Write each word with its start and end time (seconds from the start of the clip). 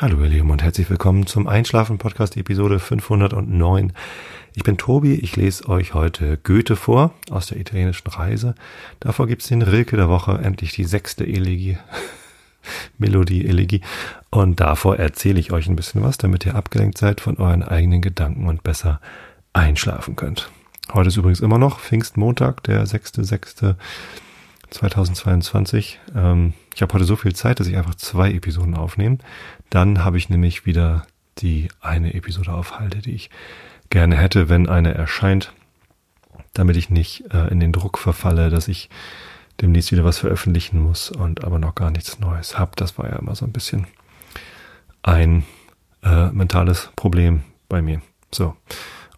Hallo 0.00 0.20
ihr 0.24 0.28
Lieben 0.28 0.50
und 0.50 0.60
herzlich 0.60 0.90
willkommen 0.90 1.24
zum 1.28 1.46
Einschlafen 1.46 1.98
Podcast 1.98 2.36
Episode 2.36 2.80
509. 2.80 3.92
Ich 4.56 4.64
bin 4.64 4.76
Tobi, 4.76 5.14
ich 5.14 5.36
lese 5.36 5.68
euch 5.68 5.94
heute 5.94 6.36
Goethe 6.36 6.74
vor 6.74 7.14
aus 7.30 7.46
der 7.46 7.60
italienischen 7.60 8.08
Reise. 8.08 8.56
Davor 8.98 9.28
gibt's 9.28 9.46
den 9.46 9.62
Rilke 9.62 9.96
der 9.96 10.08
Woche, 10.08 10.32
endlich 10.42 10.72
die 10.72 10.82
sechste 10.82 11.24
Elegie, 11.24 11.78
Melodie 12.98 13.46
Elegie. 13.46 13.82
Und 14.30 14.58
davor 14.58 14.96
erzähle 14.96 15.38
ich 15.38 15.52
euch 15.52 15.68
ein 15.68 15.76
bisschen 15.76 16.02
was, 16.02 16.18
damit 16.18 16.44
ihr 16.44 16.56
abgelenkt 16.56 16.98
seid 16.98 17.20
von 17.20 17.36
euren 17.36 17.62
eigenen 17.62 18.02
Gedanken 18.02 18.48
und 18.48 18.64
besser 18.64 19.00
einschlafen 19.52 20.16
könnt. 20.16 20.50
Heute 20.92 21.08
ist 21.08 21.16
übrigens 21.16 21.40
immer 21.40 21.58
noch 21.58 21.78
Pfingstmontag, 21.78 22.64
der 22.64 22.84
6.6. 22.84 23.76
2022. 24.70 26.00
Ähm, 26.14 26.54
ich 26.74 26.82
habe 26.82 26.94
heute 26.94 27.04
so 27.04 27.16
viel 27.16 27.34
Zeit, 27.34 27.60
dass 27.60 27.66
ich 27.66 27.76
einfach 27.76 27.94
zwei 27.94 28.32
Episoden 28.32 28.74
aufnehme. 28.74 29.18
Dann 29.70 30.04
habe 30.04 30.18
ich 30.18 30.28
nämlich 30.28 30.66
wieder 30.66 31.06
die 31.38 31.68
eine 31.80 32.14
Episode 32.14 32.52
aufhalte, 32.52 32.98
die 32.98 33.12
ich 33.12 33.30
gerne 33.90 34.16
hätte, 34.16 34.48
wenn 34.48 34.68
eine 34.68 34.94
erscheint, 34.94 35.52
damit 36.52 36.76
ich 36.76 36.90
nicht 36.90 37.32
äh, 37.32 37.48
in 37.48 37.60
den 37.60 37.72
Druck 37.72 37.98
verfalle, 37.98 38.50
dass 38.50 38.68
ich 38.68 38.88
demnächst 39.60 39.92
wieder 39.92 40.04
was 40.04 40.18
veröffentlichen 40.18 40.80
muss 40.80 41.10
und 41.10 41.44
aber 41.44 41.58
noch 41.58 41.74
gar 41.74 41.90
nichts 41.90 42.18
Neues 42.18 42.58
habe. 42.58 42.72
Das 42.76 42.98
war 42.98 43.08
ja 43.08 43.16
immer 43.16 43.34
so 43.34 43.44
ein 43.44 43.52
bisschen 43.52 43.86
ein 45.02 45.44
äh, 46.02 46.30
mentales 46.30 46.90
Problem 46.96 47.42
bei 47.68 47.82
mir. 47.82 48.00
So. 48.32 48.56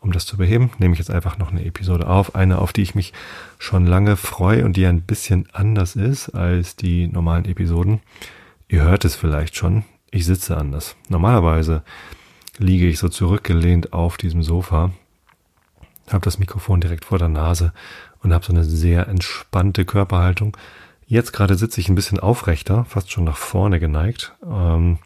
Um 0.06 0.12
das 0.12 0.24
zu 0.24 0.37
beheben, 0.37 0.70
nehme 0.78 0.92
ich 0.92 1.01
jetzt 1.01 1.10
einfach 1.10 1.37
noch 1.37 1.51
eine 1.51 1.65
Episode 1.65 2.06
auf. 2.06 2.37
Eine, 2.37 2.59
auf 2.59 2.73
die 2.73 2.83
ich 2.83 2.95
mich 2.95 3.12
schon 3.59 3.87
lange 3.87 4.16
freue 4.16 4.65
und 4.65 4.77
die 4.77 4.87
ein 4.87 5.02
bisschen 5.02 5.48
anders 5.52 5.96
ist 5.96 6.29
als 6.29 6.77
die 6.77 7.09
normalen 7.09 7.45
Episoden. 7.45 7.98
Ihr 8.68 8.85
hört 8.85 9.04
es 9.04 9.16
vielleicht 9.16 9.57
schon. 9.57 9.82
Ich 10.13 10.24
sitze 10.24 10.57
anders. 10.57 10.95
Normalerweise 11.09 11.82
liege 12.57 12.87
ich 12.87 13.01
so 13.01 13.09
zurückgelehnt 13.09 13.93
auf 13.93 14.16
diesem 14.16 14.45
Sofa, 14.45 14.93
habe 16.13 16.24
das 16.24 16.38
Mikrofon 16.38 16.80
direkt 16.80 17.04
vor 17.04 17.18
der 17.18 17.26
Nase 17.29 17.73
und 18.23 18.32
habe 18.32 18.45
so 18.45 18.52
eine 18.52 18.63
sehr 18.63 19.09
entspannte 19.09 19.85
Körperhaltung. 19.85 20.57
Jetzt 21.09 21.32
gerade 21.32 21.57
sitze 21.57 21.80
ich 21.80 21.88
ein 21.88 21.96
bisschen 21.96 22.20
aufrechter, 22.20 22.85
fast 22.85 23.10
schon 23.10 23.24
nach 23.24 23.38
vorne 23.38 23.80
geneigt, 23.80 24.37
ähm, 24.48 24.98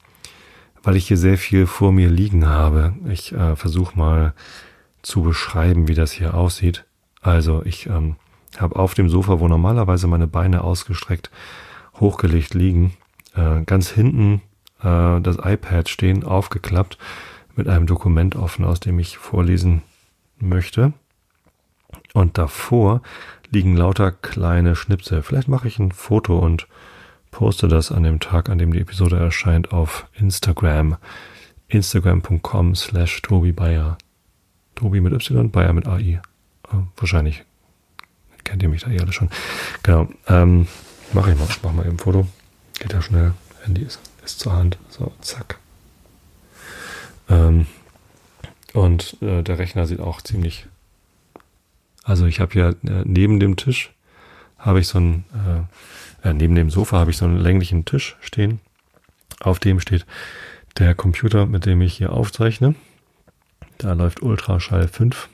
weil 0.82 0.96
ich 0.96 1.08
hier 1.08 1.16
sehr 1.16 1.38
viel 1.38 1.66
vor 1.66 1.90
mir 1.90 2.10
liegen 2.10 2.46
habe. 2.46 2.92
Ich 3.08 3.32
äh, 3.32 3.56
versuche 3.56 3.98
mal 3.98 4.34
zu 5.02 5.22
beschreiben, 5.22 5.88
wie 5.88 5.94
das 5.94 6.12
hier 6.12 6.34
aussieht. 6.34 6.84
Also 7.20 7.62
ich 7.64 7.86
ähm, 7.86 8.16
habe 8.58 8.76
auf 8.76 8.94
dem 8.94 9.08
Sofa, 9.08 9.40
wo 9.40 9.48
normalerweise 9.48 10.06
meine 10.06 10.26
Beine 10.26 10.62
ausgestreckt 10.64 11.30
hochgelegt 11.98 12.54
liegen, 12.54 12.94
äh, 13.34 13.62
ganz 13.62 13.90
hinten 13.90 14.42
äh, 14.82 15.20
das 15.20 15.36
iPad 15.36 15.88
stehen, 15.88 16.24
aufgeklappt, 16.24 16.98
mit 17.56 17.68
einem 17.68 17.86
Dokument 17.86 18.36
offen, 18.36 18.64
aus 18.64 18.80
dem 18.80 18.98
ich 18.98 19.18
vorlesen 19.18 19.82
möchte. 20.38 20.92
Und 22.14 22.38
davor 22.38 23.02
liegen 23.50 23.76
lauter 23.76 24.12
kleine 24.12 24.76
Schnipsel. 24.76 25.22
Vielleicht 25.22 25.48
mache 25.48 25.68
ich 25.68 25.78
ein 25.78 25.92
Foto 25.92 26.38
und 26.38 26.66
poste 27.30 27.68
das 27.68 27.92
an 27.92 28.02
dem 28.02 28.20
Tag, 28.20 28.48
an 28.48 28.58
dem 28.58 28.72
die 28.72 28.80
Episode 28.80 29.16
erscheint, 29.16 29.72
auf 29.72 30.06
Instagram. 30.14 30.96
Instagram.com 31.68 32.74
slash 32.74 33.22
Tobi 33.22 33.52
Bayer. 33.52 33.98
Tobi 34.80 35.02
mit 35.02 35.12
Y, 35.12 35.50
Bayer 35.50 35.74
mit 35.74 35.86
AI. 35.86 36.22
Äh, 36.72 36.76
wahrscheinlich 36.96 37.44
kennt 38.44 38.62
ihr 38.62 38.70
mich 38.70 38.82
da 38.82 38.90
eh 38.90 38.98
alle 38.98 39.12
schon. 39.12 39.28
Genau. 39.82 40.08
Ähm, 40.26 40.66
mache 41.12 41.32
ich 41.32 41.38
mal. 41.38 41.46
Ich 41.50 41.62
mache 41.62 41.74
mal 41.74 41.82
eben 41.84 41.96
ein 41.96 41.98
Foto. 41.98 42.26
Geht 42.78 42.94
ja 42.94 43.02
schnell. 43.02 43.34
Handy 43.62 43.82
ist, 43.82 44.00
ist 44.24 44.40
zur 44.40 44.54
Hand. 44.54 44.78
So, 44.88 45.12
zack. 45.20 45.58
Ähm, 47.28 47.66
und 48.72 49.18
äh, 49.20 49.42
der 49.42 49.58
Rechner 49.58 49.86
sieht 49.86 50.00
auch 50.00 50.22
ziemlich. 50.22 50.66
Also 52.02 52.24
ich 52.24 52.40
habe 52.40 52.58
ja 52.58 52.70
äh, 52.70 53.04
neben 53.04 53.38
dem 53.38 53.56
Tisch 53.56 53.92
habe 54.56 54.80
ich 54.80 54.88
so 54.88 54.98
ein, 54.98 55.24
äh, 56.24 56.28
äh, 56.30 56.32
neben 56.32 56.54
dem 56.54 56.70
Sofa 56.70 56.98
habe 56.98 57.10
ich 57.10 57.18
so 57.18 57.26
einen 57.26 57.36
länglichen 57.36 57.84
Tisch 57.84 58.16
stehen. 58.22 58.60
Auf 59.40 59.58
dem 59.58 59.78
steht 59.78 60.06
der 60.78 60.94
Computer, 60.94 61.44
mit 61.44 61.66
dem 61.66 61.82
ich 61.82 61.98
hier 61.98 62.14
aufzeichne. 62.14 62.74
Da 63.80 63.94
läuft 63.94 64.22
Ultraschall 64.22 64.88
5 64.88 65.28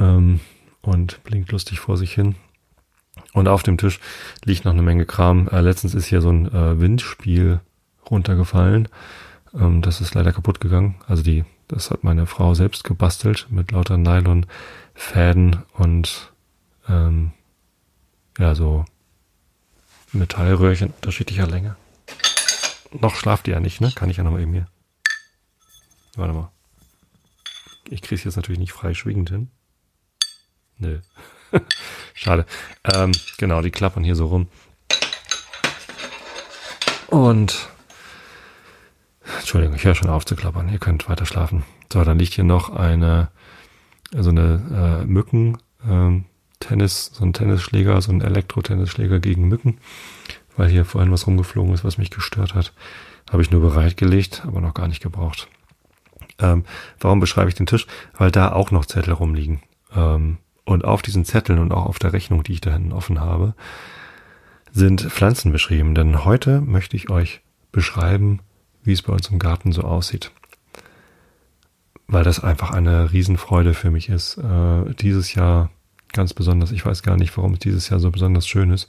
ähm, 0.00 0.40
und 0.82 1.22
blinkt 1.22 1.52
lustig 1.52 1.78
vor 1.78 1.96
sich 1.96 2.12
hin. 2.12 2.34
Und 3.32 3.46
auf 3.46 3.62
dem 3.62 3.78
Tisch 3.78 4.00
liegt 4.44 4.64
noch 4.64 4.72
eine 4.72 4.82
Menge 4.82 5.06
Kram. 5.06 5.48
Äh, 5.48 5.60
letztens 5.60 5.94
ist 5.94 6.06
hier 6.06 6.20
so 6.20 6.30
ein 6.30 6.46
äh, 6.52 6.80
Windspiel 6.80 7.60
runtergefallen. 8.10 8.88
Ähm, 9.54 9.80
das 9.80 10.00
ist 10.00 10.14
leider 10.14 10.32
kaputt 10.32 10.60
gegangen. 10.60 10.96
Also 11.06 11.22
die, 11.22 11.44
das 11.68 11.92
hat 11.92 12.02
meine 12.02 12.26
Frau 12.26 12.54
selbst 12.54 12.82
gebastelt 12.82 13.46
mit 13.50 13.70
lauter 13.70 13.96
Nylonfäden 13.96 15.62
und 15.74 16.32
ähm, 16.88 17.30
ja, 18.38 18.56
so 18.56 18.84
Metallröhrchen 20.12 20.92
unterschiedlicher 20.96 21.46
Länge. 21.46 21.76
Noch 22.92 23.14
schlaft 23.14 23.46
ihr 23.46 23.54
ja 23.54 23.60
nicht, 23.60 23.80
ne? 23.80 23.92
Kann 23.94 24.10
ich 24.10 24.16
ja 24.16 24.24
noch 24.24 24.32
mal 24.32 24.40
eben 24.40 24.52
hier. 24.52 24.66
Warte 26.16 26.34
mal. 26.34 26.50
Ich 27.90 28.02
kriege 28.02 28.14
es 28.14 28.24
jetzt 28.24 28.36
natürlich 28.36 28.60
nicht 28.60 28.72
frei 28.72 28.94
schwingend 28.94 29.30
hin. 29.30 29.50
Nö. 30.78 31.00
Schade. 32.14 32.46
Ähm, 32.84 33.12
genau, 33.36 33.60
die 33.60 33.70
klappern 33.70 34.04
hier 34.04 34.14
so 34.14 34.26
rum. 34.26 34.48
Und 37.08 37.68
Entschuldigung, 39.38 39.74
ich 39.74 39.84
höre 39.84 39.96
schon 39.96 40.08
auf 40.08 40.24
zu 40.24 40.36
klappern. 40.36 40.68
Ihr 40.68 40.78
könnt 40.78 41.08
weiter 41.08 41.26
schlafen. 41.26 41.64
So, 41.92 42.04
dann 42.04 42.18
liegt 42.18 42.34
hier 42.34 42.44
noch 42.44 42.70
eine 42.70 43.28
so 44.16 44.30
eine 44.30 45.02
äh, 45.02 45.06
Mücken 45.06 45.58
ähm, 45.86 46.24
Tennis, 46.60 47.10
so 47.14 47.24
ein 47.24 47.32
Tennisschläger, 47.32 48.00
so 48.00 48.12
ein 48.12 48.20
Elektro-Tennisschläger 48.20 49.18
gegen 49.18 49.48
Mücken, 49.48 49.78
weil 50.56 50.68
hier 50.68 50.84
vorhin 50.84 51.10
was 51.10 51.26
rumgeflogen 51.26 51.72
ist, 51.72 51.84
was 51.84 51.98
mich 51.98 52.10
gestört 52.10 52.54
hat. 52.54 52.72
Habe 53.30 53.42
ich 53.42 53.50
nur 53.50 53.60
bereitgelegt, 53.60 54.42
aber 54.46 54.60
noch 54.60 54.74
gar 54.74 54.88
nicht 54.88 55.02
gebraucht. 55.02 55.48
Ähm, 56.40 56.64
warum 56.98 57.20
beschreibe 57.20 57.48
ich 57.48 57.54
den 57.54 57.66
Tisch? 57.66 57.86
Weil 58.16 58.30
da 58.30 58.52
auch 58.52 58.70
noch 58.70 58.86
Zettel 58.86 59.12
rumliegen. 59.12 59.62
Ähm, 59.94 60.38
und 60.64 60.84
auf 60.84 61.02
diesen 61.02 61.24
Zetteln 61.24 61.58
und 61.58 61.72
auch 61.72 61.86
auf 61.86 61.98
der 61.98 62.12
Rechnung, 62.12 62.44
die 62.44 62.52
ich 62.52 62.60
da 62.60 62.72
hinten 62.72 62.92
offen 62.92 63.20
habe, 63.20 63.54
sind 64.72 65.02
Pflanzen 65.02 65.52
beschrieben. 65.52 65.94
Denn 65.94 66.24
heute 66.24 66.60
möchte 66.60 66.96
ich 66.96 67.10
euch 67.10 67.40
beschreiben, 67.72 68.40
wie 68.82 68.92
es 68.92 69.02
bei 69.02 69.12
uns 69.12 69.28
im 69.28 69.38
Garten 69.38 69.72
so 69.72 69.82
aussieht. 69.82 70.30
Weil 72.06 72.24
das 72.24 72.42
einfach 72.42 72.70
eine 72.70 73.12
Riesenfreude 73.12 73.74
für 73.74 73.90
mich 73.90 74.08
ist. 74.08 74.38
Äh, 74.38 74.94
dieses 74.94 75.34
Jahr 75.34 75.70
ganz 76.12 76.34
besonders. 76.34 76.72
Ich 76.72 76.84
weiß 76.84 77.02
gar 77.02 77.16
nicht, 77.16 77.36
warum 77.36 77.54
es 77.54 77.60
dieses 77.60 77.88
Jahr 77.88 78.00
so 78.00 78.10
besonders 78.10 78.46
schön 78.48 78.70
ist. 78.70 78.88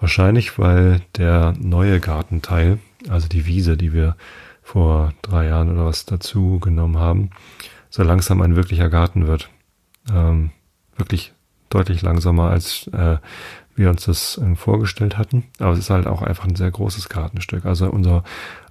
Wahrscheinlich, 0.00 0.58
weil 0.58 1.00
der 1.16 1.54
neue 1.58 2.00
Gartenteil, 2.00 2.78
also 3.08 3.28
die 3.28 3.46
Wiese, 3.46 3.76
die 3.76 3.92
wir 3.92 4.16
vor 4.64 5.12
drei 5.22 5.46
Jahren 5.46 5.70
oder 5.70 5.84
was 5.84 6.06
dazu 6.06 6.58
genommen 6.58 6.98
haben, 6.98 7.30
so 7.90 8.02
langsam 8.02 8.40
ein 8.40 8.56
wirklicher 8.56 8.88
Garten 8.88 9.28
wird. 9.28 9.50
Ähm, 10.10 10.50
wirklich 10.96 11.32
deutlich 11.68 12.02
langsamer, 12.02 12.50
als 12.50 12.88
äh, 12.88 13.18
wir 13.76 13.90
uns 13.90 14.06
das 14.06 14.38
äh, 14.38 14.56
vorgestellt 14.56 15.18
hatten. 15.18 15.44
Aber 15.58 15.72
es 15.72 15.78
ist 15.78 15.90
halt 15.90 16.06
auch 16.06 16.22
einfach 16.22 16.44
ein 16.44 16.56
sehr 16.56 16.70
großes 16.70 17.08
Gartenstück. 17.08 17.66
Also 17.66 17.88
unser 17.90 18.24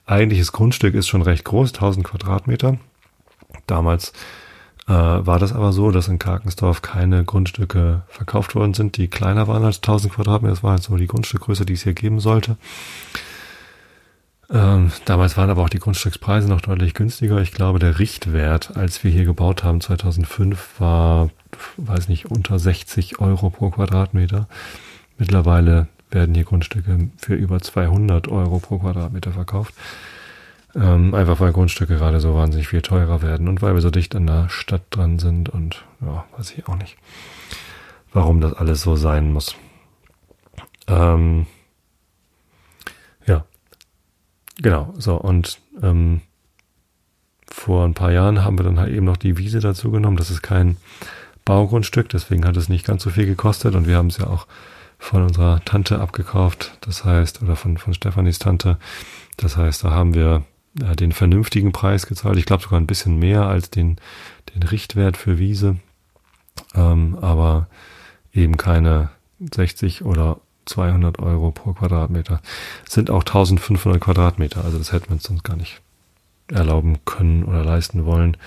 eigentliches 0.06 0.52
Grundstück 0.52 0.96
ist 0.96 1.08
schon 1.08 1.22
recht 1.22 1.46
groß, 1.46 1.74
1000 1.74 2.06
Quadratmeter. 2.06 2.78
Damals 3.68 4.14
äh, 4.88 4.92
war 4.92 5.40
das 5.40 5.54
aber 5.54 5.72
so, 5.74 5.92
dass 5.92 6.08
in 6.08 6.20
Karkensdorf 6.20 6.82
keine 6.82 7.24
Grundstücke 7.24 8.04
verkauft 8.08 8.56
worden 8.56 8.74
sind, 8.74 8.98
die 8.98 9.08
kleiner 9.08 9.48
waren 9.48 9.64
als 9.64 9.78
1000 9.78 10.14
Quadratmeter. 10.14 10.56
Das 10.56 10.64
war 10.64 10.72
halt 10.72 10.84
so 10.84 10.98
die 10.98 11.08
Grundstückgröße, 11.08 11.66
die 11.66 11.74
es 11.74 11.84
hier 11.84 11.94
geben 11.94 12.20
sollte. 12.20 12.58
Ähm, 14.50 14.92
damals 15.06 15.38
waren 15.38 15.50
aber 15.50 15.64
auch 15.64 15.70
die 15.70 15.80
Grundstückspreise 15.80 16.50
noch 16.50 16.62
deutlich 16.62 16.94
günstiger. 16.94 17.40
Ich 17.42 17.52
glaube, 17.52 17.80
der 17.80 18.00
Richtwert, 18.00 18.76
als 18.76 19.04
wir 19.04 19.12
hier 19.12 19.26
gebaut 19.26 19.64
haben, 19.64 19.82
2005, 19.82 20.80
war, 20.80 21.30
weiß 21.78 22.10
nicht, 22.10 22.26
unter 22.26 22.60
60 22.60 23.20
Euro 23.20 23.50
pro 23.50 23.70
Quadratmeter. 23.70 24.48
Mittlerweile 25.18 25.88
werden 26.12 26.36
hier 26.36 26.44
Grundstücke 26.44 27.10
für 27.18 27.36
über 27.36 27.62
200 27.62 28.28
Euro 28.28 28.60
pro 28.60 28.80
Quadratmeter 28.80 29.32
verkauft. 29.32 29.74
Ähm, 30.76 31.14
einfach 31.14 31.40
weil 31.40 31.54
Grundstücke 31.54 31.98
gerade 31.98 32.20
so 32.20 32.34
wahnsinnig 32.34 32.68
viel 32.68 32.82
teurer 32.82 33.22
werden 33.22 33.48
und 33.48 33.62
weil 33.62 33.76
wir 33.76 33.82
so 33.82 33.92
dicht 33.92 34.16
an 34.16 34.26
der 34.26 34.50
Stadt 34.50 34.82
dran 34.90 35.20
sind 35.20 35.50
und 35.50 35.86
ja, 36.02 36.26
weiß 36.36 36.52
ich 36.58 36.68
auch 36.68 36.76
nicht, 36.76 36.98
warum 38.12 38.42
das 38.42 38.54
alles 38.54 38.82
so 38.82 38.96
sein 38.96 39.32
muss. 39.32 39.56
Ähm, 40.88 41.46
ja, 43.28 43.46
Genau, 44.64 44.94
so 44.98 45.16
und 45.16 45.60
ähm, 45.82 46.22
vor 47.48 47.86
ein 47.86 47.94
paar 47.94 48.14
Jahren 48.14 48.44
haben 48.44 48.58
wir 48.58 48.64
dann 48.64 48.80
halt 48.80 48.94
eben 48.94 49.06
noch 49.06 49.18
die 49.18 49.38
Wiese 49.38 49.60
dazu 49.60 49.92
genommen. 49.92 50.18
Das 50.18 50.32
ist 50.32 50.42
kein 50.42 50.78
Baugrundstück, 51.44 52.08
deswegen 52.10 52.46
hat 52.46 52.56
es 52.56 52.70
nicht 52.70 52.86
ganz 52.86 53.04
so 53.04 53.10
viel 53.10 53.26
gekostet 53.26 53.76
und 53.76 53.88
wir 53.88 53.98
haben 53.98 54.08
es 54.08 54.18
ja 54.18 54.28
auch 54.28 54.48
von 54.98 55.22
unserer 55.22 55.60
Tante 55.66 56.00
abgekauft, 56.00 56.78
das 56.80 57.04
heißt, 57.04 57.44
oder 57.44 57.58
von, 57.58 57.78
von 57.78 57.94
Stefanis 57.94 58.40
Tante. 58.40 58.78
Das 59.36 59.58
heißt, 59.58 59.84
da 59.84 59.92
haben 59.92 60.14
wir 60.14 60.44
äh, 60.82 60.96
den 60.96 61.12
vernünftigen 61.12 61.74
Preis 61.74 62.08
gezahlt. 62.08 62.38
Ich 62.38 62.46
glaube 62.46 62.64
sogar 62.64 62.80
ein 62.80 62.88
bisschen 62.88 63.20
mehr 63.20 63.44
als 63.46 63.70
den, 63.70 63.98
den 64.56 64.64
Richtwert 64.64 65.18
für 65.18 65.40
Wiese. 65.40 65.76
Ähm, 66.74 67.18
aber 67.20 67.68
eben 68.32 68.56
keine 68.56 69.10
60 69.40 70.06
oder 70.06 70.40
200 70.66 71.20
Euro 71.20 71.52
pro 71.52 71.74
Quadratmeter. 71.74 72.42
sind 72.88 73.10
auch 73.10 73.24
1500 73.24 74.02
Quadratmeter, 74.02 74.64
also 74.64 74.78
das 74.78 74.92
hätten 74.92 75.10
wir 75.10 75.14
uns 75.14 75.24
sonst 75.24 75.44
gar 75.44 75.58
nicht 75.58 75.82
erlauben 76.48 77.00
können 77.06 77.44
oder 77.44 77.64
leisten 77.64 78.06
wollen. 78.06 78.38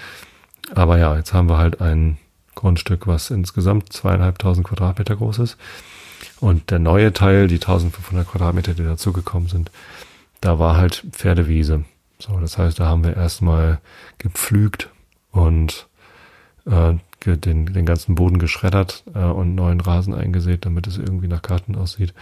Aber 0.74 0.98
ja, 0.98 1.16
jetzt 1.16 1.32
haben 1.32 1.48
wir 1.48 1.58
halt 1.58 1.80
ein 1.80 2.18
Grundstück, 2.54 3.06
was 3.06 3.30
insgesamt 3.30 3.92
zweieinhalbtausend 3.92 4.66
Quadratmeter 4.66 5.16
groß 5.16 5.38
ist. 5.40 5.56
Und 6.40 6.70
der 6.70 6.78
neue 6.78 7.12
Teil, 7.12 7.46
die 7.48 7.56
1500 7.56 8.28
Quadratmeter, 8.28 8.74
die 8.74 8.84
dazugekommen 8.84 9.48
sind, 9.48 9.70
da 10.40 10.58
war 10.58 10.76
halt 10.76 11.06
Pferdewiese. 11.12 11.84
So, 12.18 12.38
das 12.38 12.58
heißt, 12.58 12.80
da 12.80 12.86
haben 12.86 13.04
wir 13.04 13.16
erstmal 13.16 13.80
gepflügt 14.18 14.90
und 15.30 15.86
äh, 16.66 16.94
den, 17.24 17.66
den 17.66 17.86
ganzen 17.86 18.14
Boden 18.14 18.38
geschreddert 18.38 19.02
äh, 19.14 19.24
und 19.24 19.54
neuen 19.54 19.80
Rasen 19.80 20.14
eingesät, 20.14 20.64
damit 20.64 20.86
es 20.86 20.98
irgendwie 20.98 21.28
nach 21.28 21.42
Karten 21.42 21.74
aussieht. 21.74 22.14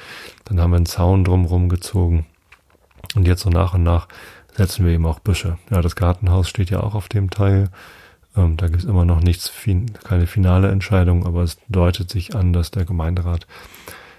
Dann 0.45 0.61
haben 0.61 0.71
wir 0.71 0.77
einen 0.77 0.87
Zaun 0.87 1.25
drumherum 1.25 1.69
gezogen. 1.69 2.27
Und 3.15 3.27
jetzt 3.27 3.43
so 3.43 3.51
nach 3.51 3.75
und 3.75 3.83
nach 3.83 4.09
setzen 4.55 4.87
wir 4.87 4.93
eben 4.93 5.07
auch 5.07 5.21
Büsche. 5.21 5.59
Ja, 5.71 5.83
das 5.83 5.97
Gartenhaus 5.97 6.49
steht 6.49 6.71
ja 6.71 6.81
auch 6.81 6.95
auf 6.95 7.09
dem 7.09 7.31
Teil. 7.31 7.71
Ähm, 8.37 8.57
da 8.57 8.69
gibt 8.69 8.83
es 8.83 8.89
immer 8.89 9.05
noch 9.05 9.21
nichts, 9.21 9.53
keine 10.05 10.27
finale 10.27 10.71
Entscheidung, 10.71 11.27
aber 11.27 11.43
es 11.43 11.59
deutet 11.69 12.11
sich 12.11 12.35
an, 12.35 12.53
dass 12.53 12.71
der 12.71 12.85
Gemeinderat 12.85 13.47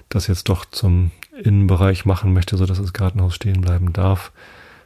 das 0.09 0.27
jetzt 0.27 0.49
doch 0.49 0.65
zum 0.65 1.11
Innenbereich 1.41 2.05
machen 2.05 2.33
möchte, 2.33 2.57
so 2.57 2.65
dass 2.65 2.79
das 2.79 2.93
Gartenhaus 2.93 3.35
stehen 3.35 3.61
bleiben 3.61 3.91
darf. 3.91 4.31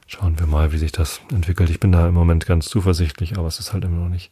Schauen 0.07 0.39
wir 0.39 0.47
mal, 0.47 0.71
wie 0.71 0.77
sich 0.77 0.91
das 0.91 1.21
entwickelt. 1.31 1.69
Ich 1.69 1.79
bin 1.79 1.91
da 1.91 2.07
im 2.07 2.15
Moment 2.15 2.45
ganz 2.47 2.65
zuversichtlich, 2.65 3.37
aber 3.37 3.47
es 3.47 3.59
ist 3.59 3.73
halt 3.73 3.83
immer 3.83 3.97
noch 3.97 4.09
nicht 4.09 4.31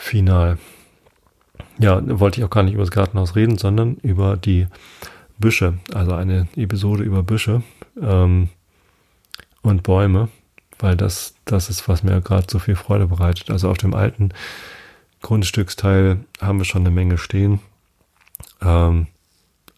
final. 0.00 0.58
Ja, 1.78 2.00
wollte 2.18 2.40
ich 2.40 2.44
auch 2.44 2.50
gar 2.50 2.62
nicht 2.62 2.74
über 2.74 2.82
das 2.82 2.90
Gartenhaus 2.90 3.36
reden, 3.36 3.58
sondern 3.58 3.96
über 3.96 4.36
die 4.36 4.66
Büsche, 5.38 5.78
also 5.94 6.12
eine 6.14 6.48
Episode 6.56 7.02
über 7.02 7.22
Büsche 7.22 7.62
ähm, 8.00 8.48
und 9.62 9.82
Bäume, 9.82 10.28
weil 10.78 10.96
das, 10.96 11.34
das 11.44 11.70
ist, 11.70 11.88
was 11.88 12.02
mir 12.02 12.20
gerade 12.20 12.46
so 12.50 12.58
viel 12.58 12.76
Freude 12.76 13.06
bereitet. 13.06 13.50
Also 13.50 13.70
auf 13.70 13.78
dem 13.78 13.94
alten 13.94 14.30
Grundstücksteil 15.22 16.24
haben 16.40 16.58
wir 16.58 16.64
schon 16.64 16.82
eine 16.82 16.90
Menge 16.90 17.18
stehen. 17.18 17.60
Ähm, 18.62 19.06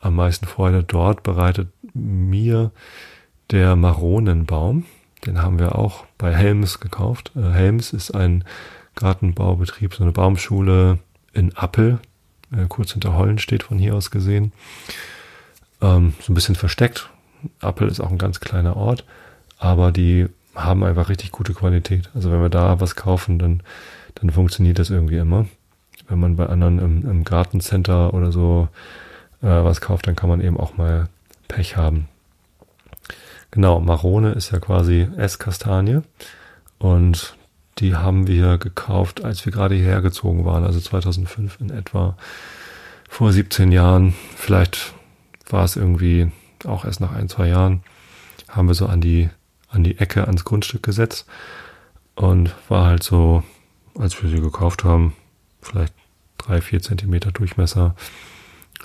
am 0.00 0.14
meisten 0.14 0.46
Freude 0.46 0.82
dort 0.82 1.22
bereitet 1.22 1.68
mir 1.94 2.72
der 3.50 3.76
Maronenbaum. 3.76 4.84
Den 5.26 5.42
haben 5.42 5.58
wir 5.58 5.76
auch 5.76 6.04
bei 6.18 6.34
Helms 6.34 6.80
gekauft. 6.80 7.32
Äh, 7.36 7.50
Helms 7.50 7.92
ist 7.92 8.12
ein 8.12 8.44
Gartenbaubetrieb, 8.94 9.94
so 9.94 10.02
eine 10.02 10.12
Baumschule 10.12 10.98
in 11.32 11.52
Appel, 11.56 11.98
äh, 12.52 12.66
kurz 12.68 12.92
hinter 12.92 13.14
Hollen 13.14 13.38
steht 13.38 13.62
von 13.62 13.78
hier 13.78 13.94
aus 13.94 14.10
gesehen. 14.10 14.52
Ähm, 15.80 16.14
so 16.20 16.32
ein 16.32 16.34
bisschen 16.34 16.54
versteckt. 16.54 17.10
Appel 17.60 17.88
ist 17.88 18.00
auch 18.00 18.10
ein 18.10 18.18
ganz 18.18 18.40
kleiner 18.40 18.76
Ort, 18.76 19.04
aber 19.58 19.92
die 19.92 20.28
haben 20.54 20.84
einfach 20.84 21.08
richtig 21.08 21.32
gute 21.32 21.54
Qualität. 21.54 22.10
Also 22.14 22.30
wenn 22.30 22.42
wir 22.42 22.50
da 22.50 22.80
was 22.80 22.94
kaufen, 22.94 23.38
dann, 23.38 23.62
dann 24.16 24.30
funktioniert 24.30 24.78
das 24.78 24.90
irgendwie 24.90 25.16
immer. 25.16 25.46
Wenn 26.08 26.20
man 26.20 26.36
bei 26.36 26.46
anderen 26.46 26.78
im, 26.78 27.10
im 27.10 27.24
Gartencenter 27.24 28.12
oder 28.12 28.32
so 28.32 28.68
äh, 29.40 29.46
was 29.46 29.80
kauft, 29.80 30.06
dann 30.06 30.16
kann 30.16 30.28
man 30.28 30.40
eben 30.40 30.58
auch 30.58 30.76
mal 30.76 31.08
Pech 31.48 31.76
haben. 31.76 32.08
Genau, 33.50 33.80
Marone 33.80 34.32
ist 34.32 34.50
ja 34.50 34.58
quasi 34.58 35.08
Esskastanie 35.16 36.00
und 36.78 37.36
die 37.78 37.96
haben 37.96 38.26
wir 38.26 38.58
gekauft, 38.58 39.24
als 39.24 39.44
wir 39.44 39.52
gerade 39.52 39.74
hierher 39.74 40.02
gezogen 40.02 40.44
waren, 40.44 40.64
also 40.64 40.80
2005 40.80 41.60
in 41.60 41.70
etwa, 41.70 42.16
vor 43.08 43.32
17 43.32 43.72
Jahren. 43.72 44.14
Vielleicht 44.36 44.94
war 45.48 45.64
es 45.64 45.76
irgendwie 45.76 46.30
auch 46.64 46.84
erst 46.84 47.00
nach 47.00 47.12
ein, 47.12 47.28
zwei 47.28 47.48
Jahren, 47.48 47.82
haben 48.48 48.68
wir 48.68 48.74
so 48.74 48.86
an 48.86 49.00
die, 49.00 49.28
an 49.68 49.84
die 49.84 49.98
Ecke 49.98 50.26
ans 50.26 50.44
Grundstück 50.44 50.82
gesetzt 50.82 51.26
und 52.14 52.54
war 52.68 52.86
halt 52.86 53.02
so, 53.02 53.42
als 53.98 54.22
wir 54.22 54.30
sie 54.30 54.40
gekauft 54.40 54.84
haben, 54.84 55.14
vielleicht 55.60 55.94
drei, 56.38 56.60
vier 56.60 56.82
Zentimeter 56.82 57.32
Durchmesser, 57.32 57.94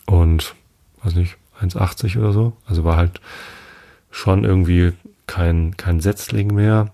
und, 0.07 0.56
weiß 1.04 1.16
nicht, 1.16 1.38
1,80 1.62 2.18
oder 2.18 2.33
so. 2.33 2.54
Also 2.66 2.83
war 2.83 2.95
halt 2.95 3.22
schon 4.10 4.44
irgendwie 4.44 4.94
kein, 5.28 5.78
kein 5.78 6.00
Setzling 6.00 6.54
mehr, 6.54 6.92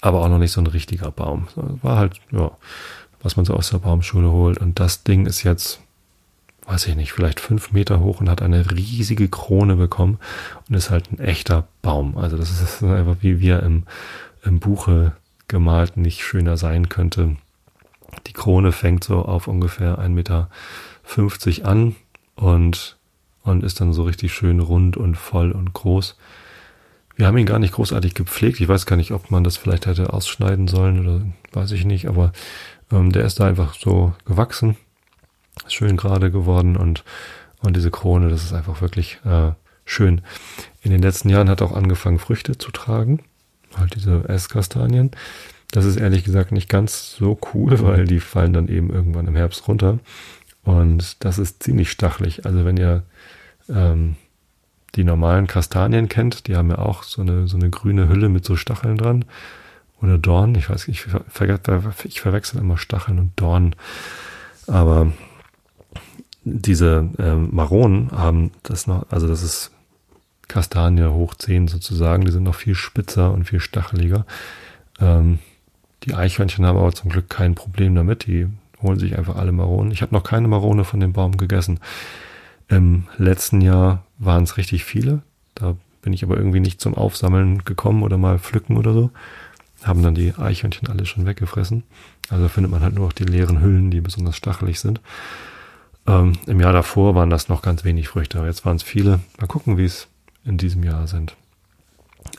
aber 0.00 0.22
auch 0.22 0.28
noch 0.28 0.38
nicht 0.38 0.52
so 0.52 0.60
ein 0.60 0.66
richtiger 0.66 1.10
Baum. 1.10 1.48
War 1.82 1.98
halt, 1.98 2.20
ja, 2.30 2.50
was 3.22 3.36
man 3.36 3.44
so 3.44 3.54
aus 3.54 3.70
der 3.70 3.78
Baumschule 3.78 4.30
holt. 4.30 4.58
Und 4.58 4.80
das 4.80 5.02
Ding 5.02 5.26
ist 5.26 5.42
jetzt, 5.42 5.80
weiß 6.66 6.86
ich 6.86 6.96
nicht, 6.96 7.12
vielleicht 7.12 7.40
fünf 7.40 7.72
Meter 7.72 8.00
hoch 8.00 8.20
und 8.20 8.28
hat 8.28 8.42
eine 8.42 8.70
riesige 8.70 9.28
Krone 9.28 9.76
bekommen 9.76 10.18
und 10.68 10.74
ist 10.74 10.90
halt 10.90 11.12
ein 11.12 11.18
echter 11.18 11.68
Baum. 11.82 12.16
Also 12.16 12.36
das 12.36 12.50
ist 12.50 12.82
einfach 12.82 13.16
wie 13.20 13.40
wir 13.40 13.62
im, 13.62 13.84
im 14.42 14.58
Buche 14.58 15.12
gemalt 15.48 15.96
nicht 15.96 16.22
schöner 16.22 16.56
sein 16.56 16.88
könnte. 16.88 17.36
Die 18.26 18.32
Krone 18.32 18.72
fängt 18.72 19.04
so 19.04 19.22
auf 19.22 19.48
ungefähr 19.48 19.98
1,50 19.98 20.08
Meter 20.08 20.48
an 21.68 21.96
und, 22.36 22.96
und 23.42 23.62
ist 23.62 23.80
dann 23.80 23.92
so 23.92 24.04
richtig 24.04 24.32
schön 24.32 24.60
rund 24.60 24.96
und 24.96 25.16
voll 25.16 25.52
und 25.52 25.72
groß. 25.72 26.16
Wir 27.20 27.26
haben 27.26 27.36
ihn 27.36 27.44
gar 27.44 27.58
nicht 27.58 27.74
großartig 27.74 28.14
gepflegt. 28.14 28.62
Ich 28.62 28.68
weiß 28.68 28.86
gar 28.86 28.96
nicht, 28.96 29.12
ob 29.12 29.30
man 29.30 29.44
das 29.44 29.58
vielleicht 29.58 29.84
hätte 29.84 30.10
ausschneiden 30.10 30.68
sollen 30.68 31.00
oder 31.00 31.20
weiß 31.52 31.70
ich 31.72 31.84
nicht, 31.84 32.08
aber 32.08 32.32
ähm, 32.90 33.12
der 33.12 33.26
ist 33.26 33.38
da 33.38 33.46
einfach 33.46 33.74
so 33.74 34.14
gewachsen, 34.24 34.78
schön 35.68 35.98
gerade 35.98 36.30
geworden 36.30 36.78
und, 36.78 37.04
und 37.60 37.76
diese 37.76 37.90
Krone, 37.90 38.30
das 38.30 38.42
ist 38.42 38.54
einfach 38.54 38.80
wirklich 38.80 39.20
äh, 39.26 39.52
schön. 39.84 40.22
In 40.80 40.92
den 40.92 41.02
letzten 41.02 41.28
Jahren 41.28 41.50
hat 41.50 41.60
er 41.60 41.66
auch 41.66 41.76
angefangen, 41.76 42.18
Früchte 42.18 42.56
zu 42.56 42.70
tragen, 42.70 43.20
halt 43.76 43.94
diese 43.96 44.26
Esskastanien. 44.26 45.10
Das 45.72 45.84
ist 45.84 45.96
ehrlich 45.96 46.24
gesagt 46.24 46.52
nicht 46.52 46.70
ganz 46.70 47.16
so 47.16 47.38
cool, 47.52 47.80
weil 47.82 48.06
die 48.06 48.20
fallen 48.20 48.54
dann 48.54 48.68
eben 48.68 48.88
irgendwann 48.88 49.26
im 49.26 49.36
Herbst 49.36 49.68
runter. 49.68 49.98
Und 50.62 51.22
das 51.22 51.38
ist 51.38 51.62
ziemlich 51.62 51.90
stachelig. 51.90 52.46
Also 52.46 52.64
wenn 52.64 52.78
ihr 52.78 53.02
ähm, 53.68 54.16
die 54.96 55.04
normalen 55.04 55.46
Kastanien 55.46 56.08
kennt, 56.08 56.46
die 56.46 56.56
haben 56.56 56.70
ja 56.70 56.78
auch 56.78 57.02
so 57.02 57.22
eine, 57.22 57.46
so 57.46 57.56
eine 57.56 57.70
grüne 57.70 58.08
Hülle 58.08 58.28
mit 58.28 58.44
so 58.44 58.56
Stacheln 58.56 58.96
dran. 58.96 59.24
Oder 60.02 60.18
Dorn, 60.18 60.54
ich 60.54 60.70
weiß 60.70 60.88
nicht, 60.88 61.06
ich, 61.06 61.12
ver 61.28 61.94
ich 62.04 62.20
verwechsel 62.20 62.60
immer 62.60 62.78
Stacheln 62.78 63.18
und 63.18 63.32
Dorn. 63.36 63.76
Aber 64.66 65.12
diese 66.44 67.10
ähm, 67.18 67.50
Maronen 67.52 68.10
haben 68.12 68.52
das 68.62 68.86
noch, 68.86 69.06
also 69.10 69.28
das 69.28 69.42
ist 69.42 69.70
Kastanie 70.48 71.04
hoch 71.04 71.34
10 71.34 71.68
sozusagen, 71.68 72.24
die 72.24 72.32
sind 72.32 72.44
noch 72.44 72.54
viel 72.54 72.74
spitzer 72.74 73.32
und 73.32 73.44
viel 73.44 73.60
stacheliger. 73.60 74.26
Ähm, 75.00 75.38
die 76.04 76.14
Eichhörnchen 76.14 76.64
haben 76.64 76.78
aber 76.78 76.92
zum 76.92 77.10
Glück 77.10 77.28
kein 77.28 77.54
Problem 77.54 77.94
damit, 77.94 78.26
die 78.26 78.48
holen 78.82 78.98
sich 78.98 79.18
einfach 79.18 79.36
alle 79.36 79.52
Maronen. 79.52 79.92
Ich 79.92 80.02
habe 80.02 80.14
noch 80.14 80.24
keine 80.24 80.48
Marone 80.48 80.84
von 80.84 81.00
dem 81.00 81.12
Baum 81.12 81.36
gegessen. 81.36 81.78
Im 82.68 83.04
letzten 83.18 83.60
Jahr 83.60 84.04
waren 84.20 84.44
es 84.44 84.56
richtig 84.56 84.84
viele. 84.84 85.22
Da 85.54 85.76
bin 86.02 86.12
ich 86.12 86.22
aber 86.22 86.36
irgendwie 86.36 86.60
nicht 86.60 86.80
zum 86.80 86.94
Aufsammeln 86.94 87.64
gekommen 87.64 88.02
oder 88.02 88.16
mal 88.16 88.38
pflücken 88.38 88.76
oder 88.76 88.92
so. 88.92 89.10
Haben 89.82 90.02
dann 90.02 90.14
die 90.14 90.34
Eichhörnchen 90.34 90.88
alle 90.88 91.06
schon 91.06 91.26
weggefressen. 91.26 91.82
Also 92.28 92.48
findet 92.48 92.70
man 92.70 92.82
halt 92.82 92.94
nur 92.94 93.06
noch 93.06 93.12
die 93.12 93.24
leeren 93.24 93.60
Hüllen, 93.60 93.90
die 93.90 94.00
besonders 94.00 94.36
stachelig 94.36 94.78
sind. 94.78 95.00
Ähm, 96.06 96.34
Im 96.46 96.60
Jahr 96.60 96.72
davor 96.72 97.14
waren 97.14 97.30
das 97.30 97.48
noch 97.48 97.62
ganz 97.62 97.84
wenig 97.84 98.08
Früchte, 98.08 98.38
aber 98.38 98.46
jetzt 98.46 98.64
waren 98.64 98.76
es 98.76 98.82
viele. 98.82 99.20
Mal 99.38 99.46
gucken, 99.46 99.78
wie 99.78 99.84
es 99.84 100.06
in 100.44 100.58
diesem 100.58 100.84
Jahr 100.84 101.06
sind. 101.06 101.34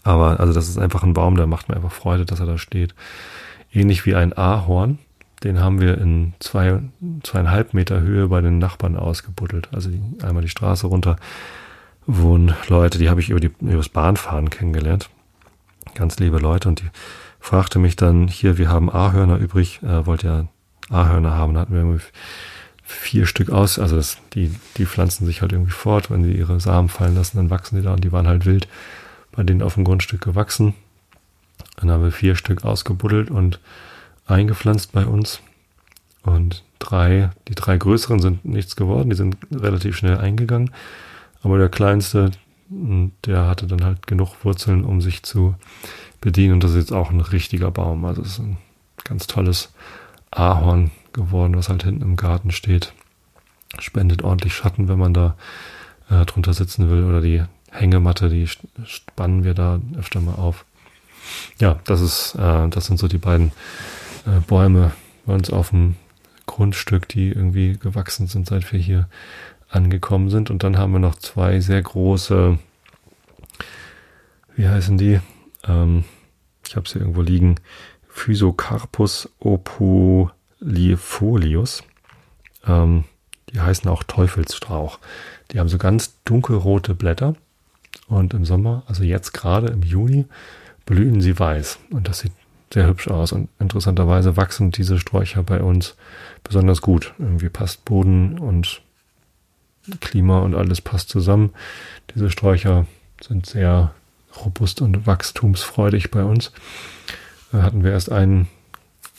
Aber 0.04 0.40
also 0.40 0.54
das 0.54 0.70
ist 0.70 0.78
einfach 0.78 1.04
ein 1.04 1.14
Baum, 1.14 1.36
der 1.36 1.48
macht 1.48 1.70
mir 1.70 1.76
einfach 1.76 1.92
Freude, 1.92 2.26
dass 2.26 2.40
er 2.40 2.46
da 2.46 2.58
steht. 2.58 2.96
Ähnlich 3.74 4.06
wie 4.06 4.16
ein 4.16 4.34
Ahorn. 4.34 5.00
Den 5.44 5.60
haben 5.60 5.82
wir 5.82 5.98
in 5.98 6.34
zwei, 6.40 6.80
zweieinhalb 7.24 7.74
Meter 7.74 8.02
Höhe 8.02 8.28
bei 8.28 8.42
den 8.42 8.60
Nachbarn 8.60 8.96
ausgebuddelt. 8.96 9.70
Also 9.72 9.90
die, 9.90 10.02
einmal 10.24 10.44
die 10.44 10.50
Straße 10.50 10.86
runter 10.86 11.18
wohnen 12.06 12.56
Leute, 12.68 12.98
die 12.98 13.10
habe 13.10 13.20
ich 13.22 13.30
über, 13.30 13.40
die, 13.40 13.52
über 13.60 13.78
das 13.78 13.90
Bahnfahren 13.90 14.50
kennengelernt. 14.50 15.10
Ganz 15.96 16.20
liebe 16.20 16.40
Leute. 16.40 16.70
Und 16.70 16.82
die 16.82 16.90
fragte 17.40 17.80
mich 17.80 17.96
dann, 17.96 18.28
hier, 18.28 18.58
wir 18.58 18.70
haben 18.70 18.92
Ahörner 18.92 19.38
übrig, 19.38 19.82
äh, 19.84 20.06
wollt 20.06 20.24
ihr 20.24 20.48
Ahörner 20.90 21.32
haben? 21.32 21.54
Da 21.54 21.62
hatten 21.62 21.74
wir 21.74 22.00
vier 22.84 23.26
Stück 23.26 23.50
aus. 23.50 23.80
Also 23.80 23.96
das, 23.96 24.18
die, 24.34 24.54
die 24.78 24.86
pflanzen 24.86 25.26
sich 25.26 25.42
halt 25.42 25.52
irgendwie 25.52 25.72
fort. 25.72 26.12
Wenn 26.12 26.24
sie 26.24 26.34
ihre 26.34 26.60
Samen 26.60 26.90
fallen 26.90 27.16
lassen, 27.16 27.38
dann 27.38 27.50
wachsen 27.50 27.78
die 27.78 27.84
da. 27.84 27.94
Und 27.94 28.04
die 28.04 28.12
waren 28.12 28.28
halt 28.28 28.46
wild 28.46 28.68
bei 29.32 29.44
denen 29.44 29.62
auf 29.62 29.76
dem 29.76 29.84
Grundstück 29.84 30.22
gewachsen. 30.22 30.74
Dann 31.78 31.90
haben 31.90 32.04
wir 32.04 32.12
vier 32.12 32.36
Stück 32.36 32.66
ausgebuddelt 32.66 33.32
und 33.32 33.60
eingepflanzt 34.28 34.92
bei 34.92 35.06
uns. 35.06 35.42
Und 36.24 36.64
drei, 36.80 37.32
die 37.48 37.56
drei 37.56 37.78
größeren 37.78 38.20
sind 38.20 38.46
nichts 38.46 38.76
geworden, 38.76 39.10
die 39.10 39.16
sind 39.16 39.38
relativ 39.52 39.96
schnell 39.98 40.18
eingegangen. 40.18 40.72
Aber 41.44 41.58
der 41.58 41.70
kleinste, 41.70 42.32
hm, 42.70 43.12
der 43.26 43.48
hatte 43.48 43.68
dann 43.68 43.84
halt 43.84 44.08
genug 44.08 44.44
Wurzeln, 44.44 44.84
um 44.84 45.02
sich 45.02 45.24
zu 45.24 45.56
bedienen. 46.20 46.54
Und 46.54 46.64
das 46.64 46.72
ist 46.72 46.78
jetzt 46.78 46.94
auch 46.94 47.12
ein 47.12 47.22
richtiger 47.22 47.72
Baum. 47.72 48.06
Also 48.06 48.22
es 48.22 48.34
ist 48.34 48.40
ein 48.40 48.58
ganz 49.04 49.28
tolles 49.28 49.74
Ahorn 50.30 50.92
geworden, 51.14 51.56
was 51.56 51.70
halt 51.70 51.84
hinten 51.84 52.04
im 52.04 52.16
Garten 52.16 52.52
steht. 52.52 52.94
Spendet 53.80 54.24
ordentlich 54.24 54.54
Schatten, 54.54 54.88
wenn 54.88 55.00
man 55.00 55.14
da 55.14 55.36
äh, 56.10 56.26
drunter 56.26 56.54
sitzen 56.54 56.90
will. 56.90 57.04
Oder 57.04 57.22
die 57.22 57.44
Hängematte, 57.72 58.30
die 58.30 58.48
spannen 58.48 59.44
wir 59.44 59.54
da 59.54 59.80
öfter 59.98 60.20
mal 60.20 60.36
auf. 60.36 60.66
Ja, 61.60 61.80
das 61.86 62.02
ist, 62.02 62.36
äh, 62.36 62.68
das 62.70 62.86
sind 62.86 63.00
so 63.00 63.08
die 63.08 63.18
beiden 63.18 63.52
äh, 64.26 64.40
Bäume 64.46 64.92
bei 65.26 65.34
uns 65.34 65.50
auf 65.50 65.70
dem 65.70 65.96
Grundstück, 66.46 67.08
die 67.08 67.30
irgendwie 67.30 67.78
gewachsen 67.78 68.28
sind, 68.28 68.48
seit 68.48 68.72
wir 68.72 68.80
hier 68.80 69.08
angekommen 69.72 70.30
sind. 70.30 70.52
Und 70.52 70.64
dann 70.64 70.78
haben 70.78 70.94
wir 70.94 71.00
noch 71.00 71.16
zwei 71.16 71.60
sehr 71.60 71.82
große, 71.82 72.60
wie 74.56 74.68
heißen 74.68 74.98
die? 74.98 75.20
Ähm, 75.68 76.06
ich 76.68 76.76
habe 76.76 76.88
sie 76.88 77.00
irgendwo 77.00 77.22
liegen. 77.22 77.56
Physocarpus 78.08 79.30
opulifolius. 79.40 81.84
Ähm, 82.68 83.06
die 83.50 83.60
heißen 83.60 83.90
auch 83.90 84.04
Teufelsstrauch. 84.04 85.00
Die 85.52 85.60
haben 85.60 85.70
so 85.70 85.78
ganz 85.78 86.22
dunkelrote 86.24 86.94
Blätter. 86.94 87.36
Und 88.08 88.34
im 88.34 88.46
Sommer, 88.46 88.84
also 88.88 89.04
jetzt 89.04 89.34
gerade 89.34 89.68
im 89.68 89.84
Juni, 89.84 90.26
blühen 90.86 91.22
sie 91.22 91.38
weiß. 91.38 91.80
Und 91.92 92.08
das 92.08 92.20
sieht 92.20 92.32
sehr 92.74 92.88
hübsch 92.88 93.10
aus. 93.10 93.32
Und 93.32 93.50
interessanterweise 93.60 94.38
wachsen 94.38 94.72
diese 94.72 95.00
Sträucher 95.00 95.44
bei 95.44 95.62
uns 95.62 95.96
besonders 96.44 96.82
gut. 96.82 97.14
Irgendwie 97.20 97.50
passt 97.50 97.86
Boden 97.86 98.40
und 98.40 98.82
Klima 100.00 100.40
und 100.40 100.56
alles 100.56 100.82
passt 100.82 101.10
zusammen. 101.10 101.52
Diese 102.14 102.30
Sträucher 102.30 102.86
sind 103.22 103.46
sehr 103.46 103.94
robust 104.44 104.82
und 104.82 105.08
wachstumsfreudig 105.08 106.12
bei 106.12 106.24
uns. 106.24 106.52
Da 107.52 107.64
hatten 107.64 107.84
wir 107.84 107.92
erst 107.92 108.12
einen 108.12 108.48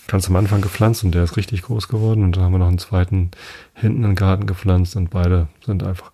ganz 0.06 0.28
am 0.28 0.36
Anfang 0.36 0.60
gepflanzt 0.60 1.04
und 1.04 1.14
der 1.14 1.24
ist 1.24 1.36
richtig 1.36 1.62
groß 1.62 1.88
geworden. 1.88 2.24
Und 2.24 2.36
dann 2.36 2.44
haben 2.44 2.52
wir 2.52 2.58
noch 2.58 2.68
einen 2.68 2.78
zweiten 2.78 3.30
hinten 3.74 4.04
im 4.04 4.14
Garten 4.14 4.46
gepflanzt 4.46 4.96
und 4.96 5.10
beide 5.10 5.48
sind 5.64 5.82
einfach 5.82 6.12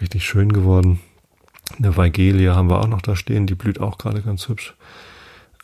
richtig 0.00 0.24
schön 0.24 0.52
geworden. 0.52 1.00
Eine 1.78 1.96
Weigelie 1.96 2.54
haben 2.54 2.68
wir 2.68 2.80
auch 2.80 2.88
noch 2.88 3.02
da 3.02 3.16
stehen, 3.16 3.46
die 3.46 3.54
blüht 3.54 3.80
auch 3.80 3.98
gerade 3.98 4.22
ganz 4.22 4.48
hübsch. 4.48 4.74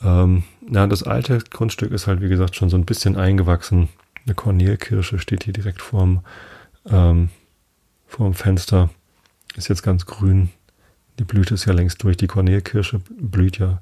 Ähm, 0.02 0.44
ja, 0.70 0.86
das 0.86 1.02
alte 1.02 1.38
Grundstück 1.38 1.92
ist 1.92 2.06
halt, 2.06 2.20
wie 2.20 2.28
gesagt, 2.28 2.56
schon 2.56 2.70
so 2.70 2.76
ein 2.76 2.84
bisschen 2.84 3.16
eingewachsen. 3.16 3.88
Eine 4.24 4.34
Kornelkirsche 4.34 5.18
steht 5.18 5.44
hier 5.44 5.52
direkt 5.52 5.82
vorm, 5.82 6.24
ähm, 6.88 7.30
vorm 8.08 8.34
Fenster. 8.34 8.90
Ist 9.54 9.68
jetzt 9.68 9.82
ganz 9.82 10.06
grün. 10.06 10.50
Die 11.18 11.24
Blüte 11.24 11.54
ist 11.54 11.64
ja 11.64 11.72
längst 11.72 12.02
durch. 12.02 12.16
Die 12.16 12.26
Kornelkirsche 12.26 13.00
blüht 13.20 13.58
ja 13.58 13.80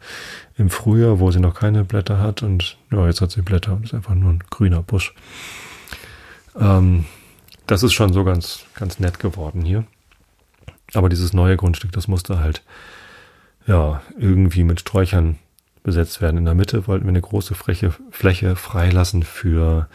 im 0.56 0.70
Frühjahr, 0.70 1.20
wo 1.20 1.30
sie 1.30 1.40
noch 1.40 1.54
keine 1.54 1.84
Blätter 1.84 2.18
hat. 2.18 2.42
Und 2.42 2.78
ja, 2.90 3.06
jetzt 3.06 3.20
hat 3.20 3.30
sie 3.30 3.42
Blätter 3.42 3.74
und 3.74 3.84
ist 3.84 3.94
einfach 3.94 4.14
nur 4.14 4.32
ein 4.32 4.42
grüner 4.50 4.82
Busch. 4.82 5.14
Ähm, 6.58 7.04
das 7.66 7.82
ist 7.82 7.92
schon 7.92 8.12
so 8.12 8.24
ganz, 8.24 8.64
ganz 8.74 8.98
nett 8.98 9.18
geworden 9.18 9.62
hier. 9.62 9.84
Aber 10.94 11.08
dieses 11.08 11.32
neue 11.32 11.56
Grundstück, 11.56 11.92
das 11.92 12.08
musste 12.08 12.38
halt 12.38 12.62
ja 13.66 14.02
irgendwie 14.18 14.64
mit 14.64 14.80
Sträuchern 14.80 15.38
besetzt 15.82 16.20
werden. 16.20 16.38
In 16.38 16.44
der 16.44 16.54
Mitte 16.54 16.86
wollten 16.86 17.04
wir 17.04 17.10
eine 17.10 17.20
große 17.20 17.54
Fläche, 17.54 17.92
Fläche 18.10 18.56
freilassen 18.56 19.22
für 19.22 19.88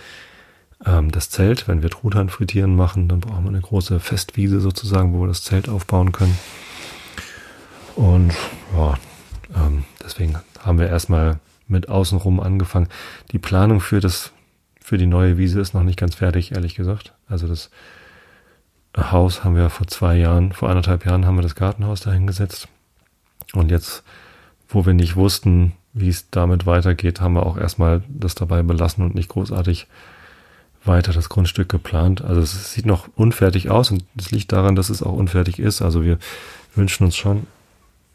ähm, 0.86 1.12
das 1.12 1.30
Zelt. 1.30 1.68
Wenn 1.68 1.82
wir 1.82 1.90
Truthahn 1.90 2.30
frittieren 2.30 2.76
machen, 2.76 3.08
dann 3.08 3.20
brauchen 3.20 3.44
wir 3.44 3.50
eine 3.50 3.62
große 3.62 4.00
Festwiese 4.00 4.60
sozusagen, 4.60 5.14
wo 5.14 5.22
wir 5.22 5.28
das 5.28 5.44
Zelt 5.44 5.70
aufbauen 5.70 6.12
können. 6.12 6.38
Und 7.96 8.34
ja, 8.76 8.98
ähm, 9.56 9.84
deswegen 10.04 10.38
haben 10.60 10.80
wir 10.80 10.88
erstmal 10.88 11.40
mit 11.68 11.90
außenrum 11.90 12.40
angefangen. 12.40 12.88
Die 13.32 13.40
Planung 13.40 13.80
für 13.80 14.00
das, 14.00 14.32
für 14.80 14.98
die 14.98 15.08
neue 15.08 15.38
Wiese 15.38 15.60
ist 15.60 15.74
noch 15.74 15.84
nicht 15.84 16.00
ganz 16.00 16.16
fertig, 16.16 16.54
ehrlich 16.54 16.76
gesagt. 16.76 17.14
Also 17.28 17.48
das 17.48 17.70
Haus 18.98 19.44
haben 19.44 19.56
wir 19.56 19.70
vor 19.70 19.88
zwei 19.88 20.16
Jahren, 20.16 20.52
vor 20.52 20.70
anderthalb 20.70 21.06
Jahren 21.06 21.26
haben 21.26 21.38
wir 21.38 21.44
das 21.44 21.56
Gartenhaus 21.56 22.02
dahingesetzt. 22.02 22.68
Und 23.54 23.72
jetzt, 23.72 24.04
wo 24.68 24.86
wir 24.86 24.94
nicht 24.94 25.16
wussten, 25.16 25.74
wie 25.94 26.10
es 26.10 26.30
damit 26.30 26.66
weitergeht, 26.66 27.22
haben 27.22 27.34
wir 27.34 27.46
auch 27.46 27.58
erstmal 27.58 28.04
das 28.08 28.36
dabei 28.36 28.64
belassen 28.64 29.04
und 29.04 29.16
nicht 29.16 29.30
großartig 29.30 29.88
weiter 30.84 31.14
das 31.14 31.30
Grundstück 31.30 31.70
geplant. 31.70 32.22
Also 32.22 32.42
es 32.42 32.74
sieht 32.74 32.86
noch 32.86 33.08
unfertig 33.16 33.70
aus 33.70 33.92
und 33.92 34.04
es 34.18 34.32
liegt 34.32 34.52
daran, 34.52 34.76
dass 34.76 34.90
es 34.90 35.02
auch 35.04 35.14
unfertig 35.14 35.60
ist. 35.60 35.82
Also 35.82 36.04
wir 36.04 36.18
wünschen 36.76 37.06
uns 37.06 37.16
schon, 37.16 37.48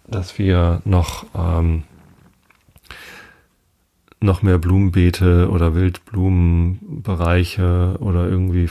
dass 0.07 0.39
wir 0.39 0.83
noch 0.85 1.25
ähm, 1.35 1.85
noch 4.21 4.43
mehr 4.43 4.59
Blumenbeete 4.59 5.49
oder 5.51 5.75
Wildblumenbereiche 5.75 7.97
oder 8.01 8.29
irgendwie 8.29 8.69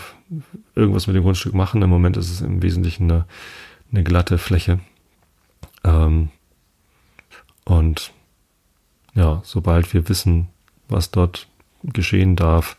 irgendwas 0.75 1.07
mit 1.07 1.15
dem 1.15 1.23
Grundstück 1.23 1.53
machen. 1.53 1.81
Im 1.81 1.89
Moment 1.89 2.17
ist 2.17 2.29
es 2.31 2.41
im 2.41 2.61
Wesentlichen 2.61 3.09
eine, 3.09 3.25
eine 3.91 4.03
glatte 4.03 4.37
Fläche. 4.37 4.79
Ähm, 5.83 6.29
und 7.63 8.11
ja, 9.13 9.41
sobald 9.43 9.93
wir 9.93 10.09
wissen, 10.09 10.49
was 10.89 11.11
dort 11.11 11.47
geschehen 11.83 12.35
darf, 12.35 12.75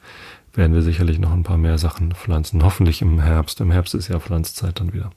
werden 0.57 0.75
wir 0.75 0.83
sicherlich 0.83 1.19
noch 1.19 1.33
ein 1.33 1.43
paar 1.43 1.59
mehr 1.59 1.79
Sachen 1.79 2.13
pflanzen. 2.13 2.65
Hoffentlich 2.65 3.03
im 3.03 3.21
Herbst. 3.21 3.61
Im 3.61 3.71
Herbst 3.71 3.95
ist 3.95 4.09
ja 4.09 4.19
Pflanzzeit 4.19 4.81
dann 4.81 4.93
wieder. 4.93 5.11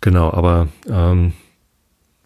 Genau, 0.00 0.32
aber 0.32 0.68
ähm, 0.88 1.34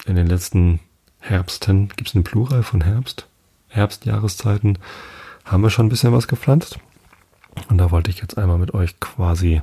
in 0.07 0.17
den 0.17 0.27
letzten 0.27 0.81
Herbsten, 1.19 1.89
gibt 1.89 2.09
es 2.09 2.15
einen 2.15 2.25
Plural 2.25 2.63
von 2.63 2.83
Herbst? 2.83 3.27
Herbstjahreszeiten 3.69 4.79
haben 5.45 5.63
wir 5.63 5.71
schon 5.71 5.87
ein 5.87 5.91
bisschen 5.91 6.13
was 6.13 6.29
gepflanzt. 6.29 6.79
Und 7.69 7.79
da 7.79 7.91
wollte 7.91 8.11
ich 8.11 8.21
jetzt 8.21 8.39
einmal 8.39 8.59
mit 8.59 8.75
euch 8.75 9.01
quasi 9.01 9.63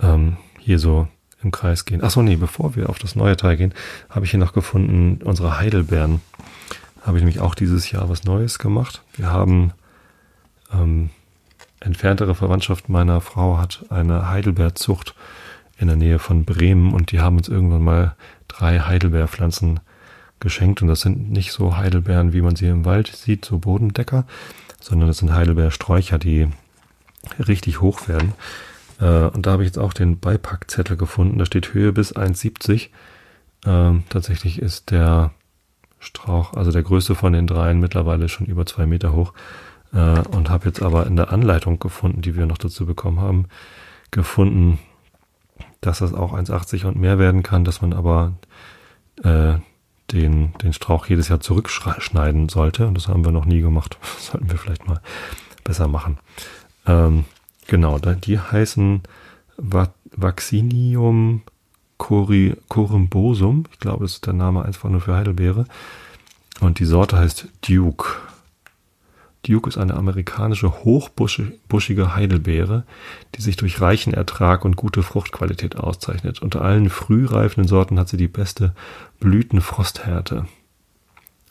ähm, 0.00 0.36
hier 0.58 0.78
so 0.78 1.08
im 1.42 1.50
Kreis 1.50 1.84
gehen. 1.84 2.02
Achso, 2.02 2.22
nee, 2.22 2.36
bevor 2.36 2.76
wir 2.76 2.88
auf 2.88 2.98
das 2.98 3.16
neue 3.16 3.36
Teil 3.36 3.56
gehen, 3.56 3.74
habe 4.08 4.24
ich 4.24 4.30
hier 4.30 4.40
noch 4.40 4.52
gefunden, 4.52 5.22
unsere 5.24 5.58
Heidelbeeren. 5.58 6.20
Habe 7.02 7.16
ich 7.16 7.24
nämlich 7.24 7.40
auch 7.40 7.54
dieses 7.54 7.90
Jahr 7.90 8.08
was 8.08 8.24
Neues 8.24 8.58
gemacht. 8.58 9.02
Wir 9.14 9.32
haben 9.32 9.72
ähm, 10.72 11.10
entferntere 11.80 12.34
Verwandtschaft 12.34 12.88
meiner 12.88 13.20
Frau 13.20 13.58
hat 13.58 13.84
eine 13.88 14.28
Heidelbeerzucht 14.28 15.14
in 15.78 15.86
der 15.86 15.96
Nähe 15.96 16.18
von 16.18 16.44
Bremen 16.44 16.92
und 16.92 17.12
die 17.12 17.20
haben 17.20 17.38
uns 17.38 17.48
irgendwann 17.48 17.82
mal 17.82 18.16
drei 18.48 18.80
Heidelbeerpflanzen 18.80 19.80
geschenkt 20.40 20.82
und 20.82 20.88
das 20.88 21.00
sind 21.00 21.30
nicht 21.30 21.52
so 21.52 21.76
Heidelbeeren, 21.76 22.32
wie 22.32 22.42
man 22.42 22.56
sie 22.56 22.66
im 22.66 22.84
Wald 22.84 23.08
sieht, 23.08 23.44
so 23.44 23.58
Bodendecker, 23.58 24.26
sondern 24.80 25.08
das 25.08 25.18
sind 25.18 25.32
Heidelbeersträucher, 25.32 26.18
die 26.18 26.48
richtig 27.38 27.80
hoch 27.80 28.08
werden. 28.08 28.34
Äh, 29.00 29.26
und 29.26 29.46
da 29.46 29.52
habe 29.52 29.62
ich 29.62 29.68
jetzt 29.68 29.78
auch 29.78 29.92
den 29.92 30.18
Beipackzettel 30.18 30.96
gefunden. 30.96 31.38
Da 31.38 31.46
steht 31.46 31.74
Höhe 31.74 31.92
bis 31.92 32.14
1,70. 32.14 32.88
Ähm, 33.66 34.04
tatsächlich 34.08 34.60
ist 34.60 34.90
der 34.90 35.32
Strauch, 35.98 36.54
also 36.54 36.72
der 36.72 36.82
größte 36.82 37.14
von 37.14 37.34
den 37.34 37.46
dreien, 37.46 37.78
mittlerweile 37.78 38.28
schon 38.28 38.46
über 38.46 38.64
zwei 38.64 38.86
Meter 38.86 39.12
hoch. 39.12 39.34
Äh, 39.92 40.20
und 40.28 40.50
habe 40.50 40.66
jetzt 40.66 40.82
aber 40.82 41.06
in 41.06 41.16
der 41.16 41.32
Anleitung 41.32 41.78
gefunden, 41.78 42.22
die 42.22 42.36
wir 42.36 42.46
noch 42.46 42.58
dazu 42.58 42.86
bekommen 42.86 43.20
haben, 43.20 43.46
gefunden, 44.10 44.78
dass 45.80 45.98
das 46.00 46.14
auch 46.14 46.32
1,80 46.32 46.86
und 46.86 46.96
mehr 46.96 47.18
werden 47.18 47.42
kann, 47.42 47.64
dass 47.64 47.80
man 47.82 47.92
aber 47.92 48.34
äh, 49.22 49.54
den, 50.12 50.52
den 50.62 50.72
Strauch 50.72 51.06
jedes 51.06 51.28
Jahr 51.28 51.40
zurückschneiden 51.40 52.48
sollte. 52.48 52.86
Und 52.86 52.94
das 52.94 53.08
haben 53.08 53.24
wir 53.24 53.32
noch 53.32 53.44
nie 53.44 53.60
gemacht. 53.60 53.98
Das 54.16 54.26
sollten 54.26 54.50
wir 54.50 54.58
vielleicht 54.58 54.86
mal 54.86 55.00
besser 55.64 55.88
machen. 55.88 56.18
Ähm, 56.86 57.24
genau, 57.66 57.98
die 57.98 58.38
heißen 58.38 59.02
Vaccinium 59.56 61.42
corymbosum. 61.98 63.64
Ich 63.72 63.78
glaube, 63.78 64.04
das 64.04 64.14
ist 64.14 64.26
der 64.26 64.32
Name 64.32 64.64
einfach 64.64 64.88
nur 64.88 65.00
für 65.00 65.14
Heidelbeere. 65.14 65.66
Und 66.60 66.78
die 66.78 66.84
Sorte 66.84 67.18
heißt 67.18 67.48
Duke. 67.66 68.16
Duke 69.42 69.68
ist 69.68 69.78
eine 69.78 69.94
amerikanische 69.94 70.84
hochbuschige 70.84 72.14
Heidelbeere, 72.14 72.84
die 73.34 73.42
sich 73.42 73.56
durch 73.56 73.80
reichen 73.80 74.12
Ertrag 74.12 74.64
und 74.64 74.76
gute 74.76 75.02
Fruchtqualität 75.02 75.76
auszeichnet. 75.76 76.42
Unter 76.42 76.60
allen 76.60 76.90
frühreifenden 76.90 77.66
Sorten 77.66 77.98
hat 77.98 78.08
sie 78.08 78.18
die 78.18 78.28
beste 78.28 78.74
Blütenfrosthärte. 79.18 80.46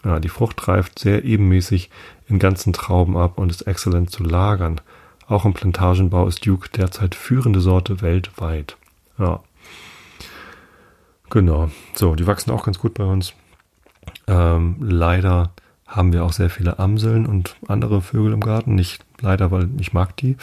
Ja, 0.04 0.20
die 0.20 0.30
Frucht 0.30 0.68
reift 0.68 1.00
sehr 1.00 1.26
ebenmäßig 1.26 1.90
in 2.28 2.40
ganzen 2.40 2.74
Trauben 2.74 3.18
ab 3.18 3.38
und 3.38 3.50
ist 3.52 3.64
exzellent 3.64 4.12
zu 4.12 4.24
lagern. 4.24 4.80
Auch 5.28 5.46
im 5.46 5.54
Plantagenbau 5.54 6.28
ist 6.28 6.46
Duke 6.46 6.70
derzeit 6.70 7.16
führende 7.16 7.60
Sorte 7.60 8.02
weltweit. 8.02 8.78
Ja. 9.18 9.42
Genau. 11.30 11.70
So, 11.94 12.16
die 12.16 12.28
wachsen 12.28 12.52
auch 12.52 12.64
ganz 12.64 12.80
gut 12.80 12.94
bei 12.94 13.04
uns. 13.04 13.34
Ähm, 14.28 14.78
leider 14.80 15.52
haben 15.90 16.14
wir 16.14 16.24
auch 16.24 16.34
sehr 16.34 16.50
viele 16.50 16.80
Amseln 16.80 17.26
und 17.26 17.56
andere 17.68 18.02
Vögel 18.02 18.32
im 18.32 18.42
Garten. 18.42 18.76
Nicht 18.76 19.04
leider, 19.20 19.52
weil 19.52 19.70
ich 19.80 19.92
mag 19.92 20.16
die. 20.18 20.38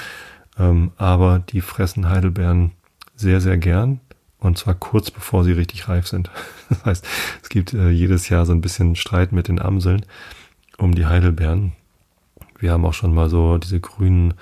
Ähm, 0.58 0.90
aber 0.96 1.38
die 1.38 1.60
fressen 1.60 2.08
Heidelbeeren 2.08 2.72
sehr, 3.14 3.40
sehr 3.40 3.56
gern. 3.56 4.00
Und 4.38 4.58
zwar 4.58 4.74
kurz 4.74 5.10
bevor 5.10 5.44
sie 5.44 5.52
richtig 5.52 5.88
reif 5.88 6.06
sind. 6.06 6.30
Das 6.68 6.84
heißt, 6.84 7.06
es 7.44 7.48
gibt 7.48 7.74
äh, 7.74 7.90
jedes 7.90 8.28
Jahr 8.28 8.44
so 8.44 8.52
ein 8.52 8.60
bisschen 8.60 8.96
Streit 8.96 9.30
mit 9.30 9.46
den 9.46 9.62
Amseln 9.62 10.04
um 10.78 10.96
die 10.96 11.06
Heidelbeeren. 11.06 11.74
Wir 12.58 12.72
haben 12.72 12.84
auch 12.84 12.92
schon 12.92 13.14
mal 13.14 13.30
so 13.30 13.56
diese 13.58 13.78
grünen 13.78 14.34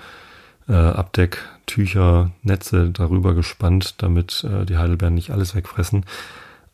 äh, 0.67 0.73
Abdecktücher, 0.73 2.31
Netze 2.41 2.89
darüber 2.89 3.35
gespannt, 3.35 4.01
damit 4.01 4.43
äh, 4.43 4.65
die 4.65 4.77
Heidelbeeren 4.77 5.13
nicht 5.13 5.29
alles 5.29 5.53
wegfressen. 5.53 6.03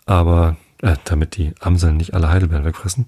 Aber, 0.05 0.55
äh, 0.81 0.95
damit 1.03 1.35
die 1.35 1.53
Amseln 1.59 1.97
nicht 1.97 2.13
alle 2.13 2.29
Heidelbeeren 2.29 2.63
wegfressen. 2.63 3.07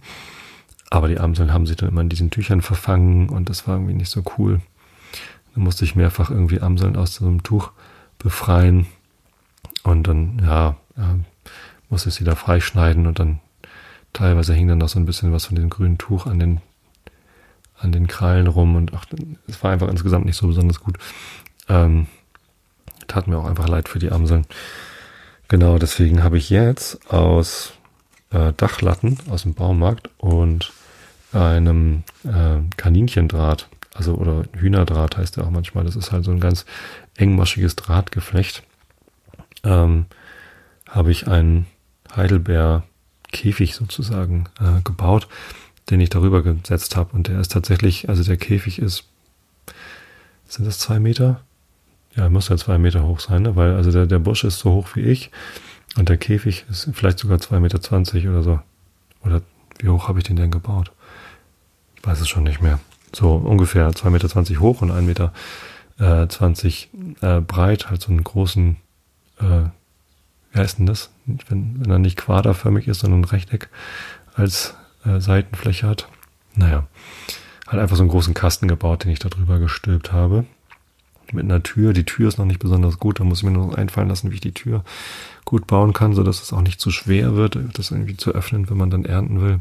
Aber 0.94 1.08
die 1.08 1.20
Amseln 1.20 1.52
haben 1.52 1.66
sich 1.66 1.76
dann 1.76 1.90
immer 1.90 2.02
in 2.02 2.10
diesen 2.10 2.30
Tüchern 2.30 2.62
verfangen 2.62 3.28
und 3.28 3.50
das 3.50 3.68
war 3.68 3.78
irgendwie 3.78 3.96
nicht 3.96 4.12
so 4.12 4.24
cool. 4.38 4.62
Dann 5.56 5.64
musste 5.64 5.86
ich 5.86 5.96
mehrfach 5.96 6.30
irgendwie 6.30 6.62
Amseln 6.62 6.98
aus 6.98 7.16
so 7.16 7.26
einem 7.26 7.42
Tuch 7.42 7.72
befreien. 8.20 8.86
Und 9.82 10.08
dann, 10.08 10.40
ja, 10.46 10.78
äh, 10.96 11.18
musste 11.90 12.10
ich 12.10 12.16
sie 12.16 12.24
da 12.24 12.36
freischneiden 12.36 13.08
und 13.08 13.18
dann 13.18 13.40
teilweise 14.14 14.54
hing 14.54 14.68
dann 14.68 14.78
noch 14.78 14.88
so 14.88 15.00
ein 15.00 15.08
bisschen 15.08 15.34
was 15.34 15.46
von 15.46 15.56
dem 15.56 15.72
grünen 15.72 15.98
Tuch 15.98 16.28
an 16.28 16.38
den, 16.38 16.62
an 17.80 17.92
den 17.92 18.06
Krallen 18.06 18.46
rum 18.46 18.76
und 18.76 18.94
ach, 18.94 19.06
es 19.48 19.64
war 19.64 19.72
einfach 19.72 19.88
insgesamt 19.88 20.26
nicht 20.26 20.38
so 20.38 20.46
besonders 20.46 20.80
gut. 20.80 21.00
Ähm, 21.70 22.06
tat 23.08 23.28
mir 23.28 23.40
auch 23.40 23.46
einfach 23.46 23.68
leid 23.68 23.90
für 23.90 23.98
die 23.98 24.12
Amseln. 24.12 24.46
Genau, 25.48 25.80
deswegen 25.80 26.24
habe 26.24 26.38
ich 26.38 26.52
jetzt 26.52 27.12
aus 27.12 27.74
äh, 28.30 28.54
Dachlatten 28.54 29.18
aus 29.32 29.42
dem 29.42 29.56
Baumarkt 29.56 30.12
und 30.20 30.72
einem 31.34 32.04
äh, 32.24 32.60
Kaninchendraht, 32.78 33.68
also 33.94 34.16
oder 34.16 34.46
Hühnerdraht 34.58 35.18
heißt 35.18 35.38
der 35.38 35.46
auch 35.46 35.50
manchmal. 35.50 35.84
Das 35.84 35.96
ist 35.96 36.12
halt 36.12 36.24
so 36.24 36.32
ein 36.32 36.40
ganz 36.40 36.66
engmaschiges 37.16 37.76
Drahtgeflecht. 37.76 38.64
Ähm, 39.64 40.06
habe 40.90 41.12
ich 41.12 41.28
einen 41.28 41.66
Heidelbeer-Käfig 42.16 43.76
sozusagen 43.76 44.46
äh, 44.60 44.82
gebaut, 44.84 45.28
den 45.90 46.00
ich 46.00 46.10
darüber 46.10 46.44
gesetzt 46.44 46.96
habe. 46.96 47.16
Und 47.16 47.28
der 47.28 47.40
ist 47.40 47.52
tatsächlich, 47.52 48.10
also 48.10 48.24
der 48.24 48.38
Käfig 48.38 48.80
ist, 48.80 49.06
sind 50.48 50.66
das 50.66 50.80
zwei 50.80 51.00
Meter? 51.00 51.42
Ja, 52.16 52.30
muss 52.30 52.50
ja 52.50 52.58
zwei 52.58 52.78
Meter 52.78 53.04
hoch 53.08 53.20
sein, 53.20 53.42
ne? 53.42 53.56
weil 53.56 53.74
also 53.74 53.92
der, 53.92 54.06
der 54.06 54.20
Busch 54.20 54.44
ist 54.44 54.60
so 54.60 54.72
hoch 54.72 54.90
wie 54.94 55.02
ich 55.02 55.32
und 55.98 56.10
der 56.10 56.18
Käfig 56.18 56.66
ist 56.70 56.90
vielleicht 56.94 57.18
sogar 57.18 57.40
zwei 57.40 57.60
Meter 57.60 57.82
zwanzig 57.82 58.28
oder 58.28 58.44
so. 58.44 58.60
Oder 59.24 59.42
wie 59.80 59.90
hoch 59.90 60.08
habe 60.08 60.20
ich 60.20 60.26
den 60.26 60.36
denn 60.36 60.52
gebaut? 60.52 60.92
Weiß 62.04 62.20
es 62.20 62.30
schon 62.30 62.44
nicht 62.44 62.62
mehr. 62.62 62.80
So 63.14 63.36
ungefähr 63.36 63.94
zwei 63.94 64.10
Meter 64.10 64.30
zwanzig 64.30 64.60
hoch 64.60 64.82
und 64.82 64.92
ein 64.92 65.06
Meter 65.06 65.34
äh, 66.00 66.28
20 66.28 66.90
äh, 67.22 67.40
breit, 67.40 67.90
halt 67.90 68.02
so 68.02 68.12
einen 68.12 68.24
großen 68.24 68.78
äh, 69.40 69.70
wie 70.54 70.60
heißt 70.60 70.80
denn 70.80 70.86
das? 70.86 71.10
Wenn, 71.26 71.80
wenn 71.80 71.92
er 71.92 72.00
nicht 72.00 72.18
quaderförmig 72.18 72.88
ist, 72.88 73.00
sondern 73.00 73.22
ein 73.22 73.26
Rechteck 73.26 73.70
als 74.36 74.76
äh, 75.04 75.20
Seitenfläche 75.20 75.88
hat. 75.88 76.08
Naja, 76.56 76.88
halt 77.68 77.82
einfach 77.82 77.96
so 77.96 78.04
einen 78.04 78.12
großen 78.12 78.36
Kasten 78.36 78.68
gebaut, 78.68 79.04
den 79.04 79.12
ich 79.12 79.20
da 79.20 79.30
drüber 79.30 79.60
gestülpt 79.60 80.12
habe. 80.12 80.46
Mit 81.32 81.46
einer 81.46 81.64
Tür. 81.64 81.94
Die 81.94 82.06
Tür 82.06 82.28
ist 82.28 82.38
noch 82.38 82.46
nicht 82.46 82.60
besonders 82.60 83.00
gut. 83.00 83.20
Da 83.20 83.24
muss 83.24 83.40
ich 83.40 83.44
mir 83.46 83.52
noch 83.52 83.74
einfallen 83.74 84.10
lassen, 84.10 84.30
wie 84.30 84.36
ich 84.36 84.42
die 84.42 84.54
Tür 84.54 84.84
gut 85.46 85.66
bauen 85.66 85.94
kann, 85.94 86.14
so 86.14 86.22
dass 86.22 86.44
es 86.44 86.54
auch 86.54 86.62
nicht 86.62 86.80
zu 86.80 86.92
schwer 86.92 87.36
wird, 87.36 87.58
das 87.74 87.90
irgendwie 87.90 88.18
zu 88.18 88.32
öffnen, 88.32 88.70
wenn 88.70 88.78
man 88.78 88.92
dann 88.92 89.06
ernten 89.06 89.42
will. 89.42 89.60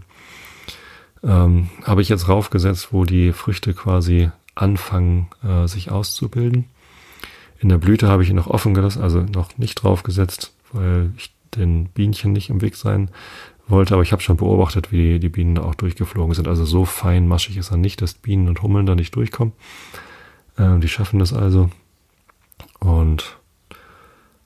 Ähm, 1.23 1.69
habe 1.85 2.03
ich 2.03 2.09
jetzt 2.09 2.29
raufgesetzt, 2.29 2.93
wo 2.93 3.05
die 3.05 3.33
Früchte 3.33 3.75
quasi 3.75 4.31
anfangen, 4.55 5.29
äh, 5.43 5.67
sich 5.67 5.91
auszubilden. 5.91 6.67
In 7.61 7.69
der 7.69 7.79
Blüte 7.79 8.09
habe 8.09 8.23
ich 8.23 8.31
ihn 8.31 8.37
noch 8.37 8.49
offen 8.49 8.75
gelassen, 8.75 9.03
also 9.03 9.21
noch 9.21 9.57
nicht 9.57 9.77
draufgesetzt, 9.77 10.53
weil 10.73 11.13
ich 11.17 11.33
den 11.55 11.87
Bienchen 11.87 12.33
nicht 12.33 12.51
im 12.51 12.61
Weg 12.61 12.77
sein 12.77 13.11
wollte. 13.69 13.95
Aber 13.95 14.03
ich 14.03 14.13
habe 14.13 14.23
schon 14.23 14.37
beobachtet, 14.37 14.91
wie 14.91 15.21
die 15.21 15.29
Bienen 15.29 15.55
da 15.55 15.63
auch 15.63 15.75
durchgeflogen 15.75 16.35
sind. 16.35 16.49
Also 16.49 16.65
so 16.65 16.85
feinmaschig 16.85 17.57
ist 17.57 17.71
er 17.71 17.77
nicht, 17.77 18.03
dass 18.03 18.15
Bienen 18.15 18.49
und 18.49 18.63
Hummeln 18.63 18.87
da 18.87 18.95
nicht 18.95 19.15
durchkommen. 19.15 19.55
Ähm, 20.59 20.81
die 20.81 20.89
schaffen 20.89 21.19
das 21.19 21.33
also. 21.33 21.71
Und 22.81 23.39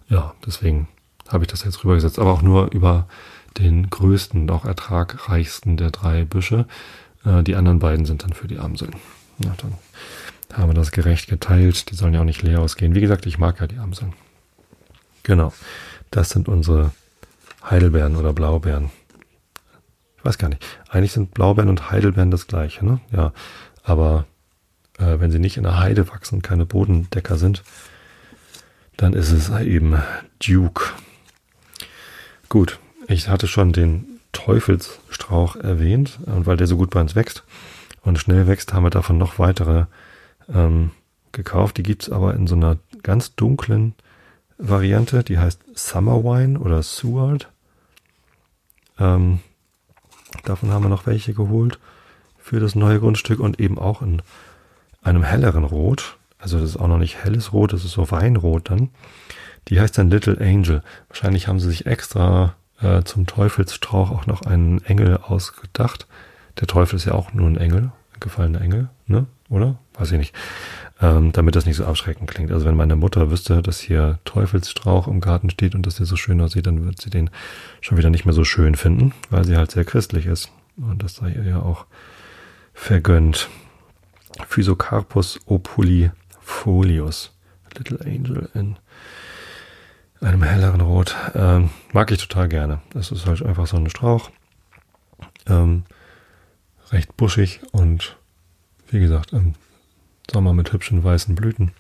ja, 0.09 0.35
deswegen 0.45 0.89
habe 1.29 1.45
ich 1.45 1.49
das 1.49 1.65
jetzt 1.65 1.83
rübergesetzt. 1.85 2.19
Aber 2.19 2.33
auch 2.33 2.43
nur 2.43 2.71
über 2.73 3.09
den 3.59 3.91
größten 3.91 4.43
und 4.43 4.51
auch 4.51 4.65
ertragreichsten 4.65 5.77
der 5.77 5.91
drei 5.91 6.25
Büsche. 6.25 6.67
Äh, 7.25 7.43
die 7.43 7.57
anderen 7.57 7.79
beiden 7.79 8.07
sind 8.07 8.23
dann 8.23 8.33
für 8.33 8.49
die 8.49 8.59
Amseln. 8.59 8.95
Na, 9.39 9.55
dann 9.59 9.75
haben 10.53 10.71
wir 10.71 10.75
das 10.75 10.93
gerecht 10.93 11.29
geteilt. 11.29 11.91
Die 11.91 11.95
sollen 11.95 12.15
ja 12.15 12.21
auch 12.21 12.25
nicht 12.25 12.43
leer 12.43 12.61
ausgehen. 12.61 12.95
Wie 12.95 13.01
gesagt, 13.01 13.27
ich 13.27 13.39
mag 13.39 13.61
ja 13.61 13.67
die 13.67 13.79
Amseln. 13.79 14.13
Genau. 15.23 15.53
Das 16.11 16.31
sind 16.31 16.49
unsere 16.49 16.93
Heidelbeeren 17.69 18.17
oder 18.17 18.33
Blaubeeren. 18.33 18.91
Ich 20.19 20.25
weiß 20.25 20.39
gar 20.39 20.49
nicht. 20.49 20.65
Eigentlich 20.89 21.13
sind 21.13 21.35
Blaubeeren 21.35 21.69
und 21.69 21.91
Heidelbeeren 21.91 22.31
das 22.31 22.47
gleiche, 22.47 22.85
ne? 22.85 23.01
Ja. 23.13 23.33
Aber 23.83 24.27
äh, 24.99 25.19
wenn 25.19 25.31
sie 25.31 25.39
nicht 25.39 25.57
in 25.57 25.65
der 25.65 25.79
Heide 25.79 26.09
wachsen 26.09 26.37
und 26.37 26.43
keine 26.43 26.65
Bodendecker 26.65 27.37
sind, 27.37 27.63
dann 28.97 29.13
ist 29.13 29.31
es 29.31 29.51
eben 29.51 30.01
Duke. 30.39 30.85
Gut, 32.49 32.79
ich 33.09 33.29
hatte 33.29 33.47
schon 33.47 33.73
den 33.73 34.21
Teufelsstrauch 34.33 35.57
erwähnt 35.57 36.19
und 36.27 36.47
weil 36.47 36.57
der 36.57 36.67
so 36.67 36.77
gut 36.77 36.91
bei 36.91 37.01
uns 37.01 37.15
wächst 37.15 37.45
und 38.03 38.19
schnell 38.19 38.47
wächst, 38.47 38.73
haben 38.73 38.85
wir 38.85 38.91
davon 38.91 39.19
noch 39.19 39.39
weitere 39.39 39.87
ähm, 40.53 40.91
gekauft. 41.33 41.77
Die 41.79 41.83
gibt's 41.83 42.11
aber 42.11 42.35
in 42.35 42.47
so 42.47 42.55
einer 42.55 42.79
ganz 43.03 43.35
dunklen 43.35 43.95
Variante, 44.59 45.23
die 45.23 45.39
heißt 45.39 45.61
Summer 45.75 46.25
Wine 46.25 46.59
oder 46.59 46.83
Seward. 46.83 47.51
Ähm, 48.99 49.41
davon 50.45 50.71
haben 50.71 50.85
wir 50.85 50.89
noch 50.89 51.07
welche 51.07 51.35
geholt 51.35 51.79
für 52.39 52.61
das 52.61 52.75
neue 52.75 53.01
Grundstück 53.01 53.41
und 53.41 53.61
eben 53.61 53.79
auch 53.79 54.03
in 54.03 54.23
einem 55.03 55.23
helleren 55.23 55.65
Rot. 55.65 56.17
Also 56.39 56.59
das 56.59 56.71
ist 56.71 56.77
auch 56.77 56.89
noch 56.89 56.99
nicht 56.99 57.25
helles 57.25 57.53
Rot, 57.53 57.73
das 57.73 57.85
ist 57.85 57.93
so 57.93 58.11
Weinrot 58.11 58.71
dann. 58.71 58.91
Die 59.69 59.81
heißt 59.81 59.99
dann 59.99 60.11
Little 60.11 60.39
Angel. 60.41 60.83
Wahrscheinlich 61.09 61.49
haben 61.49 61.59
sie 61.59 61.69
sich 61.69 61.87
extra 61.87 62.55
äh, 62.81 63.03
zum 63.03 63.27
Teufelsstrauch 63.27 64.11
auch 64.11 64.27
noch 64.27 64.43
einen 64.43 64.83
Engel 64.85 65.19
ausgedacht. 65.19 66.07
Der 66.61 66.67
Teufel 66.67 66.97
ist 66.97 67.05
ja 67.05 67.13
auch 67.13 67.33
nur 67.33 67.49
ein 67.49 67.57
Engel, 67.57 67.93
ein 68.15 68.21
gefallener 68.21 68.61
Engel, 68.61 68.89
ne? 69.07 69.27
Oder? 69.49 69.79
Weiß 69.95 70.11
ich 70.13 70.19
nicht. 70.19 70.35
Ähm, 71.01 71.33
damit 71.33 71.55
das 71.55 71.67
nicht 71.67 71.77
so 71.77 71.85
abschreckend 71.85 72.29
klingt. 72.29 72.51
Also 72.51 72.67
wenn 72.67 72.75
meine 72.75 72.97
Mutter 72.97 73.31
wüsste, 73.31 73.63
dass 73.63 73.81
hier 73.81 74.19
Teufelsstrauch 74.25 75.07
im 75.07 75.21
Garten 75.21 75.51
steht 75.51 75.75
und 75.75 75.87
dass 75.87 75.97
der 75.97 76.07
so 76.07 76.17
schön 76.17 76.41
aussieht, 76.41 76.67
dann 76.67 76.85
wird 76.85 77.01
sie 77.01 77.11
den 77.11 77.31
schon 77.81 77.99
wieder 77.99 78.11
nicht 78.11 78.25
mehr 78.25 78.35
so 78.35 78.45
schön 78.45 78.75
finden, 78.75 79.13
weil 79.31 79.45
sie 79.45 79.57
halt 79.57 79.71
sehr 79.71 79.85
christlich 79.85 80.27
ist. 80.27 80.51
Und 80.77 81.03
das 81.03 81.17
sei 81.17 81.31
ihr 81.31 81.45
ja 81.45 81.61
auch 81.61 81.87
vergönnt. 82.75 83.49
Physocarpus 84.49 85.39
opulifolius. 85.47 87.33
Little 87.77 88.01
Angel 88.05 88.49
in 88.55 88.77
einem 90.21 90.43
helleren 90.43 90.81
Rot. 90.81 91.15
Ähm, 91.35 91.71
mag 91.93 92.11
ich 92.11 92.27
total 92.27 92.49
gerne. 92.49 92.81
Das 92.93 93.11
ist 93.11 93.27
halt 93.27 93.43
einfach 93.43 93.67
so 93.67 93.77
ein 93.77 93.91
Strauch. 93.91 94.31
Ähm, 95.47 95.85
recht 96.91 97.17
buschig 97.17 97.61
und 97.73 98.17
wie 98.89 99.01
gesagt, 99.01 99.33
im 99.33 99.55
Sommer 100.31 100.53
mit 100.53 100.73
hübschen 100.73 101.03
weißen 101.03 101.35
Blüten 101.35 101.73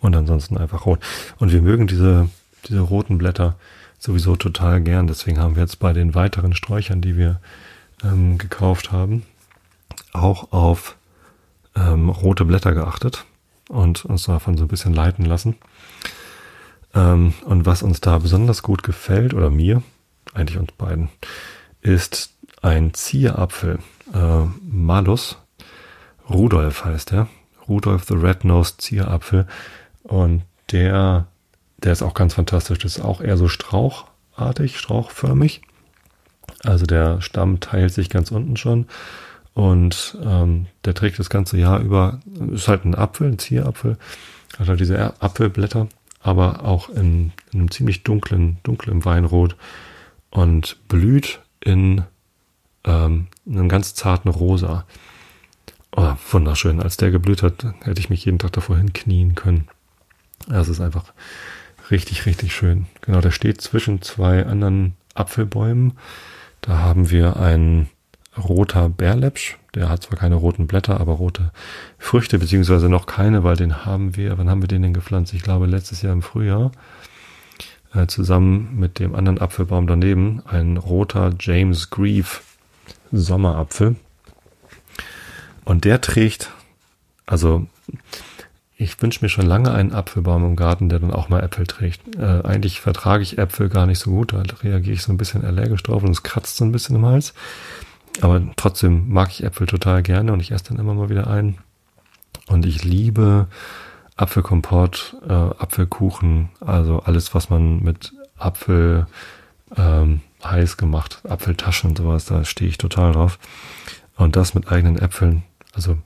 und 0.00 0.14
ansonsten 0.14 0.56
einfach 0.58 0.86
rot. 0.86 1.00
Und 1.38 1.52
wir 1.52 1.62
mögen 1.62 1.86
diese, 1.86 2.28
diese 2.68 2.80
roten 2.80 3.18
Blätter 3.18 3.56
sowieso 3.98 4.36
total 4.36 4.80
gern. 4.80 5.06
Deswegen 5.06 5.38
haben 5.38 5.56
wir 5.56 5.62
jetzt 5.62 5.78
bei 5.78 5.92
den 5.92 6.14
weiteren 6.14 6.54
Sträuchern, 6.54 7.00
die 7.00 7.16
wir 7.16 7.40
ähm, 8.04 8.38
gekauft 8.38 8.92
haben, 8.92 9.24
auch 10.12 10.52
auf 10.52 10.96
ähm, 11.74 12.08
rote 12.08 12.44
Blätter 12.44 12.74
geachtet 12.74 13.24
und 13.68 14.04
uns 14.04 14.24
davon 14.24 14.56
so 14.56 14.64
ein 14.64 14.68
bisschen 14.68 14.94
leiten 14.94 15.24
lassen. 15.24 15.56
Ähm, 16.96 17.34
und 17.44 17.66
was 17.66 17.82
uns 17.82 18.00
da 18.00 18.18
besonders 18.18 18.62
gut 18.62 18.82
gefällt, 18.82 19.34
oder 19.34 19.50
mir, 19.50 19.82
eigentlich 20.34 20.58
uns 20.58 20.72
beiden, 20.72 21.10
ist 21.82 22.34
ein 22.62 22.94
Zierapfel. 22.94 23.78
Äh, 24.12 24.44
Malus. 24.68 25.36
Rudolf 26.28 26.84
heißt 26.84 27.12
er. 27.12 27.28
Rudolf 27.68 28.04
the 28.08 28.14
Red-Nosed 28.14 28.80
Zierapfel. 28.80 29.46
Und 30.02 30.42
der, 30.72 31.26
der 31.78 31.92
ist 31.92 32.02
auch 32.02 32.14
ganz 32.14 32.34
fantastisch. 32.34 32.78
Das 32.78 32.96
ist 32.96 33.04
auch 33.04 33.20
eher 33.20 33.36
so 33.36 33.48
strauchartig, 33.48 34.78
strauchförmig. 34.78 35.62
Also 36.64 36.86
der 36.86 37.20
Stamm 37.20 37.60
teilt 37.60 37.92
sich 37.92 38.08
ganz 38.08 38.30
unten 38.30 38.56
schon. 38.56 38.86
Und 39.54 40.18
ähm, 40.24 40.66
der 40.84 40.94
trägt 40.94 41.18
das 41.18 41.30
ganze 41.30 41.56
Jahr 41.56 41.80
über, 41.80 42.20
ist 42.52 42.68
halt 42.68 42.84
ein 42.84 42.94
Apfel, 42.94 43.28
ein 43.28 43.38
Zierapfel, 43.38 43.96
hat 44.58 44.68
halt 44.68 44.80
diese 44.80 45.20
Apfelblätter 45.20 45.88
aber 46.26 46.64
auch 46.64 46.88
in, 46.88 47.32
in 47.52 47.60
einem 47.60 47.70
ziemlich 47.70 48.02
dunklen, 48.02 48.58
dunklen 48.64 49.04
Weinrot 49.04 49.54
und 50.30 50.76
blüht 50.88 51.40
in 51.60 52.02
ähm, 52.84 53.28
einem 53.48 53.68
ganz 53.68 53.94
zarten 53.94 54.28
Rosa. 54.28 54.86
Oh, 55.94 56.14
wunderschön. 56.32 56.82
Als 56.82 56.96
der 56.96 57.12
geblüht 57.12 57.44
hat, 57.44 57.64
hätte 57.82 58.00
ich 58.00 58.10
mich 58.10 58.24
jeden 58.24 58.40
Tag 58.40 58.52
davor 58.52 58.76
hinknien 58.76 59.36
können. 59.36 59.68
Das 60.48 60.68
ist 60.68 60.80
einfach 60.80 61.12
richtig, 61.92 62.26
richtig 62.26 62.54
schön. 62.54 62.86
Genau, 63.02 63.20
der 63.20 63.30
steht 63.30 63.60
zwischen 63.60 64.02
zwei 64.02 64.44
anderen 64.46 64.94
Apfelbäumen. 65.14 65.92
Da 66.60 66.78
haben 66.78 67.08
wir 67.10 67.36
einen 67.36 67.88
roter 68.36 68.88
Bärläppsch. 68.88 69.56
Der 69.74 69.88
hat 69.88 70.04
zwar 70.04 70.18
keine 70.18 70.36
roten 70.36 70.66
Blätter, 70.66 71.00
aber 71.00 71.12
rote 71.14 71.52
Früchte, 71.98 72.38
beziehungsweise 72.38 72.88
noch 72.88 73.06
keine, 73.06 73.44
weil 73.44 73.56
den 73.56 73.84
haben 73.84 74.16
wir, 74.16 74.38
wann 74.38 74.48
haben 74.48 74.62
wir 74.62 74.68
den 74.68 74.82
denn 74.82 74.94
gepflanzt? 74.94 75.34
Ich 75.34 75.42
glaube 75.42 75.66
letztes 75.66 76.02
Jahr 76.02 76.12
im 76.12 76.22
Frühjahr. 76.22 76.72
Äh, 77.94 78.06
zusammen 78.06 78.76
mit 78.78 78.98
dem 78.98 79.14
anderen 79.14 79.38
Apfelbaum 79.38 79.86
daneben. 79.86 80.42
Ein 80.46 80.76
roter 80.76 81.32
James 81.38 81.90
Grieve 81.90 82.40
Sommerapfel. 83.12 83.96
Und 85.64 85.84
der 85.84 86.00
trägt, 86.00 86.52
also 87.24 87.66
ich 88.76 89.00
wünsche 89.00 89.24
mir 89.24 89.30
schon 89.30 89.46
lange 89.46 89.72
einen 89.72 89.92
Apfelbaum 89.92 90.44
im 90.44 90.56
Garten, 90.56 90.88
der 90.88 90.98
dann 90.98 91.10
auch 91.10 91.28
mal 91.28 91.42
Äpfel 91.42 91.66
trägt. 91.66 92.16
Äh, 92.16 92.42
eigentlich 92.44 92.80
vertrage 92.80 93.22
ich 93.22 93.38
Äpfel 93.38 93.68
gar 93.68 93.86
nicht 93.86 93.98
so 93.98 94.10
gut, 94.10 94.32
da 94.32 94.42
reagiere 94.62 94.94
ich 94.94 95.02
so 95.02 95.12
ein 95.12 95.16
bisschen 95.16 95.44
allergisch 95.44 95.82
drauf 95.82 96.02
und 96.02 96.10
es 96.10 96.22
kratzt 96.22 96.56
so 96.56 96.64
ein 96.64 96.72
bisschen 96.72 96.96
im 96.96 97.06
Hals. 97.06 97.32
Aber 98.20 98.40
trotzdem 98.56 99.12
mag 99.12 99.30
ich 99.30 99.44
Äpfel 99.44 99.66
total 99.66 100.02
gerne 100.02 100.32
und 100.32 100.40
ich 100.40 100.52
esse 100.52 100.64
dann 100.64 100.78
immer 100.78 100.94
mal 100.94 101.08
wieder 101.08 101.26
einen. 101.26 101.58
Und 102.48 102.64
ich 102.64 102.84
liebe 102.84 103.48
Apfelkompott, 104.16 105.16
äh, 105.28 105.32
Apfelkuchen, 105.32 106.50
also 106.60 107.00
alles, 107.00 107.34
was 107.34 107.50
man 107.50 107.82
mit 107.82 108.12
Apfel 108.38 109.06
ähm, 109.76 110.20
heiß 110.44 110.76
gemacht, 110.76 111.20
Apfeltaschen 111.28 111.90
und 111.90 111.98
sowas, 111.98 112.24
da 112.24 112.44
stehe 112.44 112.70
ich 112.70 112.78
total 112.78 113.12
drauf. 113.12 113.38
Und 114.16 114.36
das 114.36 114.54
mit 114.54 114.70
eigenen 114.70 114.98
Äpfeln, 114.98 115.42
also 115.74 115.98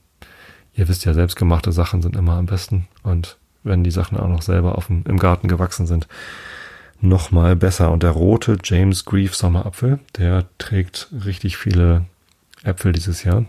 ihr 0.75 0.89
wisst 0.89 1.05
ja, 1.05 1.15
selbstgemachte 1.15 1.73
Sachen 1.73 2.03
sind 2.03 2.17
immer 2.17 2.35
am 2.35 2.47
besten. 2.47 2.89
Und 3.03 3.37
wenn 3.63 3.85
die 3.85 3.91
Sachen 3.91 4.19
auch 4.19 4.29
noch 4.29 4.43
selber 4.43 4.77
auf 4.77 4.87
dem, 4.87 5.05
im 5.07 5.19
Garten 5.19 5.49
gewachsen 5.49 5.87
sind, 5.87 6.09
noch 7.01 7.31
mal 7.31 7.57
besser. 7.57 7.91
Und 7.91 8.03
der 8.03 8.11
rote 8.11 8.59
James 8.63 9.05
Grieve 9.05 9.35
Sommerapfel, 9.35 10.01
der 10.17 10.47
trägt 10.59 11.09
richtig 11.25 11.57
viele 11.57 12.07
Äpfel 12.63 12.93
dieses 12.93 13.25
Jahr. 13.25 13.45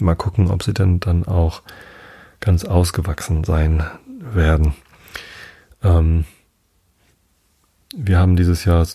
Mal 0.00 0.14
gucken, 0.14 0.50
ob 0.50 0.62
sie 0.62 0.74
denn 0.74 1.00
dann 1.00 1.26
auch 1.26 1.62
ganz 2.40 2.64
ausgewachsen 2.64 3.44
sein 3.44 3.82
werden. 4.20 4.74
Ähm, 5.82 6.24
wir 7.96 8.18
haben 8.18 8.36
dieses 8.36 8.64
Jahr, 8.64 8.86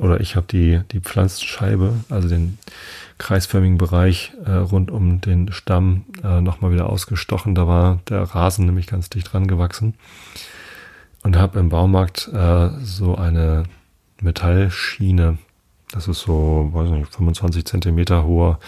oder 0.00 0.20
ich 0.20 0.36
habe 0.36 0.46
die, 0.48 0.80
die 0.92 1.00
Pflanzscheibe, 1.00 1.92
also 2.08 2.28
den 2.28 2.58
kreisförmigen 3.18 3.78
Bereich 3.78 4.32
äh, 4.44 4.52
rund 4.52 4.90
um 4.90 5.20
den 5.20 5.52
Stamm 5.52 6.04
äh, 6.22 6.40
nochmal 6.40 6.72
wieder 6.72 6.88
ausgestochen. 6.88 7.54
Da 7.54 7.66
war 7.66 8.00
der 8.08 8.22
Rasen 8.22 8.66
nämlich 8.66 8.86
ganz 8.86 9.10
dicht 9.10 9.32
dran 9.32 9.48
gewachsen. 9.48 9.94
Und 11.26 11.36
habe 11.36 11.58
im 11.58 11.70
Baumarkt 11.70 12.28
äh, 12.32 12.68
so 12.84 13.16
eine 13.16 13.64
Metallschiene, 14.20 15.38
das 15.90 16.06
ist 16.06 16.20
so, 16.20 16.70
weiß 16.72 16.88
nicht, 16.90 17.12
25 17.12 17.64
Zentimeter 17.64 18.22
hoher 18.22 18.60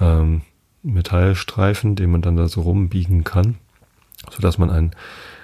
ähm, 0.00 0.42
Metallstreifen, 0.82 1.94
den 1.94 2.10
man 2.10 2.20
dann 2.20 2.34
da 2.34 2.48
so 2.48 2.62
rumbiegen 2.62 3.22
kann, 3.22 3.58
sodass 4.28 4.58
man 4.58 4.70
einen 4.70 4.90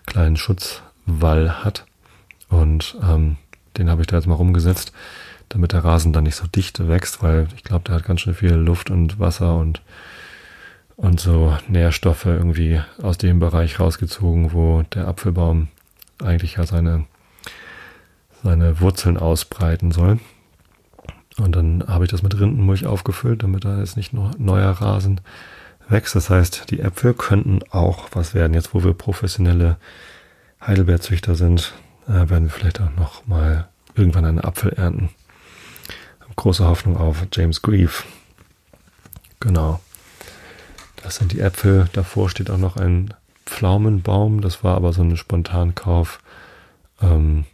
kleinen 0.06 0.36
Schutzwall 0.36 1.62
hat. 1.62 1.86
Und 2.48 2.96
ähm, 3.00 3.36
den 3.78 3.88
habe 3.88 4.00
ich 4.00 4.08
da 4.08 4.16
jetzt 4.16 4.26
mal 4.26 4.34
rumgesetzt 4.34 4.92
damit 5.50 5.72
der 5.72 5.84
Rasen 5.84 6.12
dann 6.12 6.24
nicht 6.24 6.34
so 6.36 6.48
dicht 6.48 6.84
wächst, 6.88 7.22
weil 7.22 7.46
ich 7.54 7.62
glaube, 7.62 7.84
der 7.84 7.94
hat 7.94 8.04
ganz 8.04 8.22
schön 8.22 8.34
viel 8.34 8.54
Luft 8.54 8.90
und 8.90 9.20
Wasser 9.20 9.56
und, 9.56 9.82
und 10.96 11.20
so 11.20 11.56
Nährstoffe 11.68 12.26
irgendwie 12.26 12.80
aus 13.00 13.18
dem 13.18 13.38
Bereich 13.38 13.78
rausgezogen, 13.78 14.52
wo 14.52 14.82
der 14.94 15.06
Apfelbaum 15.06 15.68
eigentlich 16.22 16.56
ja 16.56 16.66
seine, 16.66 17.06
seine 18.42 18.80
Wurzeln 18.80 19.16
ausbreiten 19.16 19.92
soll. 19.92 20.18
Und 21.38 21.56
dann 21.56 21.84
habe 21.86 22.04
ich 22.04 22.10
das 22.10 22.22
mit 22.22 22.38
Rindenmulch 22.38 22.86
aufgefüllt, 22.86 23.42
damit 23.42 23.64
da 23.64 23.78
jetzt 23.78 23.96
nicht 23.96 24.12
noch 24.12 24.38
neuer 24.38 24.70
Rasen 24.70 25.20
wächst. 25.88 26.14
Das 26.14 26.28
heißt, 26.28 26.70
die 26.70 26.80
Äpfel 26.80 27.14
könnten 27.14 27.60
auch 27.70 28.08
was 28.12 28.34
werden. 28.34 28.54
Jetzt, 28.54 28.74
wo 28.74 28.84
wir 28.84 28.92
professionelle 28.92 29.76
Heidelbeerzüchter 30.60 31.34
sind, 31.34 31.72
äh, 32.06 32.28
werden 32.28 32.44
wir 32.44 32.50
vielleicht 32.50 32.80
auch 32.80 32.94
noch 32.96 33.26
mal 33.26 33.68
irgendwann 33.94 34.24
einen 34.24 34.40
Apfel 34.40 34.72
ernten 34.72 35.10
große 36.40 36.66
Hoffnung 36.66 36.96
auf 36.96 37.26
James 37.32 37.60
Grieve. 37.60 38.02
Genau. 39.40 39.80
Das 41.02 41.16
sind 41.16 41.32
die 41.32 41.40
Äpfel. 41.40 41.88
Davor 41.92 42.30
steht 42.30 42.48
auch 42.48 42.58
noch 42.58 42.76
ein 42.76 43.12
Pflaumenbaum. 43.50 44.40
Das 44.40 44.62
war 44.64 44.76
aber 44.76 44.92
so 44.92 45.02
ein 45.02 45.16
Spontankauf. 45.16 46.20
Ähm, 47.02 47.44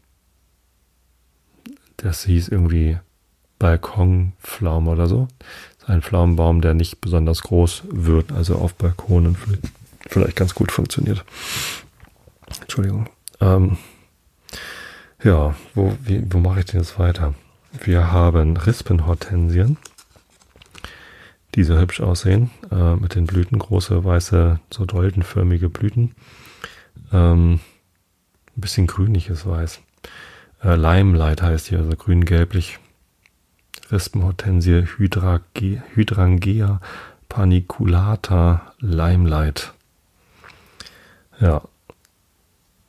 das 1.96 2.24
hieß 2.24 2.48
irgendwie 2.48 2.98
Balkonpflaume 3.58 4.90
oder 4.90 5.06
so. 5.06 5.28
Das 5.38 5.88
ist 5.88 5.88
ein 5.88 6.02
Pflaumenbaum, 6.02 6.60
der 6.60 6.74
nicht 6.74 7.00
besonders 7.00 7.42
groß 7.42 7.84
wird, 7.90 8.32
also 8.32 8.56
auf 8.56 8.74
Balkonen 8.74 9.36
vielleicht 10.08 10.36
ganz 10.36 10.54
gut 10.54 10.70
funktioniert. 10.70 11.24
Entschuldigung. 12.60 13.08
Ähm, 13.40 13.78
ja, 15.24 15.54
wo, 15.74 15.96
wie, 16.04 16.22
wo 16.30 16.38
mache 16.38 16.60
ich 16.60 16.66
denn 16.66 16.80
jetzt 16.80 16.98
weiter? 16.98 17.34
Wir 17.82 18.12
haben 18.12 18.56
Rispenhortensien, 18.56 19.78
die 21.56 21.64
so 21.64 21.78
hübsch 21.78 22.00
aussehen, 22.00 22.50
äh, 22.70 22.94
mit 22.96 23.14
den 23.14 23.26
Blüten, 23.26 23.58
große, 23.58 24.04
weiße, 24.04 24.60
so 24.70 24.84
doldenförmige 24.84 25.70
Blüten. 25.70 26.14
Ähm, 27.12 27.60
ein 28.56 28.60
bisschen 28.60 28.86
grünliches 28.86 29.46
Weiß. 29.46 29.80
Äh, 30.62 30.76
Limelight 30.76 31.42
heißt 31.42 31.68
hier, 31.68 31.78
also 31.78 31.96
grün-gelblich. 31.96 32.78
Rispenhortensie 33.90 34.86
Hydrangea 35.94 36.80
paniculata 37.28 38.72
Limelight. 38.80 39.72
Ja. 41.40 41.62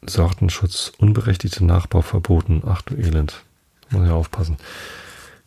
Sortenschutz, 0.06 0.92
unberechtigte 0.98 1.66
Nachbau 1.66 2.02
verboten. 2.02 2.64
Ach 2.66 2.82
du 2.82 2.96
Elend. 2.96 3.44
Muss 3.90 4.06
ich 4.06 4.12
aufpassen. 4.12 4.58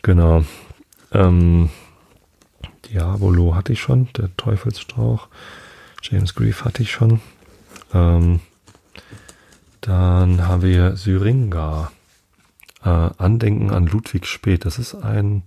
Genau. 0.02 0.44
Ähm, 1.12 1.70
Diabolo 2.90 3.54
hatte 3.54 3.72
ich 3.72 3.80
schon, 3.80 4.08
der 4.16 4.36
Teufelsstrauch. 4.36 5.28
James 6.02 6.34
Grief 6.34 6.64
hatte 6.64 6.82
ich 6.82 6.90
schon. 6.90 7.20
Ähm, 7.94 8.40
dann 9.80 10.46
haben 10.46 10.62
wir 10.62 10.96
Syringa. 10.96 11.92
Äh, 12.84 12.88
Andenken 12.88 13.70
an 13.70 13.86
Ludwig 13.86 14.26
Speth. 14.26 14.64
Das 14.64 14.78
ist 14.78 14.94
ein 14.94 15.42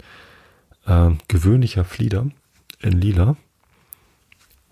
äh, 0.85 1.09
gewöhnlicher 1.27 1.83
Flieder 1.83 2.27
in 2.79 2.93
Lila. 2.93 3.35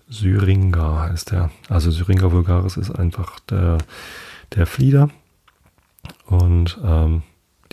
Syringa 0.10 1.10
heißt 1.10 1.32
der. 1.32 1.52
Also 1.70 1.92
Syringa 1.92 2.32
vulgaris 2.32 2.78
ist 2.78 2.92
einfach 2.92 3.40
der, 3.42 3.80
der 4.56 4.66
Flieder. 4.66 5.10
Und 6.26 6.80
ähm, 6.84 7.24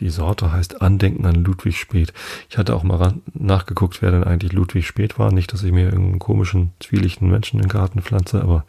die 0.00 0.10
Sorte 0.10 0.52
heißt 0.52 0.80
Andenken 0.80 1.26
an 1.26 1.34
Ludwig 1.34 1.78
Speth. 1.78 2.12
Ich 2.48 2.58
hatte 2.58 2.74
auch 2.74 2.82
mal 2.82 3.14
nachgeguckt, 3.34 4.00
wer 4.02 4.10
denn 4.10 4.24
eigentlich 4.24 4.52
Ludwig 4.52 4.86
Speth 4.86 5.18
war. 5.18 5.32
Nicht, 5.32 5.52
dass 5.52 5.62
ich 5.62 5.72
mir 5.72 5.86
irgendeinen 5.86 6.18
komischen, 6.18 6.72
zwielichten 6.80 7.30
Menschen 7.30 7.58
in 7.58 7.62
den 7.62 7.72
Garten 7.72 8.02
pflanze, 8.02 8.42
aber 8.42 8.64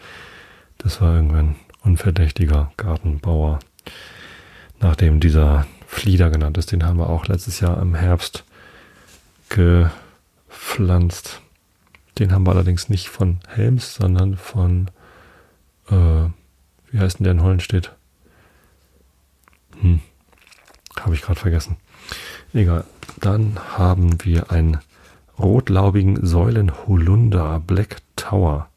das 0.78 1.02
war 1.02 1.16
irgendein 1.16 1.56
unverdächtiger 1.84 2.72
Gartenbauer. 2.78 3.60
Nachdem 4.80 5.20
dieser 5.20 5.66
Flieder 5.88 6.30
genannt 6.30 6.58
ist, 6.58 6.72
den 6.72 6.84
haben 6.84 6.98
wir 6.98 7.10
auch 7.10 7.28
letztes 7.28 7.60
Jahr 7.60 7.82
im 7.82 7.96
Herbst 7.96 8.44
gepflanzt. 9.50 11.42
Den 12.18 12.32
haben 12.32 12.46
wir 12.46 12.52
allerdings 12.52 12.90
nicht 12.90 13.10
von 13.10 13.40
Helms, 13.48 13.96
sondern 13.96 14.38
von, 14.38 14.90
äh, 15.90 16.26
wie 16.92 17.00
heißt 17.00 17.20
denn 17.20 17.24
der 17.24 17.34
in 17.34 17.44
Hollenstedt? 17.44 17.96
Hm, 19.82 20.02
habe 21.06 21.16
ich 21.16 21.22
gerade 21.22 21.40
vergessen. 21.40 21.78
Egal. 22.54 22.84
Dann 23.20 23.60
haben 23.78 24.24
wir 24.24 24.52
einen 24.52 24.80
rotlaubigen 25.38 26.26
Säulenholunder 26.26 27.60
Black 27.60 27.98
Tower. 28.16 28.70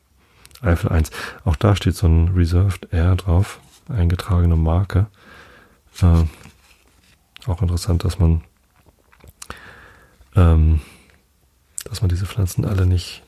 Eifel 0.61 0.91
1. 0.91 1.11
Auch 1.45 1.57
da 1.57 1.75
steht 1.75 1.97
so 1.97 2.07
ein 2.07 2.29
Reserved 2.29 2.93
Air 2.93 3.17
drauf. 3.17 3.61
Eingetragene 3.89 4.57
Marke. 4.57 5.07
Äh, 6.01 6.25
auch 7.47 7.61
interessant, 7.61 8.05
dass 8.05 8.21
man, 8.21 8.43
ähm, 10.37 10.81
dass 11.85 12.01
man 12.01 12.09
diese 12.09 12.27
Pflanzen 12.27 12.65
alle 12.65 12.87
nicht 12.87 13.25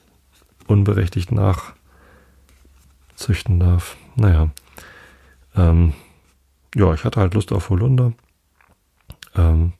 unberechtigt 0.68 1.32
nachzüchten 1.32 1.74
darf. 3.58 3.96
Naja. 4.14 4.50
Ähm, 5.56 5.94
ja, 6.74 6.94
ich 6.94 7.04
hatte 7.04 7.20
halt 7.20 7.34
Lust 7.34 7.52
auf 7.52 7.68
Holunder 7.70 8.12
ähm, 9.34 9.72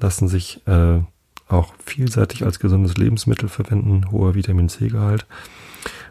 lassen 0.00 0.28
sich 0.28 0.66
äh, 0.66 1.00
auch 1.48 1.74
vielseitig 1.84 2.44
als 2.44 2.58
gesundes 2.58 2.96
Lebensmittel 2.96 3.48
verwenden, 3.48 4.10
hoher 4.10 4.34
Vitamin 4.34 4.68
C-Gehalt. 4.68 5.26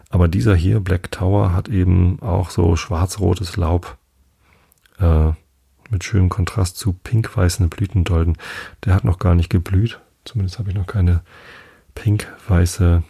Aber 0.10 0.28
dieser 0.28 0.56
hier, 0.56 0.80
Black 0.80 1.12
Tower, 1.12 1.54
hat 1.54 1.70
eben 1.70 2.20
auch 2.22 2.50
so 2.50 2.76
schwarz-rotes 2.76 3.58
Laub 3.58 3.98
äh, 5.00 5.32
mit 5.90 6.04
schönem 6.04 6.30
Kontrast 6.30 6.78
zu 6.78 6.94
pink-weißen 6.94 7.70
Blütendolden. 7.70 8.38
Der 8.86 8.96
hat 8.96 9.04
noch 9.04 9.20
gar 9.20 9.36
nicht 9.36 9.50
geblüht. 9.50 10.00
Zumindest 10.26 10.60
habe 10.60 10.70
ich 10.70 10.76
noch 10.76 10.88
keine 10.88 11.22
pink-weiße 11.96 13.04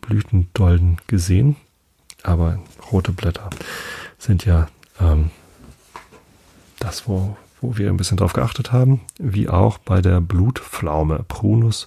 Blütendolden 0.00 0.98
gesehen. 1.06 1.56
Aber 2.22 2.60
rote 2.90 3.12
Blätter 3.12 3.50
sind 4.18 4.44
ja 4.44 4.68
ähm, 5.00 5.30
das, 6.78 7.06
wo, 7.06 7.36
wo 7.60 7.76
wir 7.76 7.88
ein 7.88 7.96
bisschen 7.96 8.16
drauf 8.16 8.32
geachtet 8.32 8.72
haben. 8.72 9.00
Wie 9.18 9.48
auch 9.48 9.78
bei 9.78 10.00
der 10.00 10.20
Blutpflaume 10.20 11.24
Prunus 11.26 11.86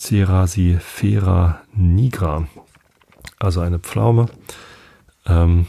cerasifera 0.00 1.60
nigra. 1.72 2.48
Also 3.38 3.60
eine 3.60 3.78
Pflaume 3.78 4.26
ähm, 5.26 5.66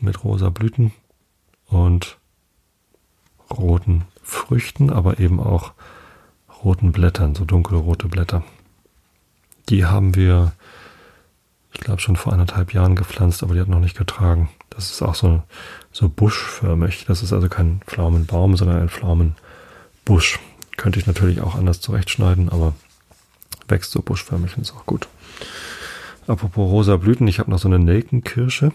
mit 0.00 0.24
rosa 0.24 0.50
Blüten 0.50 0.92
und 1.66 2.18
roten 3.50 4.04
Früchten, 4.22 4.90
aber 4.90 5.18
eben 5.18 5.40
auch 5.40 5.72
roten 6.62 6.92
Blättern, 6.92 7.34
so 7.34 7.44
dunkle 7.44 7.78
rote 7.78 8.08
Blätter. 8.08 8.42
Die 9.68 9.84
haben 9.84 10.14
wir, 10.14 10.52
ich 11.72 11.80
glaube, 11.80 12.00
schon 12.00 12.16
vor 12.16 12.32
anderthalb 12.32 12.72
Jahren 12.72 12.96
gepflanzt, 12.96 13.42
aber 13.42 13.54
die 13.54 13.60
hat 13.60 13.68
noch 13.68 13.80
nicht 13.80 13.96
getragen. 13.96 14.48
Das 14.70 14.90
ist 14.90 15.02
auch 15.02 15.14
so, 15.14 15.42
so 15.92 16.08
buschförmig. 16.08 17.06
Das 17.06 17.22
ist 17.22 17.32
also 17.32 17.48
kein 17.48 17.80
Pflaumenbaum, 17.86 18.56
sondern 18.56 18.80
ein 18.80 18.88
Pflaumenbusch. 18.88 20.38
Könnte 20.76 21.00
ich 21.00 21.06
natürlich 21.06 21.40
auch 21.40 21.56
anders 21.56 21.80
zurechtschneiden, 21.80 22.48
aber 22.48 22.74
wächst 23.66 23.92
so 23.92 24.02
buschförmig 24.02 24.56
und 24.56 24.62
ist 24.62 24.74
auch 24.74 24.86
gut. 24.86 25.08
Apropos 26.26 26.70
rosa 26.70 26.96
Blüten, 26.96 27.26
ich 27.26 27.38
habe 27.38 27.50
noch 27.50 27.58
so 27.58 27.68
eine 27.68 27.78
Nelkenkirsche. 27.78 28.72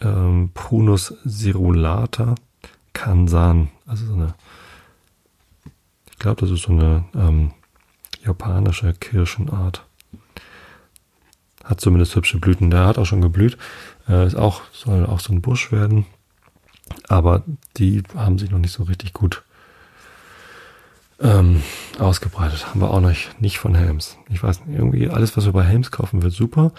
Ähm, 0.00 0.50
Prunus 0.52 1.14
cerulata 1.24 2.34
Kansan. 2.92 3.68
Also 3.86 4.06
so 4.06 4.14
eine, 4.14 4.34
ich 6.10 6.18
glaube, 6.18 6.40
das 6.40 6.50
ist 6.50 6.62
so 6.62 6.72
eine 6.72 7.04
ähm, 7.14 7.52
japanische 8.24 8.92
Kirschenart. 8.94 9.86
Hat 11.64 11.80
zumindest 11.80 12.14
hübsche 12.16 12.38
Blüten. 12.38 12.70
Der 12.70 12.86
hat 12.86 12.98
auch 12.98 13.06
schon 13.06 13.22
geblüht. 13.22 13.56
Äh, 14.08 14.26
ist 14.26 14.36
auch, 14.36 14.62
soll 14.72 15.06
auch 15.06 15.20
so 15.20 15.32
ein 15.32 15.42
Busch 15.42 15.72
werden. 15.72 16.06
Aber 17.08 17.42
die 17.76 18.02
haben 18.14 18.38
sich 18.38 18.50
noch 18.50 18.58
nicht 18.58 18.72
so 18.72 18.84
richtig 18.84 19.12
gut 19.12 19.42
ähm, 21.20 21.62
ausgebreitet. 21.98 22.66
Haben 22.66 22.80
wir 22.80 22.90
auch 22.90 23.00
noch 23.00 23.14
nicht 23.40 23.58
von 23.58 23.74
Helms. 23.74 24.18
Ich 24.28 24.42
weiß 24.42 24.66
nicht, 24.66 24.78
irgendwie 24.78 25.08
alles, 25.08 25.36
was 25.36 25.46
wir 25.46 25.52
bei 25.52 25.64
Helms 25.64 25.90
kaufen, 25.90 26.22
wird 26.22 26.32
super. 26.32 26.72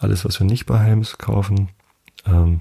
Alles, 0.00 0.24
was 0.24 0.40
wir 0.40 0.46
nicht 0.46 0.66
bei 0.66 0.78
Helms 0.78 1.18
kaufen, 1.18 1.68
ähm, 2.26 2.60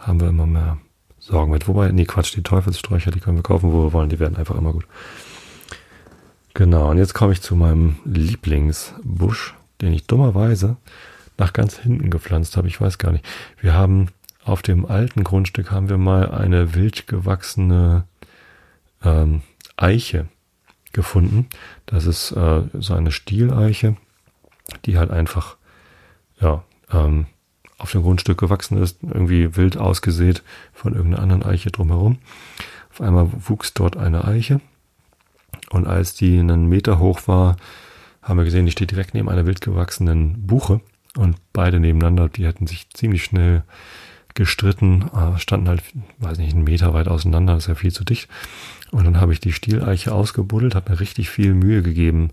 haben 0.00 0.20
wir 0.20 0.28
immer 0.28 0.46
mehr 0.46 0.78
Sorgen 1.18 1.52
mit. 1.52 1.68
Wobei, 1.68 1.90
nee, 1.90 2.04
Quatsch, 2.04 2.34
die 2.36 2.42
Teufelssträucher, 2.42 3.10
die 3.10 3.20
können 3.20 3.38
wir 3.38 3.42
kaufen, 3.42 3.72
wo 3.72 3.84
wir 3.84 3.92
wollen, 3.92 4.10
die 4.10 4.18
werden 4.18 4.36
einfach 4.36 4.56
immer 4.56 4.72
gut. 4.72 4.86
Genau, 6.54 6.90
und 6.90 6.98
jetzt 6.98 7.14
komme 7.14 7.32
ich 7.32 7.42
zu 7.42 7.56
meinem 7.56 7.96
Lieblingsbusch, 8.04 9.54
den 9.80 9.92
ich 9.92 10.06
dummerweise 10.06 10.76
nach 11.36 11.52
ganz 11.52 11.78
hinten 11.78 12.10
gepflanzt 12.10 12.56
habe. 12.56 12.68
Ich 12.68 12.80
weiß 12.80 12.98
gar 12.98 13.12
nicht. 13.12 13.24
Wir 13.60 13.74
haben 13.74 14.08
auf 14.44 14.62
dem 14.62 14.86
alten 14.86 15.24
Grundstück 15.24 15.70
haben 15.70 15.88
wir 15.88 15.98
mal 15.98 16.30
eine 16.30 16.74
wild 16.74 17.06
gewachsene 17.06 18.04
ähm, 19.02 19.42
Eiche 19.76 20.28
gefunden. 20.92 21.48
Das 21.86 22.06
ist 22.06 22.32
äh, 22.32 22.62
so 22.74 22.94
eine 22.94 23.10
Stieleiche, 23.10 23.96
die 24.84 24.98
halt 24.98 25.10
einfach 25.10 25.56
ja, 26.40 26.62
ähm, 26.92 27.26
auf 27.78 27.92
dem 27.92 28.02
Grundstück 28.02 28.38
gewachsen 28.38 28.80
ist, 28.82 29.02
irgendwie 29.02 29.56
wild 29.56 29.76
ausgesät 29.76 30.42
von 30.72 30.94
irgendeiner 30.94 31.22
anderen 31.22 31.42
Eiche 31.42 31.70
drumherum. 31.70 32.18
Auf 32.90 33.00
einmal 33.00 33.28
wuchs 33.32 33.74
dort 33.74 33.96
eine 33.96 34.24
Eiche 34.24 34.60
und 35.70 35.86
als 35.86 36.14
die 36.14 36.38
einen 36.38 36.68
Meter 36.68 36.98
hoch 36.98 37.26
war, 37.26 37.56
haben 38.22 38.38
wir 38.38 38.44
gesehen, 38.44 38.66
die 38.66 38.72
steht 38.72 38.90
direkt 38.90 39.14
neben 39.14 39.28
einer 39.28 39.46
wild 39.46 39.60
gewachsenen 39.60 40.46
Buche 40.46 40.80
und 41.16 41.36
beide 41.52 41.80
nebeneinander, 41.80 42.28
die 42.28 42.46
hätten 42.46 42.66
sich 42.66 42.88
ziemlich 42.90 43.24
schnell 43.24 43.62
gestritten, 44.34 45.10
äh, 45.14 45.38
standen 45.38 45.68
halt, 45.68 45.82
weiß 46.18 46.38
nicht, 46.38 46.54
einen 46.54 46.64
Meter 46.64 46.92
weit 46.92 47.08
auseinander, 47.08 47.54
das 47.54 47.64
ist 47.64 47.68
ja 47.68 47.74
viel 47.76 47.92
zu 47.92 48.04
dicht. 48.04 48.28
Und 48.90 49.04
dann 49.04 49.20
habe 49.20 49.32
ich 49.32 49.40
die 49.40 49.52
Stieleiche 49.52 50.12
ausgebuddelt, 50.12 50.74
habe 50.74 50.92
mir 50.92 51.00
richtig 51.00 51.30
viel 51.30 51.54
Mühe 51.54 51.82
gegeben, 51.82 52.30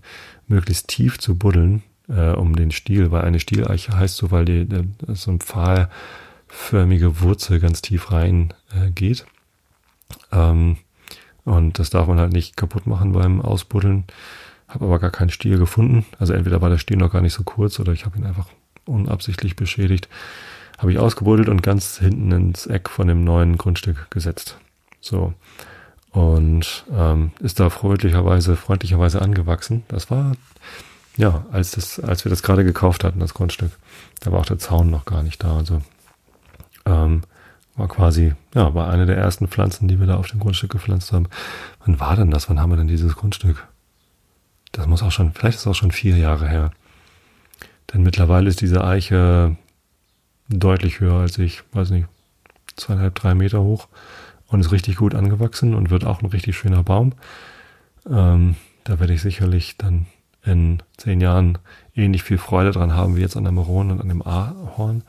möglichst 0.48 0.88
tief 0.88 1.18
zu 1.18 1.36
buddeln, 1.36 1.82
äh, 2.08 2.30
um 2.30 2.56
den 2.56 2.72
Stiel, 2.72 3.10
weil 3.12 3.22
eine 3.22 3.40
Stieleiche 3.40 3.96
heißt 3.96 4.16
so, 4.16 4.30
weil 4.30 4.44
die, 4.44 4.66
die 4.66 4.88
so 5.14 5.30
ein 5.30 5.40
pfahlförmige 5.40 7.20
Wurzel 7.20 7.60
ganz 7.60 7.82
tief 7.82 8.10
rein 8.10 8.52
äh, 8.74 8.90
geht. 8.90 9.24
Ähm, 10.32 10.78
und 11.44 11.78
das 11.78 11.90
darf 11.90 12.06
man 12.06 12.18
halt 12.18 12.32
nicht 12.32 12.56
kaputt 12.56 12.86
machen 12.86 13.12
beim 13.12 13.40
Ausbuddeln. 13.40 14.04
Habe 14.68 14.86
aber 14.86 14.98
gar 14.98 15.10
keinen 15.10 15.30
Stiel 15.30 15.58
gefunden. 15.58 16.06
Also 16.18 16.32
entweder 16.32 16.60
war 16.62 16.70
der 16.70 16.78
Stiel 16.78 16.96
noch 16.96 17.12
gar 17.12 17.20
nicht 17.20 17.34
so 17.34 17.42
kurz 17.42 17.78
oder 17.78 17.92
ich 17.92 18.06
habe 18.06 18.18
ihn 18.18 18.24
einfach 18.24 18.48
unabsichtlich 18.84 19.56
beschädigt 19.56 20.08
habe 20.82 20.90
ich 20.90 20.98
ausgebuddelt 20.98 21.48
und 21.48 21.62
ganz 21.62 21.98
hinten 21.98 22.32
ins 22.32 22.66
Eck 22.66 22.88
von 22.88 23.06
dem 23.06 23.22
neuen 23.22 23.56
Grundstück 23.56 24.10
gesetzt. 24.10 24.58
So. 25.00 25.32
Und 26.10 26.84
ähm, 26.92 27.30
ist 27.38 27.60
da 27.60 27.70
freundlicherweise, 27.70 28.56
freundlicherweise 28.56 29.22
angewachsen. 29.22 29.84
Das 29.86 30.10
war, 30.10 30.32
ja, 31.16 31.46
als, 31.52 31.70
das, 31.70 32.00
als 32.00 32.24
wir 32.24 32.30
das 32.30 32.42
gerade 32.42 32.64
gekauft 32.64 33.04
hatten, 33.04 33.20
das 33.20 33.32
Grundstück. 33.32 33.70
Da 34.20 34.32
war 34.32 34.40
auch 34.40 34.46
der 34.46 34.58
Zaun 34.58 34.90
noch 34.90 35.04
gar 35.04 35.22
nicht 35.22 35.42
da. 35.44 35.56
Also 35.56 35.82
ähm, 36.84 37.22
war 37.76 37.86
quasi, 37.86 38.34
ja, 38.52 38.74
war 38.74 38.90
eine 38.90 39.06
der 39.06 39.16
ersten 39.16 39.46
Pflanzen, 39.46 39.86
die 39.86 40.00
wir 40.00 40.08
da 40.08 40.16
auf 40.16 40.26
dem 40.26 40.40
Grundstück 40.40 40.72
gepflanzt 40.72 41.12
haben. 41.12 41.28
Wann 41.86 42.00
war 42.00 42.16
denn 42.16 42.32
das? 42.32 42.50
Wann 42.50 42.60
haben 42.60 42.70
wir 42.70 42.76
denn 42.76 42.88
dieses 42.88 43.14
Grundstück? 43.14 43.68
Das 44.72 44.88
muss 44.88 45.02
auch 45.04 45.12
schon, 45.12 45.32
vielleicht 45.32 45.58
ist 45.58 45.62
es 45.62 45.68
auch 45.68 45.74
schon 45.74 45.92
vier 45.92 46.16
Jahre 46.16 46.48
her. 46.48 46.72
Denn 47.92 48.02
mittlerweile 48.02 48.48
ist 48.48 48.60
diese 48.60 48.84
Eiche 48.84 49.56
deutlich 50.48 51.00
höher 51.00 51.20
als 51.20 51.38
ich, 51.38 51.62
weiß 51.72 51.90
nicht, 51.90 52.08
zweieinhalb, 52.76 53.14
drei 53.14 53.34
Meter 53.34 53.62
hoch 53.62 53.88
und 54.48 54.60
ist 54.60 54.72
richtig 54.72 54.96
gut 54.96 55.14
angewachsen 55.14 55.74
und 55.74 55.90
wird 55.90 56.04
auch 56.04 56.22
ein 56.22 56.26
richtig 56.26 56.56
schöner 56.56 56.82
Baum. 56.82 57.12
Ähm, 58.08 58.56
da 58.84 58.98
werde 59.00 59.14
ich 59.14 59.22
sicherlich 59.22 59.76
dann 59.76 60.06
in 60.44 60.82
zehn 60.96 61.20
Jahren 61.20 61.58
ähnlich 61.94 62.22
viel 62.22 62.38
Freude 62.38 62.72
dran 62.72 62.94
haben 62.94 63.16
wie 63.16 63.20
jetzt 63.20 63.36
an 63.36 63.44
der 63.44 63.52
Maron 63.52 63.90
und 63.90 64.00
an 64.00 64.08
dem 64.08 64.22
Ahorn. 64.22 65.04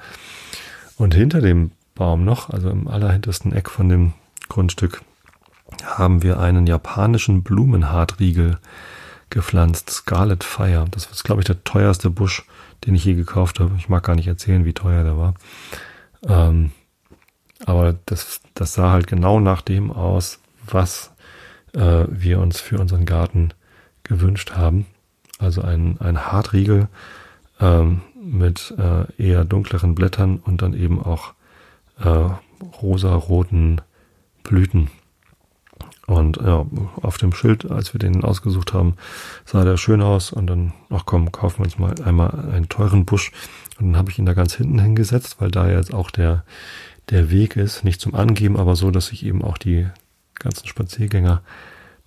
Und 0.97 1.15
hinter 1.15 1.41
dem 1.41 1.71
Baum 1.95 2.23
noch, 2.23 2.49
also 2.49 2.69
im 2.69 2.87
allerhintersten 2.87 3.53
Eck 3.53 3.69
von 3.69 3.89
dem 3.89 4.13
Grundstück, 4.49 5.01
haben 5.83 6.21
wir 6.21 6.39
einen 6.39 6.67
japanischen 6.67 7.43
Blumenhartriegel 7.43 8.59
gepflanzt, 9.29 9.89
Scarlet 9.89 10.43
Fire. 10.43 10.85
Das 10.91 11.07
ist, 11.07 11.23
glaube 11.23 11.41
ich, 11.41 11.45
der 11.45 11.63
teuerste 11.63 12.09
Busch, 12.11 12.45
den 12.85 12.95
ich 12.95 13.05
je 13.05 13.13
gekauft 13.13 13.59
habe. 13.59 13.75
Ich 13.77 13.89
mag 13.89 14.03
gar 14.03 14.15
nicht 14.15 14.27
erzählen, 14.27 14.65
wie 14.65 14.73
teuer 14.73 15.03
der 15.03 15.17
war. 15.17 15.33
Ähm, 16.27 16.71
aber 17.65 17.95
das, 18.05 18.41
das 18.53 18.73
sah 18.73 18.91
halt 18.91 19.07
genau 19.07 19.39
nach 19.39 19.61
dem 19.61 19.91
aus, 19.91 20.39
was 20.65 21.11
äh, 21.73 22.05
wir 22.09 22.39
uns 22.39 22.59
für 22.59 22.79
unseren 22.79 23.05
Garten 23.05 23.49
gewünscht 24.03 24.51
haben. 24.51 24.85
Also 25.39 25.61
ein, 25.61 25.99
ein 25.99 26.31
Hartriegel 26.31 26.87
ähm, 27.59 28.01
mit 28.21 28.73
äh, 28.77 29.05
eher 29.21 29.45
dunkleren 29.45 29.95
Blättern 29.95 30.37
und 30.37 30.61
dann 30.61 30.73
eben 30.73 31.01
auch 31.01 31.33
äh, 31.99 32.29
rosa-roten 32.81 33.81
Blüten. 34.43 34.89
Und 36.05 36.37
ja, 36.37 36.65
auf 37.01 37.17
dem 37.17 37.33
Schild, 37.33 37.69
als 37.71 37.93
wir 37.93 37.99
den 37.99 38.23
ausgesucht 38.23 38.73
haben, 38.73 38.95
sah 39.45 39.63
der 39.63 39.77
schön 39.77 40.01
aus. 40.01 40.33
Und 40.33 40.47
dann, 40.47 40.73
ach 40.89 41.03
komm, 41.05 41.31
kaufen 41.31 41.59
wir 41.59 41.65
uns 41.65 41.79
mal 41.79 41.95
einmal 42.03 42.49
einen 42.51 42.67
teuren 42.67 43.05
Busch. 43.05 43.31
Und 43.79 43.87
dann 43.87 43.97
habe 43.97 44.11
ich 44.11 44.19
ihn 44.19 44.25
da 44.25 44.33
ganz 44.33 44.55
hinten 44.55 44.79
hingesetzt, 44.79 45.37
weil 45.39 45.49
da 45.49 45.69
jetzt 45.69 45.93
auch 45.93 46.11
der, 46.11 46.43
der 47.09 47.31
Weg 47.31 47.55
ist, 47.55 47.83
nicht 47.83 48.01
zum 48.01 48.15
Angeben, 48.15 48.57
aber 48.57 48.75
so, 48.75 48.91
dass 48.91 49.07
sich 49.07 49.25
eben 49.25 49.41
auch 49.41 49.57
die 49.57 49.87
ganzen 50.35 50.67
Spaziergänger 50.67 51.41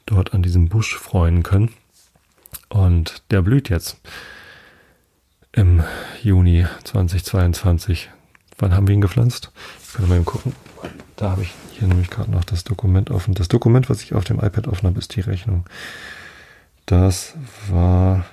dort 0.05 0.35
an 0.35 0.43
diesem 0.43 0.69
Busch 0.69 0.97
freuen 0.97 1.43
können. 1.43 1.73
Und 2.69 3.23
der 3.31 3.43
blüht 3.43 3.71
jetzt 3.71 3.99
im 5.53 5.83
Juni 6.23 6.67
2022. 6.85 8.11
Wann 8.59 8.75
haben 8.75 8.87
wir 8.87 8.95
ihn 8.95 9.01
gepflanzt? 9.01 9.51
Ich 9.87 9.95
kann 9.95 10.09
mal 10.09 10.16
eben 10.16 10.25
gucken. 10.25 10.55
Da 11.16 11.31
habe 11.31 11.42
ich 11.42 11.55
hier 11.73 11.88
nämlich 11.88 12.11
gerade 12.11 12.31
noch 12.31 12.45
das 12.45 12.64
Dokument 12.64 13.11
offen. 13.11 13.35
Das 13.35 13.49
Dokument, 13.49 13.88
was 13.90 14.03
ich 14.03 14.14
auf 14.14 14.25
dem 14.25 14.38
iPad 14.38 14.69
offen 14.69 14.87
habe, 14.87 14.99
ist 14.99 15.14
die 15.16 15.21
Rechnung. 15.21 15.64
Das 16.87 17.35
war 17.69 18.25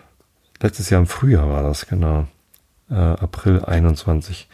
letztes 0.62 0.89
Jahr 0.89 1.01
im 1.01 1.07
Frühjahr 1.07 1.49
war 1.49 1.63
das, 1.63 1.88
genau. 1.88 2.27
Äh, 2.89 2.95
April 2.95 3.63
21 3.63 4.47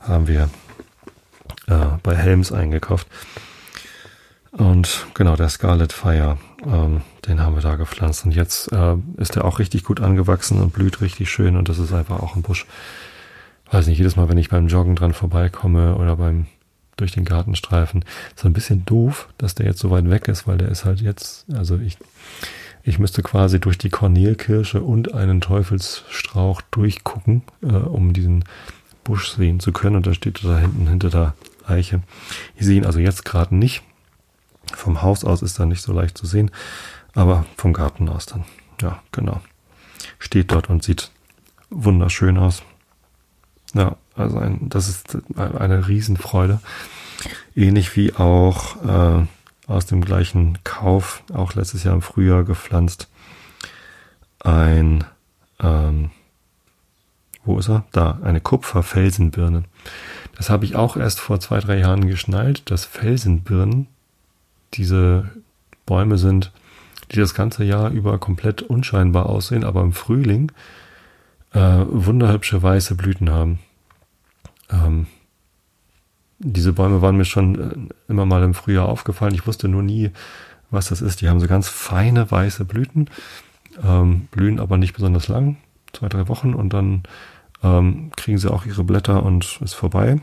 haben 0.00 0.26
wir 0.26 0.48
äh, 1.66 1.86
bei 2.02 2.14
Helms 2.14 2.52
eingekauft. 2.52 3.06
Und 4.52 5.06
genau, 5.14 5.36
der 5.36 5.48
Scarlet 5.48 5.92
Fire, 5.92 6.38
ähm, 6.64 7.02
den 7.26 7.40
haben 7.40 7.54
wir 7.54 7.62
da 7.62 7.76
gepflanzt. 7.76 8.24
Und 8.24 8.32
jetzt 8.32 8.72
äh, 8.72 8.96
ist 9.16 9.36
er 9.36 9.44
auch 9.44 9.58
richtig 9.58 9.84
gut 9.84 10.00
angewachsen 10.00 10.60
und 10.60 10.72
blüht 10.72 11.00
richtig 11.00 11.30
schön. 11.30 11.56
Und 11.56 11.68
das 11.68 11.78
ist 11.78 11.92
einfach 11.92 12.20
auch 12.20 12.34
ein 12.34 12.42
Busch, 12.42 12.66
weiß 13.70 13.86
nicht, 13.86 13.98
jedes 13.98 14.16
Mal, 14.16 14.28
wenn 14.28 14.38
ich 14.38 14.48
beim 14.48 14.68
Joggen 14.68 14.96
dran 14.96 15.12
vorbeikomme 15.12 15.96
oder 15.96 16.16
beim 16.16 16.46
durch 16.98 17.12
den 17.12 17.24
Gartenstreifen, 17.24 18.04
so 18.36 18.48
ein 18.48 18.52
bisschen 18.52 18.84
doof, 18.84 19.28
dass 19.38 19.54
der 19.54 19.66
jetzt 19.66 19.78
so 19.78 19.90
weit 19.90 20.10
weg 20.10 20.28
ist, 20.28 20.46
weil 20.46 20.58
der 20.58 20.68
ist 20.68 20.84
halt 20.84 21.00
jetzt, 21.00 21.46
also 21.54 21.78
ich, 21.78 21.96
ich 22.82 22.98
müsste 22.98 23.22
quasi 23.22 23.60
durch 23.60 23.78
die 23.78 23.88
Kornelkirsche 23.88 24.82
und 24.82 25.14
einen 25.14 25.40
Teufelsstrauch 25.40 26.60
durchgucken, 26.70 27.42
äh, 27.62 27.66
um 27.66 28.12
diesen 28.12 28.44
Busch 29.04 29.30
sehen 29.30 29.60
zu 29.60 29.72
können. 29.72 29.96
Und 29.96 30.06
da 30.06 30.14
steht 30.14 30.44
da 30.44 30.58
hinten 30.58 30.88
hinter 30.88 31.10
der 31.10 31.34
Eiche. 31.66 32.02
Ich 32.56 32.66
sehe 32.66 32.76
ihn 32.76 32.86
also 32.86 32.98
jetzt 32.98 33.24
gerade 33.24 33.54
nicht. 33.54 33.82
Vom 34.74 35.02
Haus 35.02 35.24
aus 35.24 35.42
ist 35.42 35.58
er 35.58 35.66
nicht 35.66 35.82
so 35.82 35.92
leicht 35.92 36.18
zu 36.18 36.26
sehen, 36.26 36.50
aber 37.14 37.46
vom 37.56 37.72
Garten 37.72 38.08
aus 38.08 38.26
dann. 38.26 38.44
Ja, 38.82 39.02
genau. 39.12 39.40
Steht 40.18 40.52
dort 40.52 40.68
und 40.68 40.82
sieht 40.82 41.10
wunderschön 41.70 42.36
aus. 42.36 42.62
Ja, 43.74 43.96
also 44.14 44.38
ein, 44.38 44.68
das 44.68 44.88
ist 44.88 45.18
eine 45.36 45.88
Riesenfreude. 45.88 46.60
Ähnlich 47.54 47.96
wie 47.96 48.14
auch 48.14 48.82
äh, 48.84 49.26
aus 49.66 49.86
dem 49.86 50.04
gleichen 50.04 50.58
Kauf, 50.64 51.22
auch 51.32 51.54
letztes 51.54 51.84
Jahr 51.84 51.94
im 51.94 52.02
Frühjahr 52.02 52.44
gepflanzt, 52.44 53.08
ein, 54.40 55.04
ähm, 55.60 56.10
wo 57.44 57.58
ist 57.58 57.68
er? 57.68 57.84
Da, 57.92 58.18
eine 58.22 58.40
Kupferfelsenbirne. 58.40 59.64
Das 60.36 60.50
habe 60.50 60.64
ich 60.64 60.76
auch 60.76 60.96
erst 60.96 61.20
vor 61.20 61.40
zwei, 61.40 61.58
drei 61.58 61.78
Jahren 61.78 62.06
geschnallt, 62.06 62.70
dass 62.70 62.84
Felsenbirnen 62.84 63.88
diese 64.74 65.30
Bäume 65.84 66.18
sind, 66.18 66.52
die 67.10 67.16
das 67.16 67.34
ganze 67.34 67.64
Jahr 67.64 67.90
über 67.90 68.18
komplett 68.18 68.62
unscheinbar 68.62 69.26
aussehen, 69.26 69.64
aber 69.64 69.82
im 69.82 69.92
Frühling 69.92 70.52
äh, 71.52 71.84
wunderhübsche 71.86 72.62
weiße 72.62 72.94
Blüten 72.94 73.30
haben. 73.30 73.58
Ähm, 74.70 75.06
diese 76.38 76.72
Bäume 76.72 77.02
waren 77.02 77.16
mir 77.16 77.24
schon 77.24 77.58
äh, 77.58 77.74
immer 78.08 78.26
mal 78.26 78.42
im 78.42 78.54
Frühjahr 78.54 78.88
aufgefallen. 78.88 79.34
Ich 79.34 79.46
wusste 79.46 79.68
nur 79.68 79.82
nie, 79.82 80.10
was 80.70 80.88
das 80.88 81.00
ist. 81.00 81.20
Die 81.20 81.28
haben 81.28 81.40
so 81.40 81.46
ganz 81.46 81.68
feine 81.68 82.30
weiße 82.30 82.64
Blüten, 82.64 83.10
ähm, 83.82 84.28
blühen 84.30 84.60
aber 84.60 84.76
nicht 84.76 84.94
besonders 84.94 85.28
lang, 85.28 85.56
zwei, 85.92 86.08
drei 86.08 86.28
Wochen 86.28 86.54
und 86.54 86.72
dann 86.72 87.02
ähm, 87.62 88.10
kriegen 88.16 88.38
sie 88.38 88.52
auch 88.52 88.66
ihre 88.66 88.84
Blätter 88.84 89.22
und 89.22 89.60
ist 89.62 89.74
vorbei. 89.74 90.20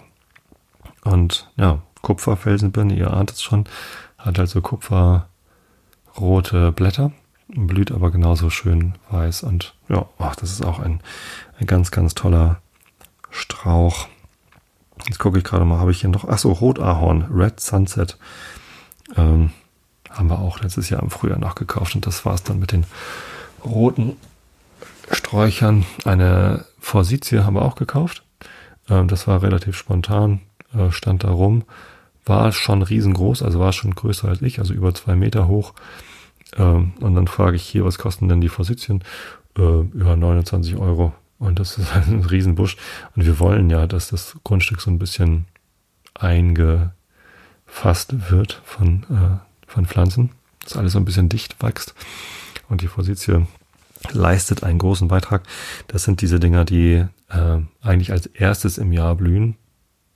Und 1.03 1.51
ja, 1.57 1.81
Kupferfelsenbirne, 2.01 2.95
ihr 2.95 3.11
ahnt 3.11 3.31
es 3.31 3.41
schon, 3.41 3.65
hat 4.17 4.39
also 4.39 4.61
kupferrote 4.61 5.25
Blätter, 6.71 7.11
blüht 7.47 7.91
aber 7.91 8.11
genauso 8.11 8.49
schön 8.49 8.95
weiß 9.09 9.43
und 9.43 9.75
ja, 9.89 10.05
ach, 10.17 10.35
das 10.35 10.51
ist 10.51 10.65
auch 10.65 10.79
ein, 10.79 11.01
ein 11.59 11.67
ganz, 11.67 11.91
ganz 11.91 12.15
toller 12.15 12.61
Strauch. 13.29 14.07
Jetzt 15.07 15.19
gucke 15.19 15.37
ich 15.37 15.43
gerade 15.43 15.65
mal, 15.65 15.79
habe 15.79 15.91
ich 15.91 16.01
hier 16.01 16.09
noch, 16.09 16.27
ach 16.27 16.37
so, 16.37 16.51
Rotahorn, 16.51 17.27
Red 17.31 17.59
Sunset, 17.59 18.17
ähm, 19.15 19.51
haben 20.09 20.29
wir 20.29 20.39
auch 20.39 20.59
letztes 20.61 20.89
Jahr 20.89 21.03
im 21.03 21.11
Frühjahr 21.11 21.37
nachgekauft 21.37 21.95
und 21.95 22.07
das 22.07 22.25
war 22.25 22.33
es 22.33 22.43
dann 22.43 22.59
mit 22.59 22.71
den 22.71 22.85
roten 23.63 24.15
Sträuchern. 25.11 25.85
Eine 26.05 26.65
Forsythie 26.79 27.39
haben 27.39 27.55
wir 27.55 27.61
auch 27.63 27.75
gekauft. 27.75 28.23
Ähm, 28.89 29.07
das 29.07 29.27
war 29.27 29.43
relativ 29.43 29.75
spontan, 29.77 30.41
äh, 30.73 30.91
stand 30.91 31.23
da 31.23 31.31
rum, 31.31 31.63
war 32.25 32.51
schon 32.51 32.81
riesengroß, 32.81 33.43
also 33.43 33.59
war 33.59 33.73
schon 33.73 33.93
größer 33.93 34.27
als 34.27 34.41
ich, 34.41 34.59
also 34.59 34.73
über 34.73 34.93
zwei 34.93 35.15
Meter 35.15 35.47
hoch. 35.47 35.73
Ähm, 36.57 36.93
und 36.99 37.15
dann 37.15 37.27
frage 37.27 37.55
ich 37.55 37.63
hier, 37.63 37.85
was 37.85 37.97
kosten 37.97 38.27
denn 38.29 38.41
die 38.41 38.49
Forsythien? 38.49 39.03
Äh, 39.57 39.61
über 39.61 40.15
29 40.15 40.75
Euro. 40.77 41.13
Und 41.39 41.59
das 41.59 41.77
ist 41.77 41.93
ein 41.95 42.23
Riesenbusch. 42.23 42.77
Und 43.15 43.25
wir 43.25 43.39
wollen 43.39 43.69
ja, 43.69 43.87
dass 43.87 44.09
das 44.09 44.35
Grundstück 44.43 44.81
so 44.81 44.89
ein 44.91 44.99
bisschen 44.99 45.45
eingefasst 46.13 46.91
wird 48.31 48.61
von, 48.63 49.03
äh, 49.03 49.37
von 49.67 49.85
Pflanzen, 49.85 50.31
dass 50.63 50.77
alles 50.77 50.93
so 50.93 50.99
ein 50.99 51.05
bisschen 51.05 51.29
dicht 51.29 51.61
wächst. 51.61 51.93
Und 52.69 52.81
die 52.81 52.87
Forsythie 52.87 53.45
leistet 54.11 54.63
einen 54.63 54.79
großen 54.79 55.07
Beitrag. 55.07 55.43
Das 55.87 56.03
sind 56.03 56.21
diese 56.21 56.39
Dinger, 56.39 56.65
die 56.65 57.05
äh, 57.29 57.59
eigentlich 57.81 58.11
als 58.11 58.27
erstes 58.27 58.77
im 58.77 58.91
Jahr 58.91 59.15
blühen. 59.15 59.55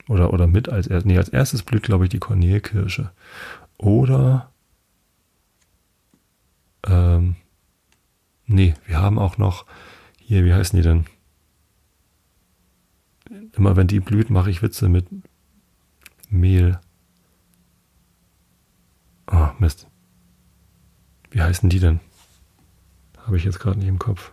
Oder, 0.08 0.32
oder 0.32 0.46
mit 0.48 0.68
als 0.68 0.86
erstes. 0.88 1.06
Nee, 1.06 1.18
als 1.18 1.28
erstes 1.28 1.62
blüht, 1.62 1.84
glaube 1.84 2.04
ich, 2.04 2.10
die 2.10 2.18
Kornelkirsche. 2.18 3.10
Oder 3.78 4.50
ähm, 6.86 7.36
nee, 8.46 8.74
wir 8.86 8.98
haben 8.98 9.18
auch 9.18 9.38
noch 9.38 9.66
hier, 10.18 10.44
wie 10.44 10.54
heißen 10.54 10.76
die 10.76 10.82
denn? 10.82 11.06
Immer 13.52 13.76
wenn 13.76 13.86
die 13.86 14.00
blüht, 14.00 14.30
mache 14.30 14.50
ich 14.50 14.62
Witze 14.62 14.88
mit 14.88 15.06
Mehl. 16.28 16.80
Oh, 19.30 19.48
Mist. 19.58 19.86
Wie 21.30 21.42
heißen 21.42 21.68
die 21.68 21.78
denn? 21.78 22.00
Habe 23.18 23.36
ich 23.36 23.44
jetzt 23.44 23.60
gerade 23.60 23.78
nicht 23.78 23.88
im 23.88 23.98
Kopf. 23.98 24.32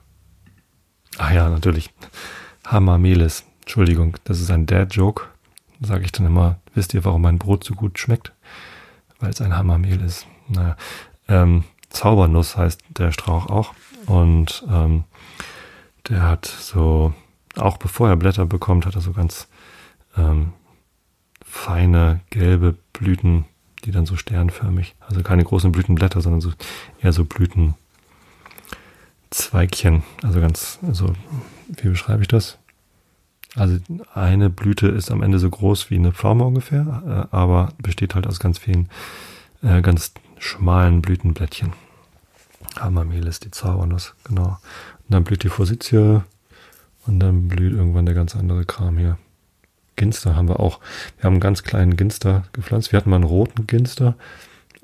Ah 1.17 1.33
ja, 1.33 1.49
natürlich. 1.49 1.91
Hamamelis. 2.65 3.45
Entschuldigung, 3.61 4.17
das 4.23 4.39
ist 4.39 4.49
ein 4.49 4.65
Dad-Joke. 4.65 5.25
Sage 5.81 6.05
ich 6.05 6.11
dann 6.11 6.25
immer, 6.25 6.59
wisst 6.73 6.93
ihr, 6.93 7.05
warum 7.05 7.21
mein 7.21 7.37
Brot 7.37 7.63
so 7.63 7.75
gut 7.75 7.99
schmeckt? 7.99 8.33
Weil 9.19 9.29
es 9.29 9.41
ein 9.41 9.55
Hammermehl 9.55 10.01
ist. 10.01 10.25
Naja. 10.47 10.75
Ähm, 11.27 11.63
Zaubernuss 11.89 12.57
heißt 12.57 12.81
der 12.89 13.11
Strauch 13.11 13.47
auch. 13.47 13.73
Und 14.05 14.65
ähm, 14.69 15.03
der 16.09 16.23
hat 16.23 16.45
so, 16.45 17.13
auch 17.55 17.77
bevor 17.77 18.09
er 18.09 18.15
Blätter 18.15 18.45
bekommt, 18.45 18.85
hat 18.85 18.95
er 18.95 19.01
so 19.01 19.11
ganz 19.11 19.47
ähm, 20.17 20.53
feine 21.43 22.21
gelbe 22.29 22.75
Blüten, 22.93 23.45
die 23.83 23.91
dann 23.91 24.05
so 24.05 24.15
sternförmig, 24.15 24.95
also 24.99 25.21
keine 25.21 25.43
großen 25.43 25.71
Blütenblätter, 25.71 26.21
sondern 26.21 26.41
so 26.41 26.51
eher 27.01 27.13
so 27.13 27.25
Blüten 27.25 27.75
Zweigchen, 29.29 30.03
also 30.23 30.39
ganz, 30.39 30.79
also 30.87 31.13
wie 31.67 31.89
beschreibe 31.89 32.21
ich 32.21 32.29
das? 32.29 32.57
Also 33.55 33.77
eine 34.13 34.49
Blüte 34.49 34.87
ist 34.87 35.11
am 35.11 35.21
Ende 35.21 35.39
so 35.39 35.49
groß 35.49 35.89
wie 35.89 35.95
eine 35.95 36.13
Pflaume 36.13 36.45
ungefähr, 36.45 37.27
äh, 37.31 37.35
aber 37.35 37.73
besteht 37.81 38.15
halt 38.15 38.27
aus 38.27 38.39
ganz 38.39 38.57
vielen, 38.57 38.89
äh, 39.63 39.81
ganz 39.81 40.13
schmalen 40.39 41.01
Blütenblättchen. 41.01 41.73
Hammermehl 42.79 43.25
ist 43.27 43.45
die 43.45 43.51
Zaubernuss, 43.51 44.13
genau. 44.23 44.57
Und 45.07 45.09
dann 45.09 45.23
blüht 45.23 45.43
die 45.43 45.49
Forsythie 45.49 46.21
und 47.05 47.19
dann 47.19 47.47
blüht 47.47 47.73
irgendwann 47.73 48.05
der 48.05 48.15
ganz 48.15 48.35
andere 48.35 48.65
Kram 48.65 48.97
hier. 48.97 49.17
Ginster 49.95 50.35
haben 50.35 50.47
wir 50.47 50.59
auch. 50.59 50.79
Wir 51.17 51.25
haben 51.25 51.33
einen 51.33 51.41
ganz 51.41 51.63
kleinen 51.63 51.97
Ginster 51.97 52.43
gepflanzt. 52.53 52.91
Wir 52.91 52.97
hatten 52.97 53.09
mal 53.09 53.15
einen 53.17 53.25
roten 53.25 53.67
Ginster. 53.67 54.15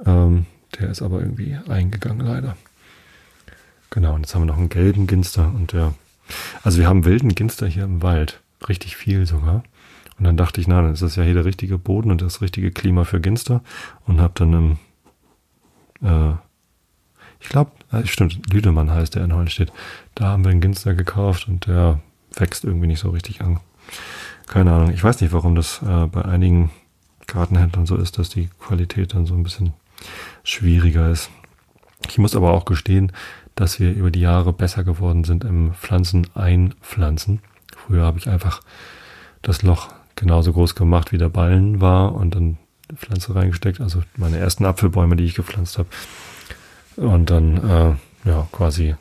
Ähm, 0.06 0.46
der 0.80 0.90
ist 0.90 1.02
aber 1.02 1.20
irgendwie 1.20 1.58
eingegangen 1.70 2.26
leider. 2.26 2.58
Genau, 3.92 4.16
und 4.16 4.22
jetzt 4.22 4.34
haben 4.34 4.42
wir 4.42 4.48
noch 4.48 4.58
einen 4.58 4.70
gelben 4.70 5.06
Ginster 5.06 5.54
und 5.54 5.72
der, 5.72 5.94
also 6.64 6.80
wir 6.80 6.88
haben 6.88 7.06
wilden 7.06 7.36
Ginster 7.36 7.68
hier 7.68 7.84
im 7.84 8.02
Wald, 8.02 8.42
richtig 8.68 8.96
viel 8.96 9.28
sogar. 9.28 9.64
Und 10.18 10.26
dann 10.26 10.38
dachte 10.38 10.60
ich, 10.60 10.68
na, 10.68 10.82
dann 10.82 10.94
ist 10.94 11.04
das 11.04 11.16
ja 11.16 11.24
hier 11.24 11.36
der 11.36 11.46
richtige 11.46 11.78
Boden 11.78 12.10
und 12.10 12.22
das 12.22 12.42
richtige 12.42 12.72
Klima 12.72 13.04
für 13.04 13.22
Ginster 13.22 13.62
und 14.08 14.20
habe 14.20 14.34
dann 14.36 14.54
im, 14.54 14.78
äh, 16.04 16.34
ich 17.40 17.50
glaube, 17.50 17.72
äh, 17.92 18.06
stimmt, 18.06 18.54
Lüdemann 18.54 18.92
heißt 18.92 19.16
der 19.16 19.24
in 19.24 19.34
Hollenstedt. 19.34 19.72
Da 20.16 20.26
haben 20.26 20.44
wir 20.44 20.52
einen 20.52 20.62
Ginster 20.62 20.94
gekauft 20.94 21.48
und 21.48 21.68
der 21.68 22.00
wächst 22.36 22.64
irgendwie 22.64 22.88
nicht 22.88 23.00
so 23.00 23.10
richtig 23.10 23.42
an. 23.42 23.60
Keine 24.48 24.72
Ahnung, 24.72 24.92
ich 24.92 25.04
weiß 25.04 25.22
nicht, 25.22 25.34
warum 25.34 25.56
das 25.56 25.82
äh, 25.82 26.06
bei 26.08 26.24
einigen 26.24 26.72
Gartenhändlern 27.28 27.86
so 27.86 27.96
ist, 27.96 28.18
dass 28.18 28.30
die 28.30 28.50
Qualität 28.60 29.14
dann 29.14 29.26
so 29.26 29.34
ein 29.34 29.44
bisschen 29.44 29.74
schwieriger 30.44 31.10
ist. 31.10 31.30
Ich 32.10 32.18
muss 32.18 32.36
aber 32.36 32.52
auch 32.52 32.66
gestehen, 32.66 33.12
dass 33.56 33.80
wir 33.80 33.94
über 33.94 34.12
die 34.12 34.22
Jahre 34.22 34.52
besser 34.52 34.84
geworden 34.84 35.24
sind 35.24 35.44
im 35.44 35.74
Pflanzen 35.74 36.28
einpflanzen. 36.36 37.40
Früher 37.76 38.06
habe 38.06 38.20
ich 38.20 38.30
einfach 38.30 38.62
das 39.42 39.62
Loch 39.62 39.90
genauso 40.16 40.54
groß 40.54 40.76
gemacht, 40.76 41.12
wie 41.12 41.18
der 41.18 41.30
Ballen 41.30 41.82
war 41.82 42.16
und 42.16 42.36
dann 42.36 42.58
Pflanze 42.96 43.34
reingesteckt, 43.36 43.82
also 43.82 44.04
meine 44.18 44.38
ersten 44.38 44.66
Apfelbäume, 44.66 45.16
die 45.16 45.24
ich 45.24 45.36
gepflanzt 45.36 45.78
habe. 45.78 45.90
Und 46.96 47.30
dann 47.30 47.58
äh, 47.70 48.30
ja 48.30 48.48
quasi 48.52 48.96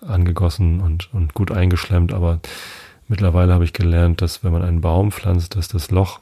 angegossen 0.00 0.80
und, 0.80 1.12
und 1.14 1.34
gut 1.34 1.52
eingeschlemmt. 1.52 2.12
Aber 2.12 2.40
mittlerweile 3.08 3.54
habe 3.54 3.64
ich 3.64 3.72
gelernt, 3.72 4.20
dass 4.20 4.44
wenn 4.44 4.52
man 4.52 4.62
einen 4.62 4.80
Baum 4.80 5.12
pflanzt, 5.12 5.56
dass 5.56 5.68
das 5.68 5.90
Loch 5.90 6.20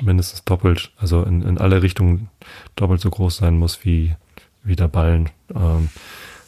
mindestens 0.00 0.44
doppelt, 0.44 0.92
also 0.98 1.22
in, 1.22 1.42
in 1.42 1.58
alle 1.58 1.82
Richtungen 1.82 2.28
doppelt 2.76 3.00
so 3.00 3.10
groß 3.10 3.38
sein 3.38 3.58
muss 3.58 3.84
wie, 3.84 4.14
wie 4.62 4.76
der 4.76 4.88
Ballen. 4.88 5.30
Ähm, 5.54 5.88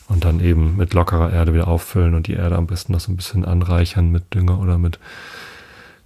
und 0.09 0.25
dann 0.25 0.41
eben 0.41 0.77
mit 0.77 0.93
lockerer 0.93 1.33
Erde 1.33 1.55
wieder 1.55 1.69
auffüllen 1.69 2.15
und 2.15 2.27
die 2.27 2.35
Erde 2.35 2.57
am 2.57 2.67
besten 2.67 2.93
noch 2.93 3.01
so 3.01 3.11
ein 3.11 3.17
bisschen 3.17 3.47
anreichern 3.47 4.11
mit 4.11 4.35
Dünger 4.35 4.61
oder 4.61 4.77
mit 4.77 4.99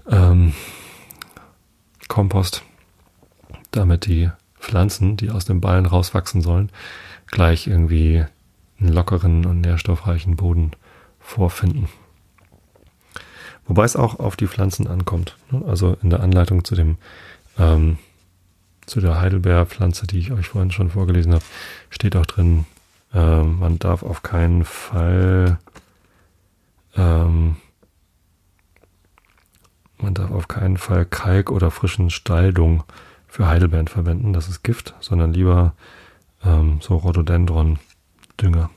ähm, 0.08 0.52
Kompost, 2.06 2.62
damit 3.76 4.06
die 4.06 4.30
Pflanzen, 4.58 5.16
die 5.16 5.30
aus 5.30 5.44
dem 5.44 5.60
Ballen 5.60 5.86
rauswachsen 5.86 6.40
sollen, 6.40 6.70
gleich 7.26 7.66
irgendwie 7.66 8.24
einen 8.80 8.92
lockeren 8.92 9.46
und 9.46 9.60
nährstoffreichen 9.60 10.36
Boden 10.36 10.72
vorfinden. 11.20 11.88
Wobei 13.66 13.84
es 13.84 13.96
auch 13.96 14.18
auf 14.18 14.36
die 14.36 14.46
Pflanzen 14.46 14.86
ankommt. 14.86 15.36
Ne? 15.50 15.62
Also 15.66 15.96
in 16.02 16.10
der 16.10 16.20
Anleitung 16.20 16.64
zu 16.64 16.74
dem 16.74 16.98
ähm, 17.58 17.98
zu 18.86 19.00
der 19.00 19.20
Heidelbeerpflanze, 19.20 20.06
die 20.06 20.18
ich 20.18 20.30
euch 20.30 20.48
vorhin 20.48 20.70
schon 20.70 20.90
vorgelesen 20.90 21.34
habe, 21.34 21.44
steht 21.90 22.14
auch 22.14 22.26
drin, 22.26 22.66
äh, 23.12 23.42
man 23.42 23.80
darf 23.80 24.04
auf 24.04 24.22
keinen 24.22 24.64
Fall 24.64 25.58
ähm, 26.96 27.56
man 29.98 30.14
darf 30.14 30.30
auf 30.30 30.48
keinen 30.48 30.76
Fall 30.76 31.04
Kalk 31.04 31.50
oder 31.50 31.70
frischen 31.70 32.10
Stalldung 32.10 32.84
für 33.36 33.48
Heidelbeeren 33.48 33.86
verwenden, 33.86 34.32
das 34.32 34.48
ist 34.48 34.62
Gift, 34.62 34.94
sondern 35.00 35.34
lieber 35.34 35.74
ähm, 36.42 36.78
so 36.80 36.96
Rhododendron-Dünger. 36.96 38.70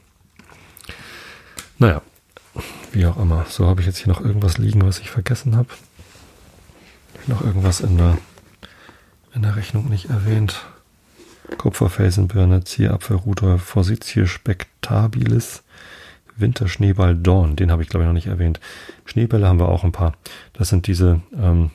Naja, 1.77 2.01
wie 2.91 3.05
auch 3.05 3.15
immer. 3.15 3.45
So 3.47 3.67
habe 3.67 3.79
ich 3.79 3.87
jetzt 3.87 3.99
hier 3.99 4.09
noch 4.11 4.19
irgendwas 4.19 4.57
liegen, 4.57 4.85
was 4.85 4.99
ich 4.99 5.09
vergessen 5.09 5.55
habe. 5.55 5.69
Noch 7.27 7.41
irgendwas 7.41 7.79
in 7.79 7.97
der, 7.97 8.17
in 9.33 9.43
der 9.43 9.55
Rechnung 9.55 9.87
nicht 9.87 10.09
erwähnt. 10.09 10.59
Kupferfelsenbirne, 11.57 12.65
Zierapfel, 12.65 13.15
Rudolf, 13.15 13.63
Forsythie 13.63 14.27
spectabilis, 14.27 15.63
Winterschneeball 16.35 17.15
Dorn, 17.15 17.55
den 17.55 17.71
habe 17.71 17.81
ich 17.81 17.87
glaube 17.87 18.03
ich 18.03 18.07
noch 18.07 18.13
nicht 18.13 18.27
erwähnt. 18.27 18.59
Schneebälle 19.05 19.47
haben 19.47 19.59
wir 19.59 19.69
auch 19.69 19.85
ein 19.85 19.93
paar. 19.93 20.17
Das 20.51 20.67
sind 20.67 20.85
diese, 20.87 21.21
ähm, 21.33 21.71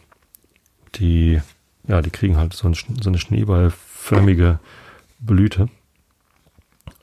die, 0.97 1.41
ja, 1.87 2.03
die 2.03 2.11
kriegen 2.11 2.37
halt 2.37 2.55
so, 2.55 2.69
ein, 2.69 2.75
so 2.75 3.11
eine 3.11 3.19
schneeballförmige 3.19 4.59
Blüte. 5.21 5.69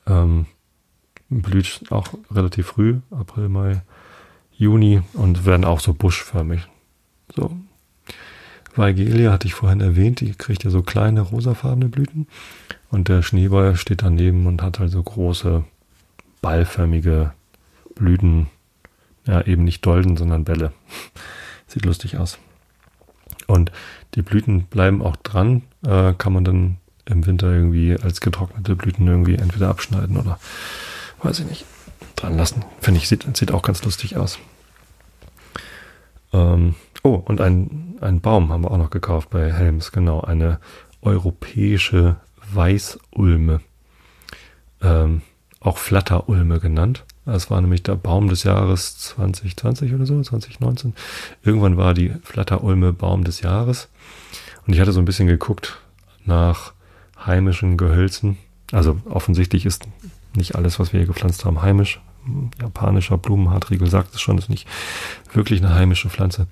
Ähm, 0.08 0.48
blüht 1.30 1.84
auch 1.90 2.08
relativ 2.32 2.68
früh, 2.68 3.00
April, 3.12 3.50
Mai, 3.50 3.82
Juni 4.52 5.02
und 5.14 5.46
werden 5.46 5.66
auch 5.66 5.80
so 5.80 5.94
buschförmig. 5.94 6.68
So. 7.36 7.58
Weigelia 8.76 9.32
hatte 9.32 9.48
ich 9.48 9.54
vorhin 9.54 9.82
erwähnt, 9.82 10.22
die 10.22 10.34
kriegt 10.34 10.64
ja 10.64 10.70
so 10.70 10.82
kleine 10.82 11.22
rosafarbene 11.22 11.90
Blüten 11.90 12.28
und 12.90 13.08
der 13.08 13.22
Schneeball 13.22 13.76
steht 13.76 14.02
daneben 14.02 14.48
und 14.48 14.62
hat 14.62 14.80
halt 14.80 14.92
so 14.92 15.02
große 15.04 15.64
ballförmige 16.42 17.34
Blüten, 17.96 18.48
ja 19.26 19.42
eben 19.42 19.64
nicht 19.64 19.86
Dolden, 19.86 20.18
sondern 20.18 20.46
Bälle. 20.46 20.72
Sieht 21.68 21.86
lustig 21.86 22.18
aus. 22.18 22.40
Und 23.52 23.72
die 24.16 24.22
Blüten 24.22 24.64
bleiben 24.64 25.02
auch 25.02 25.18
dran, 25.18 25.64
äh, 25.86 26.14
kann 26.14 26.32
man 26.32 26.46
dann 26.46 26.78
im 27.06 27.26
Winter 27.26 27.52
irgendwie 27.52 27.98
als 28.02 28.22
getrocknete 28.22 28.76
Blüten 28.76 29.08
irgendwie 29.08 29.36
entweder 29.36 29.70
abschneiden 29.70 30.18
oder 30.18 30.40
weiß 31.22 31.40
ich 31.40 31.46
nicht, 31.48 31.66
dran 32.16 32.38
lassen. 32.38 32.64
Finde 32.80 33.00
ich, 33.00 33.10
sieht, 33.10 33.26
sieht 33.36 33.52
auch 33.52 33.62
ganz 33.62 33.84
lustig 33.84 34.16
aus. 34.16 34.40
Ähm, 36.32 36.76
oh, 37.04 37.16
und 37.16 37.42
ein, 37.42 37.98
ein 38.00 38.22
Baum 38.22 38.54
haben 38.54 38.64
wir 38.64 38.72
auch 38.72 38.78
noch 38.78 38.90
gekauft 38.90 39.30
bei 39.32 39.52
Helms, 39.52 39.92
genau, 39.92 40.22
eine 40.22 40.60
europäische 41.02 42.16
Weißulme. 42.54 43.60
Ähm, 44.82 45.22
auch 45.60 45.78
Flatterulme 45.78 46.60
genannt. 46.60 47.04
Das 47.26 47.52
war 47.52 47.62
nämlich 47.62 47.84
der 47.84 47.96
Baum 47.96 48.30
des 48.30 48.44
Jahres 48.44 48.98
2020 48.98 49.94
oder 49.94 50.06
so, 50.06 50.22
2019. 50.22 50.94
Irgendwann 51.44 51.78
war 51.78 51.94
die 51.94 52.14
Flatterulme 52.24 52.94
Baum 52.94 53.24
des 53.24 53.42
Jahres. 53.42 53.90
Und 54.66 54.74
ich 54.74 54.80
hatte 54.80 54.92
so 54.92 55.00
ein 55.00 55.06
bisschen 55.06 55.28
geguckt 55.28 55.80
nach 56.26 56.74
heimischen 57.26 57.78
Gehölzen. 57.78 58.38
Also 58.72 59.00
offensichtlich 59.06 59.66
ist 59.66 59.88
nicht 60.34 60.56
alles, 60.56 60.80
was 60.80 60.94
wir 60.94 61.00
hier 61.00 61.08
gepflanzt 61.08 61.46
haben, 61.46 61.62
heimisch. 61.62 62.00
Japanischer 62.60 63.18
Blumenhartriegel 63.18 63.90
sagt 63.90 64.14
es 64.14 64.22
schon, 64.22 64.38
ist 64.38 64.50
nicht 64.50 64.68
wirklich 65.34 65.64
eine 65.64 65.74
heimische 65.74 66.10
Pflanze. 66.10 66.48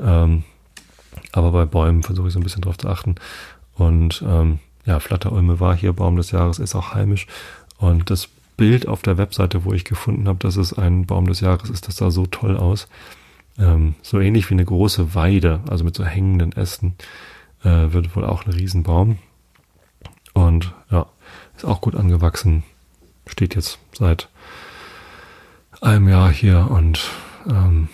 Ähm, 0.00 0.44
aber 1.32 1.50
bei 1.50 1.64
Bäumen 1.64 2.02
versuche 2.02 2.28
ich 2.28 2.34
so 2.34 2.40
ein 2.40 2.42
bisschen 2.42 2.62
drauf 2.62 2.78
zu 2.78 2.88
achten. 2.88 3.14
Und 3.74 4.22
ähm, 4.26 4.58
ja, 4.84 5.00
Flatterulme 5.00 5.60
war 5.60 5.74
hier 5.74 5.92
Baum 5.92 6.16
des 6.16 6.30
Jahres, 6.30 6.58
ist 6.58 6.74
auch 6.74 6.94
heimisch. 6.94 7.26
Und 7.78 8.10
das 8.10 8.28
Bild 8.56 8.86
auf 8.88 9.02
der 9.02 9.18
Webseite, 9.18 9.64
wo 9.64 9.72
ich 9.72 9.84
gefunden 9.84 10.28
habe, 10.28 10.38
dass 10.38 10.56
es 10.56 10.72
ein 10.72 11.06
Baum 11.06 11.26
des 11.26 11.40
Jahres 11.40 11.70
ist, 11.70 11.88
das 11.88 11.96
sah 11.96 12.10
so 12.10 12.26
toll 12.26 12.56
aus. 12.56 12.88
Ähm, 13.58 13.94
so 14.02 14.20
ähnlich 14.20 14.50
wie 14.50 14.54
eine 14.54 14.64
große 14.64 15.14
Weide, 15.14 15.60
also 15.68 15.84
mit 15.84 15.94
so 15.94 16.04
hängenden 16.04 16.52
Ästen, 16.52 16.94
äh, 17.62 17.92
wird 17.92 18.14
wohl 18.16 18.24
auch 18.24 18.46
ein 18.46 18.52
Riesenbaum. 18.52 19.18
Und 20.32 20.74
ja, 20.90 21.06
ist 21.56 21.64
auch 21.64 21.80
gut 21.80 21.94
angewachsen 21.94 22.64
steht 23.26 23.54
jetzt 23.54 23.78
seit 23.92 24.28
einem 25.80 26.08
Jahr 26.08 26.30
hier 26.30 26.70
und 26.70 27.10
ähm, 27.46 27.88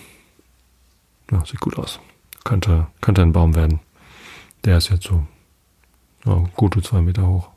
ja, 1.31 1.45
sieht 1.45 1.59
gut 1.59 1.77
aus. 1.77 1.99
Könnte, 2.43 2.87
könnte 3.01 3.21
ein 3.21 3.33
Baum 3.33 3.55
werden. 3.55 3.79
Der 4.65 4.77
ist 4.77 4.89
jetzt 4.89 5.05
so 5.05 5.25
ja, 6.25 6.43
gute 6.55 6.81
zwei 6.81 7.01
Meter 7.01 7.27
hoch. 7.27 7.49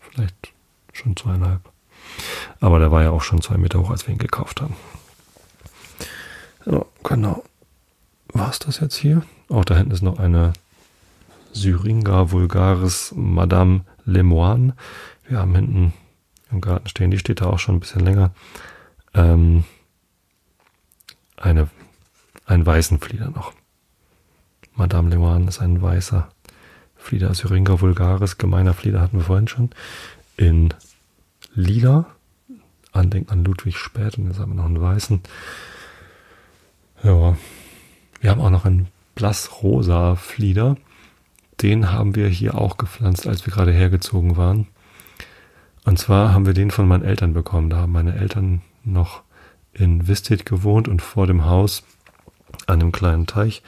Vielleicht 0.00 0.52
schon 0.92 1.16
zweieinhalb. 1.16 1.70
Aber 2.60 2.78
der 2.78 2.90
war 2.90 3.02
ja 3.02 3.10
auch 3.10 3.22
schon 3.22 3.42
zwei 3.42 3.56
Meter 3.56 3.80
hoch, 3.80 3.90
als 3.90 4.06
wir 4.06 4.12
ihn 4.12 4.18
gekauft 4.18 4.60
haben. 4.60 4.76
Ja, 6.66 6.84
genau. 7.02 7.42
War 8.32 8.50
es 8.50 8.58
das 8.58 8.80
jetzt 8.80 8.96
hier? 8.96 9.22
Auch 9.48 9.64
da 9.64 9.76
hinten 9.76 9.92
ist 9.92 10.02
noch 10.02 10.18
eine 10.18 10.52
Syringa 11.52 12.30
vulgaris 12.30 13.12
Madame 13.16 13.82
Lemoine. 14.04 14.74
Wir 15.26 15.38
haben 15.38 15.54
hinten 15.54 15.92
im 16.52 16.60
Garten 16.60 16.88
stehen. 16.88 17.10
Die 17.10 17.18
steht 17.18 17.40
da 17.40 17.46
auch 17.46 17.58
schon 17.58 17.76
ein 17.76 17.80
bisschen 17.80 18.04
länger. 18.04 18.32
Ähm, 19.14 19.64
eine, 21.36 21.68
einen 22.46 22.66
weißen 22.66 22.98
Flieder 23.00 23.30
noch. 23.30 23.52
Madame 24.74 25.10
Lemoine 25.10 25.48
ist 25.48 25.60
ein 25.60 25.82
weißer 25.82 26.28
Flieder. 26.96 27.34
Syringa 27.34 27.80
vulgaris, 27.80 28.38
gemeiner 28.38 28.74
Flieder 28.74 29.00
hatten 29.00 29.18
wir 29.18 29.24
vorhin 29.24 29.48
schon. 29.48 29.70
In 30.36 30.72
lila. 31.54 32.06
Andenken 32.92 33.30
an 33.30 33.44
Ludwig 33.44 33.76
Spät 33.76 34.18
und 34.18 34.26
jetzt 34.26 34.40
haben 34.40 34.50
wir 34.50 34.56
noch 34.56 34.64
einen 34.64 34.80
weißen. 34.80 35.20
Ja. 37.02 37.36
Wir 38.20 38.30
haben 38.30 38.40
auch 38.40 38.50
noch 38.50 38.64
einen 38.64 38.88
blassrosa 39.14 40.16
Flieder. 40.16 40.76
Den 41.62 41.92
haben 41.92 42.14
wir 42.14 42.28
hier 42.28 42.56
auch 42.56 42.76
gepflanzt, 42.76 43.26
als 43.26 43.46
wir 43.46 43.52
gerade 43.52 43.72
hergezogen 43.72 44.36
waren. 44.36 44.66
Und 45.84 45.98
zwar 45.98 46.32
haben 46.32 46.46
wir 46.46 46.52
den 46.52 46.70
von 46.70 46.88
meinen 46.88 47.04
Eltern 47.04 47.32
bekommen. 47.32 47.70
Da 47.70 47.78
haben 47.78 47.92
meine 47.92 48.16
Eltern 48.16 48.62
noch 48.84 49.22
in 49.72 50.08
Visted 50.08 50.44
gewohnt 50.44 50.88
und 50.88 51.00
vor 51.00 51.26
dem 51.26 51.44
Haus 51.44 51.84
an 52.66 52.80
einem 52.80 52.92
kleinen 52.92 53.26
Teich 53.26 53.62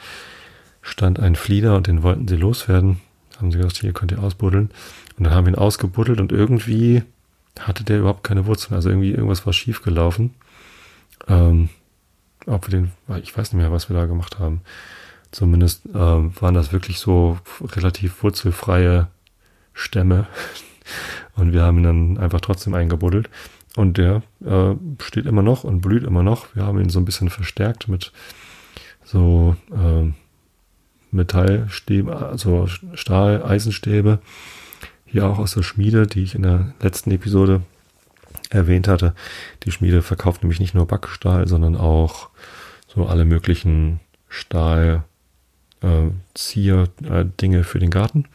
stand 0.81 1.19
ein 1.19 1.35
Flieder 1.35 1.75
und 1.77 1.87
den 1.87 2.03
wollten 2.03 2.27
sie 2.27 2.35
loswerden. 2.35 2.99
Haben 3.37 3.51
sie 3.51 3.57
gesagt, 3.57 3.77
hier 3.77 3.93
könnt 3.93 4.11
ihr 4.11 4.21
ausbuddeln. 4.21 4.69
Und 5.17 5.23
dann 5.23 5.33
haben 5.33 5.45
wir 5.45 5.53
ihn 5.53 5.59
ausgebuddelt 5.59 6.19
und 6.19 6.31
irgendwie 6.31 7.03
hatte 7.59 7.83
der 7.83 7.99
überhaupt 7.99 8.23
keine 8.23 8.45
Wurzeln. 8.45 8.75
Also 8.75 8.89
irgendwie 8.89 9.11
irgendwas 9.11 9.45
war 9.45 9.53
schief 9.53 9.81
gelaufen. 9.81 10.33
Ähm, 11.27 11.69
ob 12.45 12.67
wir 12.67 12.71
den, 12.71 12.91
ich 13.21 13.35
weiß 13.37 13.53
nicht 13.53 13.61
mehr, 13.61 13.71
was 13.71 13.89
wir 13.89 13.95
da 13.95 14.05
gemacht 14.05 14.39
haben. 14.39 14.61
Zumindest 15.31 15.83
ähm, 15.93 16.33
waren 16.39 16.53
das 16.53 16.73
wirklich 16.73 16.99
so 16.99 17.39
relativ 17.61 18.21
wurzelfreie 18.21 19.07
Stämme, 19.73 20.27
und 21.35 21.53
wir 21.53 21.63
haben 21.63 21.79
ihn 21.79 21.83
dann 21.83 22.17
einfach 22.17 22.41
trotzdem 22.41 22.73
eingebuddelt. 22.73 23.29
Und 23.75 23.97
der 23.97 24.21
äh, 24.45 24.75
steht 25.01 25.25
immer 25.25 25.41
noch 25.41 25.63
und 25.63 25.81
blüht 25.81 26.03
immer 26.03 26.21
noch. 26.21 26.55
Wir 26.55 26.63
haben 26.63 26.79
ihn 26.79 26.89
so 26.89 26.99
ein 26.99 27.05
bisschen 27.05 27.29
verstärkt 27.29 27.87
mit 27.87 28.11
so 29.03 29.55
äh, 29.71 30.11
Metallstäbe, 31.11 32.15
also 32.15 32.67
Stahl, 32.93 33.43
Eisenstäbe. 33.43 34.19
Hier 35.13 35.27
auch 35.27 35.37
aus 35.37 35.53
der 35.53 35.61
Schmiede, 35.61 36.07
die 36.07 36.23
ich 36.23 36.33
in 36.33 36.41
der 36.41 36.73
letzten 36.81 37.11
Episode 37.11 37.61
erwähnt 38.49 38.87
hatte. 38.87 39.13
Die 39.61 39.71
Schmiede 39.71 40.01
verkauft 40.01 40.41
nämlich 40.41 40.59
nicht 40.59 40.73
nur 40.73 40.87
Backstahl, 40.87 41.47
sondern 41.47 41.75
auch 41.75 42.29
so 42.87 43.05
alle 43.05 43.23
möglichen 43.23 43.99
Stahl, 44.27 45.03
äh, 45.81 46.09
Zier, 46.33 46.89
äh, 47.07 47.25
Dinge 47.39 47.63
für 47.63 47.77
den 47.77 47.91
Garten. 47.91 48.25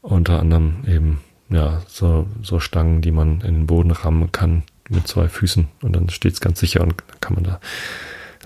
Unter 0.00 0.40
anderem 0.40 0.82
eben 0.88 1.20
ja, 1.48 1.80
so, 1.86 2.26
so 2.42 2.58
Stangen, 2.58 3.00
die 3.00 3.12
man 3.12 3.40
in 3.42 3.54
den 3.54 3.66
Boden 3.66 3.92
rammen 3.92 4.32
kann 4.32 4.64
mit 4.88 5.06
zwei 5.06 5.28
Füßen 5.28 5.68
und 5.82 5.92
dann 5.94 6.08
steht 6.08 6.32
es 6.32 6.40
ganz 6.40 6.58
sicher 6.58 6.80
und 6.80 6.96
kann 7.20 7.36
man 7.36 7.44
da 7.44 7.60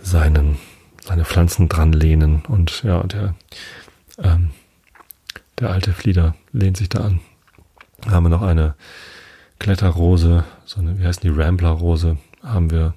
seinen, 0.03 0.59
seine 1.03 1.25
Pflanzen 1.25 1.71
dran 1.71 1.95
lehnen 1.95 2.43
und 2.47 2.83
ja, 2.83 3.03
der, 3.05 3.35
ähm, 4.19 4.51
der 5.59 5.71
alte 5.71 5.93
Flieder 5.93 6.35
lehnt 6.53 6.77
sich 6.77 6.89
da 6.89 7.01
an. 7.01 7.21
Da 8.03 8.11
haben 8.11 8.25
wir 8.25 8.31
noch 8.31 8.43
eine 8.43 8.75
Kletterrose, 9.59 10.45
so 10.65 10.81
eine, 10.81 10.99
wie 10.99 11.07
heißt 11.07 11.23
die, 11.23 11.29
Rambler-Rose, 11.29 12.19
haben 12.43 12.71
wir 12.71 12.95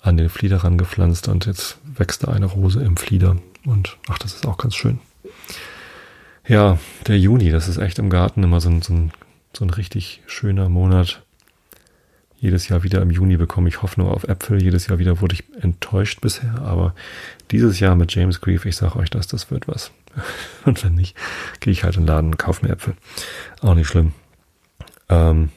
an 0.00 0.16
den 0.16 0.30
Flieder 0.30 0.58
rangepflanzt 0.58 1.28
und 1.28 1.46
jetzt 1.46 1.78
wächst 1.84 2.24
da 2.24 2.32
eine 2.32 2.46
Rose 2.46 2.82
im 2.82 2.96
Flieder 2.96 3.36
und 3.66 3.98
ach, 4.08 4.18
das 4.18 4.34
ist 4.34 4.46
auch 4.46 4.56
ganz 4.56 4.74
schön. 4.74 4.98
Ja, 6.48 6.78
der 7.06 7.18
Juni, 7.18 7.50
das 7.50 7.68
ist 7.68 7.76
echt 7.76 7.98
im 7.98 8.08
Garten 8.08 8.42
immer 8.42 8.60
so 8.60 8.70
ein, 8.70 8.80
so 8.80 8.94
ein 8.94 9.12
so 9.56 9.64
ein 9.64 9.70
richtig 9.70 10.22
schöner 10.26 10.68
Monat. 10.68 11.22
Jedes 12.40 12.68
Jahr 12.70 12.82
wieder 12.82 13.02
im 13.02 13.10
Juni 13.10 13.36
bekomme 13.36 13.68
ich 13.68 13.82
Hoffnung 13.82 14.08
auf 14.08 14.24
Äpfel. 14.24 14.62
Jedes 14.62 14.86
Jahr 14.86 14.98
wieder 14.98 15.20
wurde 15.20 15.34
ich 15.34 15.44
enttäuscht 15.62 16.22
bisher. 16.22 16.62
Aber 16.62 16.94
dieses 17.50 17.80
Jahr 17.80 17.96
mit 17.96 18.14
James 18.14 18.40
Grief, 18.40 18.64
ich 18.64 18.76
sage 18.76 18.96
euch 18.96 19.10
das, 19.10 19.26
das 19.26 19.50
wird 19.50 19.68
was. 19.68 19.90
Und 20.64 20.82
wenn 20.82 20.94
nicht, 20.94 21.14
gehe 21.60 21.70
ich 21.70 21.84
halt 21.84 21.96
in 21.96 22.02
den 22.04 22.08
Laden 22.08 22.30
und 22.30 22.38
kaufe 22.38 22.64
mir 22.64 22.72
Äpfel. 22.72 22.94
Auch 23.60 23.74
nicht 23.74 23.88
schlimm. 23.88 24.12
Ähm, 25.10 25.50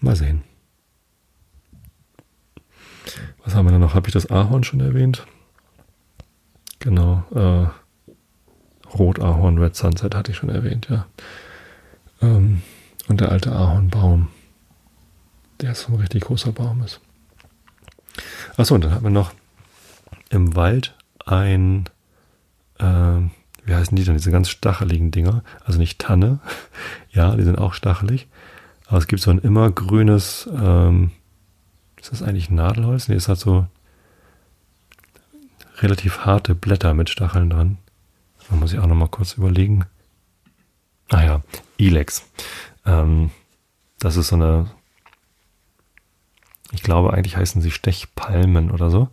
mal 0.00 0.14
sehen. 0.14 0.42
Was 3.44 3.56
haben 3.56 3.66
wir 3.66 3.72
da 3.72 3.78
noch? 3.78 3.94
Habe 3.94 4.06
ich 4.06 4.14
das 4.14 4.30
Ahorn 4.30 4.62
schon 4.62 4.80
erwähnt? 4.80 5.26
Genau. 6.78 7.24
Äh, 7.34 7.66
Rot-Ahorn, 8.96 9.58
Red 9.58 9.74
Sunset 9.74 10.14
hatte 10.14 10.30
ich 10.30 10.36
schon 10.36 10.48
erwähnt, 10.48 10.86
ja. 10.88 11.06
Ähm, 12.22 12.62
und 13.08 13.20
der 13.20 13.32
alte 13.32 13.50
Ahornbaum, 13.52 14.28
der 15.60 15.74
so 15.74 15.92
ein 15.92 16.00
richtig 16.00 16.24
großer 16.24 16.52
Baum 16.52 16.82
ist. 16.82 17.00
Achso, 18.56 18.74
und 18.74 18.84
dann 18.84 18.92
haben 18.92 19.04
wir 19.04 19.10
noch 19.10 19.32
im 20.30 20.54
Wald 20.54 20.94
ein, 21.24 21.84
äh, 22.78 22.84
wie 23.64 23.74
heißen 23.74 23.96
die 23.96 24.04
denn, 24.04 24.16
diese 24.16 24.30
ganz 24.30 24.48
stacheligen 24.48 25.10
Dinger? 25.10 25.42
Also 25.64 25.78
nicht 25.78 25.98
Tanne, 25.98 26.40
ja, 27.10 27.34
die 27.36 27.42
sind 27.42 27.58
auch 27.58 27.74
stachelig. 27.74 28.28
Aber 28.86 28.98
es 28.98 29.06
gibt 29.06 29.22
so 29.22 29.30
ein 29.30 29.38
immergrünes, 29.38 30.48
ähm, 30.54 31.10
ist 31.96 32.12
das 32.12 32.22
eigentlich 32.22 32.50
Nadelholz? 32.50 33.08
Nee, 33.08 33.14
es 33.14 33.28
hat 33.28 33.38
so 33.38 33.66
relativ 35.78 36.20
harte 36.20 36.54
Blätter 36.54 36.94
mit 36.94 37.10
Stacheln 37.10 37.50
dran. 37.50 37.78
Da 38.48 38.56
muss 38.56 38.72
ich 38.72 38.78
auch 38.78 38.86
noch 38.86 38.94
mal 38.94 39.08
kurz 39.08 39.34
überlegen. 39.34 39.86
Ah 41.08 41.22
ja, 41.22 41.42
Ilex. 41.78 42.24
Ähm, 42.84 43.30
das 43.98 44.16
ist 44.16 44.28
so 44.28 44.36
eine, 44.36 44.70
ich 46.74 46.82
glaube 46.82 47.12
eigentlich 47.12 47.36
heißen 47.36 47.62
sie 47.62 47.70
Stechpalmen 47.70 48.70
oder 48.70 48.90
so. 48.90 49.08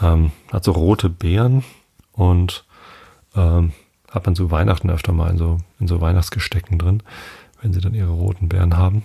Ähm, 0.00 0.32
hat 0.52 0.64
so 0.64 0.72
rote 0.72 1.08
Beeren 1.08 1.64
und 2.12 2.64
ähm, 3.34 3.72
hat 4.10 4.26
man 4.26 4.34
zu 4.34 4.50
Weihnachten 4.50 4.90
öfter 4.90 5.12
mal 5.12 5.30
in 5.30 5.38
so, 5.38 5.58
in 5.78 5.86
so 5.86 6.00
Weihnachtsgestecken 6.00 6.78
drin, 6.78 7.02
wenn 7.62 7.72
sie 7.72 7.80
dann 7.80 7.94
ihre 7.94 8.10
roten 8.10 8.48
Beeren 8.48 8.76
haben. 8.76 9.04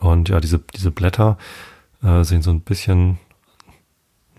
Und 0.00 0.28
ja, 0.28 0.40
diese, 0.40 0.58
diese 0.58 0.90
Blätter 0.90 1.36
äh, 2.02 2.24
sehen 2.24 2.42
so 2.42 2.50
ein 2.50 2.60
bisschen, 2.60 3.18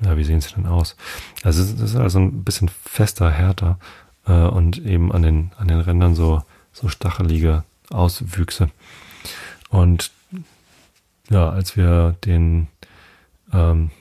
ja, 0.04 0.18
wie 0.18 0.24
sehen 0.24 0.42
sie 0.42 0.54
denn 0.54 0.66
aus? 0.66 0.96
Also 1.44 1.62
es 1.62 1.80
ist 1.80 1.96
also 1.96 2.20
ein 2.20 2.44
bisschen 2.44 2.70
fester, 2.70 3.30
härter 3.30 3.78
äh, 4.26 4.32
und 4.32 4.80
eben 4.80 5.12
an 5.12 5.22
den, 5.22 5.52
an 5.58 5.68
den 5.68 5.82
Rändern 5.82 6.16
so, 6.16 6.42
so 6.74 6.88
stachelige 6.88 7.64
Auswüchse. 7.92 8.70
Und 9.70 10.12
ja, 11.30 11.50
als 11.50 11.78
wir 11.78 12.16
den, 12.26 12.68
ähm, 13.54 13.92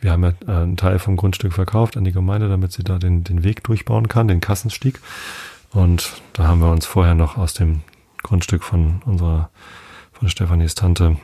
wir 0.00 0.12
haben 0.12 0.24
ja 0.24 0.32
äh, 0.46 0.62
einen 0.62 0.76
Teil 0.76 0.98
vom 0.98 1.16
Grundstück 1.16 1.52
verkauft 1.52 1.96
an 1.96 2.04
die 2.04 2.12
Gemeinde, 2.12 2.48
damit 2.48 2.72
sie 2.72 2.82
da 2.84 2.98
den, 2.98 3.24
den 3.24 3.44
Weg 3.44 3.62
durchbauen 3.64 4.08
kann, 4.08 4.28
den 4.28 4.40
Kassenstieg. 4.40 5.00
Und 5.72 6.22
da 6.32 6.44
haben 6.44 6.60
wir 6.60 6.70
uns 6.70 6.86
vorher 6.86 7.14
noch 7.14 7.36
aus 7.36 7.54
dem 7.54 7.82
Grundstück 8.22 8.62
von 8.62 9.02
unserer, 9.04 9.50
von 10.12 10.28
Stefanis 10.28 10.74
Tante 10.74 11.16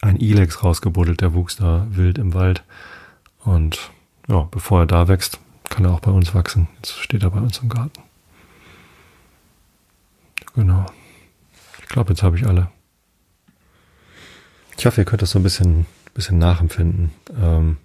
ein 0.00 0.16
Ilex 0.16 0.62
rausgebuddelt, 0.62 1.20
der 1.20 1.34
wuchs 1.34 1.56
da 1.56 1.86
wild 1.90 2.18
im 2.18 2.34
Wald. 2.34 2.64
Und 3.44 3.90
ja, 4.28 4.48
bevor 4.50 4.80
er 4.80 4.86
da 4.86 5.08
wächst, 5.08 5.40
kann 5.68 5.84
er 5.84 5.92
auch 5.92 6.00
bei 6.00 6.10
uns 6.10 6.34
wachsen. 6.34 6.68
Jetzt 6.76 6.98
steht 6.98 7.22
er 7.22 7.30
bei 7.30 7.40
uns 7.40 7.58
im 7.58 7.68
Garten. 7.68 8.02
Genau. 10.54 10.86
Ich 11.82 11.88
glaube, 11.88 12.10
jetzt 12.10 12.22
habe 12.22 12.36
ich 12.36 12.46
alle. 12.46 12.70
Ich 14.78 14.86
hoffe, 14.86 15.00
ihr 15.00 15.04
könnt 15.04 15.22
das 15.22 15.30
so 15.30 15.38
ein 15.38 15.42
bisschen, 15.42 15.86
bisschen 16.14 16.38
nachempfinden. 16.38 17.12
Ähm 17.40 17.78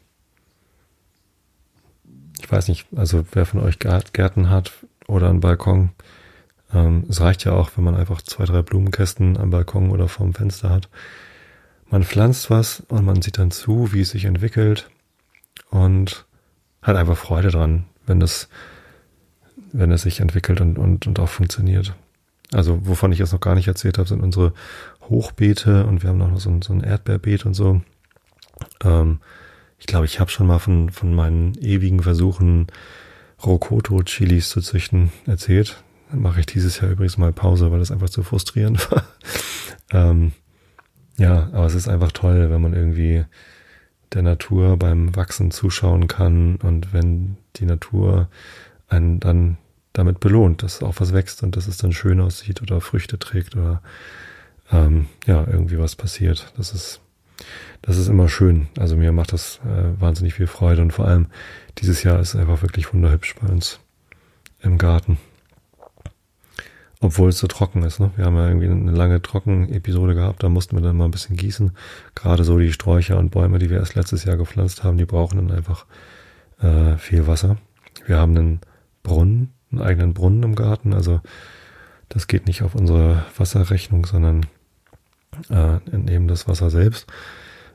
ich 2.41 2.51
weiß 2.51 2.67
nicht, 2.67 2.87
also 2.95 3.23
wer 3.31 3.45
von 3.45 3.61
euch 3.61 3.79
Gärten 3.79 4.49
hat 4.49 4.73
oder 5.07 5.29
einen 5.29 5.39
Balkon. 5.39 5.91
Ähm, 6.73 7.05
es 7.09 7.21
reicht 7.21 7.45
ja 7.45 7.53
auch, 7.53 7.71
wenn 7.75 7.83
man 7.83 7.95
einfach 7.95 8.21
zwei, 8.21 8.45
drei 8.45 8.61
Blumenkästen 8.61 9.37
am 9.37 9.51
Balkon 9.51 9.91
oder 9.91 10.07
vorm 10.07 10.33
Fenster 10.33 10.69
hat. 10.69 10.89
Man 11.89 12.03
pflanzt 12.03 12.49
was 12.49 12.81
und 12.87 13.05
man 13.05 13.21
sieht 13.21 13.37
dann 13.37 13.51
zu, 13.51 13.93
wie 13.93 14.01
es 14.01 14.09
sich 14.11 14.25
entwickelt 14.25 14.89
und 15.69 16.25
hat 16.81 16.95
einfach 16.95 17.17
Freude 17.17 17.51
dran, 17.51 17.85
wenn 18.05 18.19
das, 18.19 18.49
wenn 19.71 19.91
es 19.91 20.01
sich 20.03 20.19
entwickelt 20.19 20.61
und, 20.61 20.77
und, 20.77 21.07
und 21.07 21.19
auch 21.19 21.29
funktioniert. 21.29 21.93
Also 22.53 22.85
wovon 22.85 23.11
ich 23.11 23.19
jetzt 23.19 23.31
noch 23.31 23.39
gar 23.39 23.55
nicht 23.55 23.67
erzählt 23.67 23.97
habe, 23.97 24.09
sind 24.09 24.21
unsere 24.21 24.53
Hochbeete 25.09 25.85
und 25.85 26.03
wir 26.03 26.09
haben 26.09 26.17
noch 26.17 26.37
so 26.39 26.49
ein, 26.49 26.61
so 26.61 26.73
ein 26.73 26.81
Erdbeerbeet 26.81 27.45
und 27.45 27.53
so. 27.53 27.81
Ähm, 28.83 29.19
ich 29.79 29.87
glaube, 29.87 30.05
ich 30.05 30.19
habe 30.19 30.29
schon 30.29 30.47
mal 30.47 30.59
von, 30.59 30.89
von 30.89 31.13
meinen 31.13 31.55
ewigen 31.55 32.03
Versuchen, 32.03 32.67
Rokoto-Chilis 33.43 34.49
zu 34.49 34.61
züchten, 34.61 35.11
erzählt. 35.25 35.83
Mache 36.11 36.41
ich 36.41 36.45
dieses 36.45 36.79
Jahr 36.79 36.91
übrigens 36.91 37.17
mal 37.17 37.33
Pause, 37.33 37.71
weil 37.71 37.79
das 37.79 37.91
einfach 37.91 38.09
zu 38.09 38.21
frustrierend 38.21 38.91
war. 38.91 39.05
ähm, 39.91 40.33
ja, 41.17 41.49
aber 41.53 41.65
es 41.65 41.75
ist 41.75 41.87
einfach 41.87 42.11
toll, 42.11 42.49
wenn 42.49 42.61
man 42.61 42.73
irgendwie 42.73 43.25
der 44.13 44.23
Natur 44.23 44.77
beim 44.77 45.15
Wachsen 45.15 45.51
zuschauen 45.51 46.07
kann 46.07 46.57
und 46.57 46.93
wenn 46.93 47.37
die 47.55 47.65
Natur 47.65 48.27
einen 48.87 49.19
dann 49.19 49.57
damit 49.93 50.19
belohnt, 50.19 50.63
dass 50.63 50.81
auch 50.81 50.95
was 50.99 51.13
wächst 51.13 51.43
und 51.43 51.55
dass 51.55 51.67
es 51.67 51.77
dann 51.77 51.91
schön 51.91 52.21
aussieht 52.21 52.61
oder 52.61 52.81
Früchte 52.81 53.19
trägt 53.19 53.55
oder 53.55 53.81
ähm, 54.71 55.07
ja, 55.25 55.45
irgendwie 55.45 55.79
was 55.79 55.95
passiert. 55.95 56.53
Das 56.57 56.73
ist, 56.73 57.01
das 57.81 57.97
ist 57.97 58.07
immer 58.07 58.29
schön. 58.29 58.67
Also 58.77 58.95
mir 58.95 59.11
macht 59.11 59.33
das 59.33 59.59
äh, 59.65 59.99
wahnsinnig 59.99 60.35
viel 60.35 60.47
Freude 60.47 60.81
und 60.81 60.91
vor 60.91 61.07
allem 61.07 61.27
dieses 61.79 62.03
Jahr 62.03 62.19
ist 62.19 62.35
einfach 62.35 62.61
wirklich 62.61 62.93
wunderhübsch 62.93 63.35
bei 63.41 63.47
uns 63.47 63.79
im 64.61 64.77
Garten. 64.77 65.17
Obwohl 67.03 67.29
es 67.29 67.39
so 67.39 67.47
trocken 67.47 67.81
ist. 67.81 67.99
Ne? 67.99 68.11
Wir 68.15 68.25
haben 68.25 68.35
ja 68.35 68.47
irgendwie 68.47 68.67
eine 68.67 68.91
lange 68.91 69.21
Trockenepisode 69.21 70.13
gehabt, 70.13 70.43
da 70.43 70.49
mussten 70.49 70.77
wir 70.77 70.83
dann 70.83 70.97
mal 70.97 71.05
ein 71.05 71.11
bisschen 71.11 71.35
gießen. 71.35 71.71
Gerade 72.13 72.43
so 72.43 72.59
die 72.59 72.71
Sträucher 72.71 73.17
und 73.17 73.31
Bäume, 73.31 73.57
die 73.57 73.71
wir 73.71 73.77
erst 73.77 73.95
letztes 73.95 74.23
Jahr 74.23 74.37
gepflanzt 74.37 74.83
haben, 74.83 74.97
die 74.97 75.05
brauchen 75.05 75.37
dann 75.37 75.57
einfach 75.57 75.87
äh, 76.61 76.97
viel 76.97 77.25
Wasser. 77.25 77.57
Wir 78.05 78.17
haben 78.17 78.37
einen 78.37 78.61
Brunnen, 79.01 79.51
einen 79.71 79.81
eigenen 79.81 80.13
Brunnen 80.13 80.43
im 80.43 80.55
Garten, 80.55 80.93
also 80.93 81.21
das 82.09 82.27
geht 82.27 82.47
nicht 82.47 82.61
auf 82.63 82.75
unsere 82.75 83.25
Wasserrechnung, 83.37 84.05
sondern 84.05 84.45
äh, 85.49 85.77
eben 85.93 86.27
das 86.27 86.47
Wasser 86.47 86.69
selbst. 86.69 87.07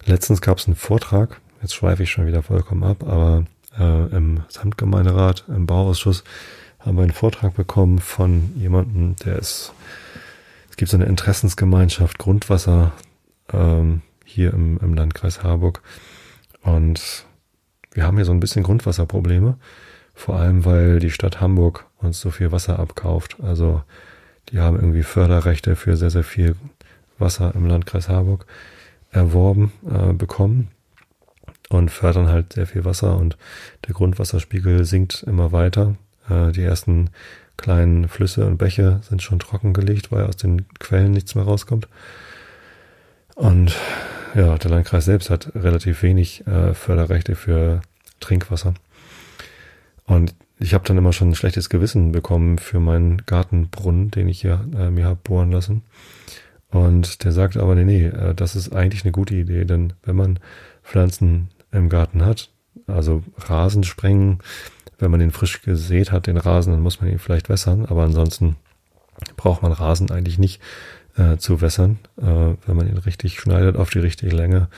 Letztens 0.05 0.41
gab 0.41 0.59
es 0.59 0.67
einen 0.67 0.77
Vortrag, 0.77 1.41
jetzt 1.63 1.75
schweife 1.75 2.03
ich 2.03 2.11
schon 2.11 2.27
wieder 2.27 2.43
vollkommen 2.43 2.85
ab, 2.85 3.03
aber 3.03 3.45
äh, 3.79 4.17
im 4.17 4.43
Samtgemeinderat, 4.49 5.45
im 5.49 5.67
Bauausschuss, 5.67 6.23
haben 6.79 6.97
wir 6.97 7.03
einen 7.03 7.13
Vortrag 7.13 7.55
bekommen 7.55 7.99
von 7.99 8.53
jemandem, 8.57 9.17
der 9.25 9.37
ist, 9.37 9.73
es 10.71 10.77
gibt 10.77 10.91
so 10.91 10.97
eine 10.97 11.07
Interessensgemeinschaft 11.07 12.19
Grundwasser 12.19 12.93
ähm, 13.53 14.03
hier 14.25 14.53
im, 14.53 14.79
im 14.79 14.95
Landkreis 14.95 15.43
Harburg. 15.43 15.83
Und 16.63 17.27
wir 17.93 18.05
haben 18.05 18.17
hier 18.17 18.25
so 18.25 18.33
ein 18.33 18.41
bisschen 18.41 18.63
Grundwasserprobleme, 18.63 19.57
vor 20.17 20.37
allem 20.37 20.65
weil 20.65 20.99
die 20.99 21.11
Stadt 21.11 21.41
Hamburg 21.41 21.85
uns 21.99 22.21
so 22.21 22.31
viel 22.31 22.51
Wasser 22.51 22.81
abkauft. 22.81 23.37
Also 23.43 23.83
die 24.49 24.59
haben 24.59 24.77
irgendwie 24.77 25.03
Förderrechte 25.03 25.77
für 25.77 25.97
sehr, 25.97 26.11
sehr 26.11 26.25
viel 26.25 26.57
Wasser 27.19 27.55
im 27.55 27.67
Landkreis 27.67 28.09
Harburg 28.09 28.47
erworben, 29.11 29.73
äh, 29.89 30.15
bekommen 30.15 30.69
und 31.69 31.91
fördern 31.91 32.29
halt 32.29 32.55
sehr 32.55 32.67
viel 32.67 32.85
Wasser 32.85 33.17
und 33.17 33.37
der 33.87 33.95
Grundwasserspiegel 33.95 34.85
sinkt 34.85 35.23
immer 35.23 35.53
weiter. 35.53 35.97
Äh, 36.31 36.51
die 36.53 36.63
ersten 36.63 37.11
kleinen 37.59 38.09
Flüsse 38.09 38.47
und 38.47 38.57
Bäche 38.57 39.01
sind 39.03 39.23
schon 39.23 39.39
trockengelegt, 39.39 40.13
weil 40.13 40.25
aus 40.25 40.37
den 40.37 40.67
Quellen 40.79 41.13
nichts 41.13 41.35
mehr 41.35 41.45
rauskommt. 41.45 41.89
Und 43.35 43.77
ja, 44.35 44.57
der 44.57 44.71
Landkreis 44.71 45.05
selbst 45.05 45.29
hat 45.29 45.53
relativ 45.55 46.03
wenig 46.03 46.47
äh, 46.47 46.73
Förderrechte 46.73 47.35
für 47.35 47.83
Trinkwasser. 48.21 48.75
Und 50.07 50.35
ich 50.59 50.73
habe 50.73 50.85
dann 50.85 50.97
immer 50.97 51.13
schon 51.13 51.31
ein 51.31 51.35
schlechtes 51.35 51.69
Gewissen 51.69 52.13
bekommen 52.13 52.59
für 52.59 52.81
meinen 52.81 53.19
Gartenbrunnen, 53.27 54.11
den 54.11 54.29
ich 54.29 54.41
hier 54.41 54.67
äh, 54.77 54.91
mir 54.91 55.05
habe 55.05 55.21
bohren 55.23 55.53
lassen. 55.53 55.83
Und 56.71 57.25
der 57.25 57.33
sagt 57.33 57.57
aber, 57.57 57.75
nee, 57.75 57.85
nee, 57.85 58.07
äh, 58.07 58.35
das 58.35 58.57
ist 58.57 58.75
eigentlich 58.75 59.05
eine 59.05 59.13
gute 59.13 59.35
Idee, 59.35 59.65
denn 59.65 59.93
wenn 60.03 60.17
man 60.17 60.39
Pflanzen 60.83 61.49
im 61.73 61.89
Garten 61.89 62.25
hat, 62.25 62.51
also 62.87 63.23
Rasen 63.37 63.85
sprengen, 63.85 64.39
wenn 64.99 65.11
man 65.11 65.21
den 65.21 65.31
frisch 65.31 65.63
gesät 65.63 66.13
hat, 66.13 66.27
den 66.27 66.37
Rasen, 66.37 66.73
dann 66.73 66.83
muss 66.83 67.01
man 67.01 67.11
ihn 67.11 67.19
vielleicht 67.19 67.49
wässern, 67.49 67.85
aber 67.85 68.05
ansonsten 68.05 68.57
braucht 69.37 69.63
man 69.63 69.73
Rasen 69.73 70.11
eigentlich 70.11 70.39
nicht 70.39 70.61
äh, 71.17 71.37
zu 71.37 71.61
wässern. 71.61 71.99
Äh, 72.19 72.55
wenn 72.67 72.77
man 72.77 72.89
ihn 72.89 72.99
richtig 72.99 73.39
schneidet 73.41 73.77
auf 73.77 73.91
die 73.91 73.99
richtige 73.99 74.35
Länge, 74.35 74.69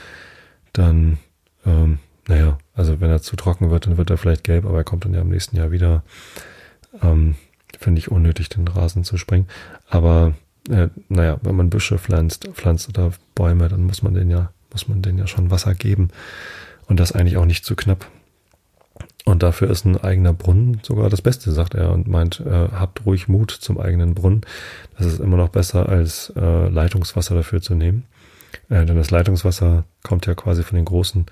dann, 0.73 1.17
ähm, 1.65 1.99
naja, 2.27 2.57
also 2.79 3.01
wenn 3.01 3.09
er 3.09 3.21
zu 3.21 3.35
trocken 3.35 3.71
wird, 3.71 3.87
dann 3.87 3.97
wird 3.97 4.09
er 4.09 4.17
vielleicht 4.17 4.45
gelb, 4.45 4.65
aber 4.65 4.77
er 4.77 4.83
kommt 4.85 5.03
dann 5.03 5.13
ja 5.13 5.19
im 5.19 5.27
nächsten 5.27 5.57
Jahr 5.57 5.69
wieder. 5.69 6.01
Ähm, 7.03 7.35
Finde 7.77 7.99
ich 7.99 8.09
unnötig, 8.09 8.47
den 8.47 8.67
Rasen 8.69 9.03
zu 9.03 9.17
sprengen. 9.17 9.47
Aber 9.89 10.33
äh, 10.69 10.87
naja, 11.09 11.39
wenn 11.41 11.57
man 11.57 11.69
Büsche 11.69 11.99
pflanzt, 11.99 12.47
pflanzt 12.53 12.87
oder 12.87 13.11
Bäume, 13.35 13.67
dann 13.67 13.83
muss 13.83 14.01
man 14.01 14.13
den 14.13 14.31
ja, 14.31 14.51
muss 14.71 14.87
man 14.87 15.01
denen 15.01 15.17
ja 15.17 15.27
schon 15.27 15.51
Wasser 15.51 15.75
geben. 15.75 16.07
Und 16.87 17.01
das 17.01 17.11
eigentlich 17.11 17.35
auch 17.35 17.45
nicht 17.45 17.65
zu 17.65 17.75
knapp. 17.75 18.07
Und 19.25 19.43
dafür 19.43 19.69
ist 19.69 19.83
ein 19.83 19.97
eigener 19.97 20.31
Brunnen 20.31 20.79
sogar 20.81 21.09
das 21.09 21.21
Beste, 21.21 21.51
sagt 21.51 21.75
er 21.75 21.91
und 21.91 22.07
meint, 22.07 22.39
äh, 22.39 22.69
habt 22.71 23.05
ruhig 23.05 23.27
Mut 23.27 23.51
zum 23.51 23.77
eigenen 23.77 24.15
Brunnen. 24.15 24.41
Das 24.97 25.05
ist 25.05 25.19
immer 25.19 25.35
noch 25.35 25.49
besser 25.49 25.89
als 25.89 26.31
äh, 26.37 26.69
Leitungswasser 26.69 27.35
dafür 27.35 27.61
zu 27.61 27.75
nehmen. 27.75 28.05
Äh, 28.69 28.85
denn 28.85 28.95
das 28.95 29.11
Leitungswasser 29.11 29.83
kommt 30.03 30.25
ja 30.25 30.33
quasi 30.33 30.63
von 30.63 30.77
den 30.77 30.85
großen 30.85 31.25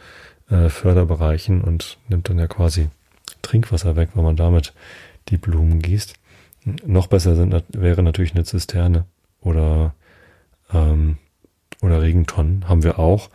äh, 0.50 0.70
Förderbereichen 0.70 1.62
und 1.62 1.98
nimmt 2.10 2.30
dann 2.30 2.40
ja 2.40 2.48
quasi 2.48 2.90
Trinkwasser 3.42 3.96
weg, 3.96 4.10
wenn 4.14 4.24
man 4.24 4.36
damit 4.36 4.74
die 5.30 5.38
Blumen 5.38 5.82
gießt. 5.82 6.14
Noch 6.86 7.08
besser 7.08 7.36
sind, 7.36 7.64
wäre 7.70 8.04
natürlich 8.04 8.34
eine 8.34 8.44
Zisterne 8.44 9.06
oder, 9.42 9.94
ähm, 10.74 11.18
oder 11.82 12.02
Regentonnen, 12.02 12.68
haben 12.68 12.84
wir 12.84 13.00
auch. 13.00 13.30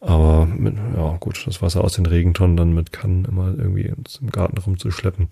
Aber 0.00 0.46
mit, 0.46 0.76
ja 0.96 1.16
gut, 1.18 1.44
das 1.46 1.60
Wasser 1.60 1.82
aus 1.82 1.94
den 1.94 2.06
Regentonnen 2.06 2.56
dann 2.56 2.72
mit 2.72 2.92
Kannen 2.92 3.24
immer 3.24 3.48
irgendwie 3.48 3.92
im 4.20 4.30
Garten 4.30 4.58
rumzuschleppen. 4.58 5.28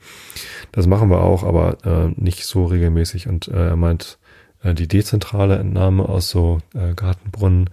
Das 0.72 0.86
machen 0.86 1.08
wir 1.08 1.20
auch, 1.20 1.44
aber 1.44 1.78
äh, 1.84 2.12
nicht 2.20 2.44
so 2.44 2.64
regelmäßig. 2.64 3.28
Und 3.28 3.48
äh, 3.48 3.68
er 3.68 3.76
meint, 3.76 4.18
äh, 4.62 4.74
die 4.74 4.88
dezentrale 4.88 5.56
Entnahme 5.56 6.08
aus 6.08 6.30
so 6.30 6.60
äh, 6.74 6.94
Gartenbrunnen 6.94 7.70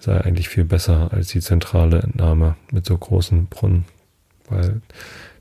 sei 0.00 0.20
eigentlich 0.20 0.48
viel 0.48 0.64
besser 0.64 1.12
als 1.12 1.28
die 1.28 1.40
zentrale 1.40 2.00
Entnahme 2.00 2.56
mit 2.70 2.86
so 2.86 2.96
großen 2.96 3.46
Brunnen, 3.46 3.84
weil 4.48 4.80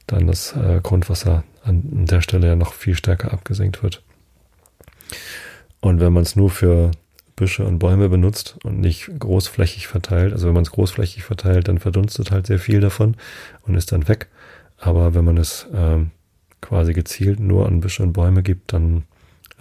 dann 0.08 0.28
das 0.28 0.56
äh, 0.56 0.80
Grundwasser 0.82 1.44
an 1.64 2.06
der 2.06 2.22
Stelle 2.22 2.48
ja 2.48 2.56
noch 2.56 2.74
viel 2.74 2.96
stärker 2.96 3.34
abgesenkt 3.34 3.84
wird. 3.84 4.02
Und 5.80 6.00
wenn 6.00 6.14
man 6.14 6.24
es 6.24 6.36
nur 6.36 6.50
für 6.50 6.92
Büsche 7.36 7.66
und 7.66 7.80
Bäume 7.80 8.10
benutzt 8.10 8.58
und 8.64 8.80
nicht 8.80 9.12
großflächig 9.20 9.88
verteilt, 9.88 10.34
also 10.34 10.48
wenn 10.48 10.56
man 10.56 10.64
es 10.64 10.72
großflächig 10.72 11.24
verteilt, 11.24 11.68
dann 11.68 11.78
verdunstet 11.78 12.32
halt 12.32 12.48
sehr 12.48 12.60
viel 12.60 12.80
davon 12.80 13.16
und 13.64 13.76
ist 13.76 13.92
dann 13.92 14.08
weg. 14.08 14.28
Aber 14.78 15.14
wenn 15.14 15.26
man 15.26 15.38
es 15.38 15.68
ähm, 15.74 16.12
quasi 16.62 16.94
gezielt 16.94 17.40
nur 17.40 17.68
an 17.68 17.82
Büsche 17.82 18.02
und 18.02 18.14
Bäume 18.14 18.44
gibt, 18.44 18.74
dann 18.74 19.04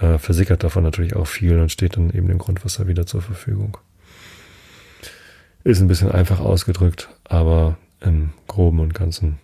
äh, 0.01 0.19
versickert 0.19 0.65
davon 0.65 0.85
natürlich 0.85 1.17
auch 1.17 1.27
viel 1.27 1.59
und 1.59 1.71
steht 1.71 1.97
dann 1.97 2.11
eben 2.11 2.29
dem 2.29 2.39
Grundwasser 2.39 2.87
wieder 2.87 3.07
zur 3.07 3.23
Verfügung. 3.23 3.77
Ist 5.67 5.81
ein 5.81 5.89
bisschen 5.89 6.13
einfach 6.13 6.39
ausgedrückt, 6.39 7.09
aber 7.25 7.77
im 7.99 8.31
Groben 8.47 8.79
und 8.79 8.95
Ganzen 8.95 9.41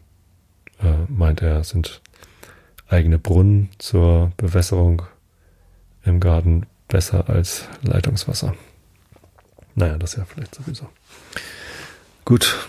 äh, 0.81 0.95
meint 1.09 1.43
er, 1.43 1.65
sind 1.65 2.01
eigene 2.87 3.19
Brunnen 3.19 3.71
zur 3.79 4.31
Bewässerung 4.37 5.03
im 6.05 6.21
Garten 6.21 6.67
besser 6.87 7.29
als 7.29 7.67
Leitungswasser. 7.83 8.55
Naja, 9.75 9.99
das 9.99 10.15
ja 10.15 10.25
vielleicht 10.25 10.55
sowieso. 10.55 10.89
Gut. 12.25 12.69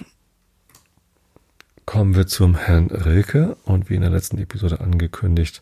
Kommen 1.85 2.15
wir 2.15 2.25
zum 2.25 2.55
Herrn 2.55 2.87
Rilke 2.87 3.55
und 3.65 3.87
wie 3.87 3.93
in 3.93 4.01
der 4.01 4.09
letzten 4.09 4.39
Episode 4.39 4.79
angekündigt, 4.79 5.61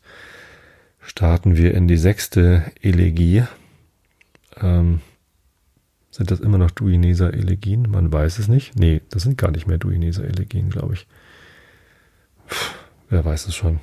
starten 1.01 1.57
wir 1.57 1.73
in 1.73 1.89
die 1.89 1.97
sechste 1.97 2.71
Elegie. 2.81 3.43
Ähm, 4.61 5.01
sind 6.11 6.29
das 6.29 6.41
immer 6.41 6.57
noch 6.57 6.71
Duineser 6.71 7.33
Elegien? 7.33 7.89
Man 7.89 8.11
weiß 8.11 8.39
es 8.39 8.49
nicht. 8.49 8.77
Nee, 8.77 9.01
das 9.09 9.23
sind 9.23 9.37
gar 9.37 9.51
nicht 9.51 9.65
mehr 9.65 9.77
Duineser 9.77 10.25
Elegien, 10.25 10.69
glaube 10.69 10.93
ich. 10.93 11.07
Puh, 12.47 12.75
wer 13.09 13.23
weiß 13.23 13.47
es 13.47 13.55
schon. 13.55 13.79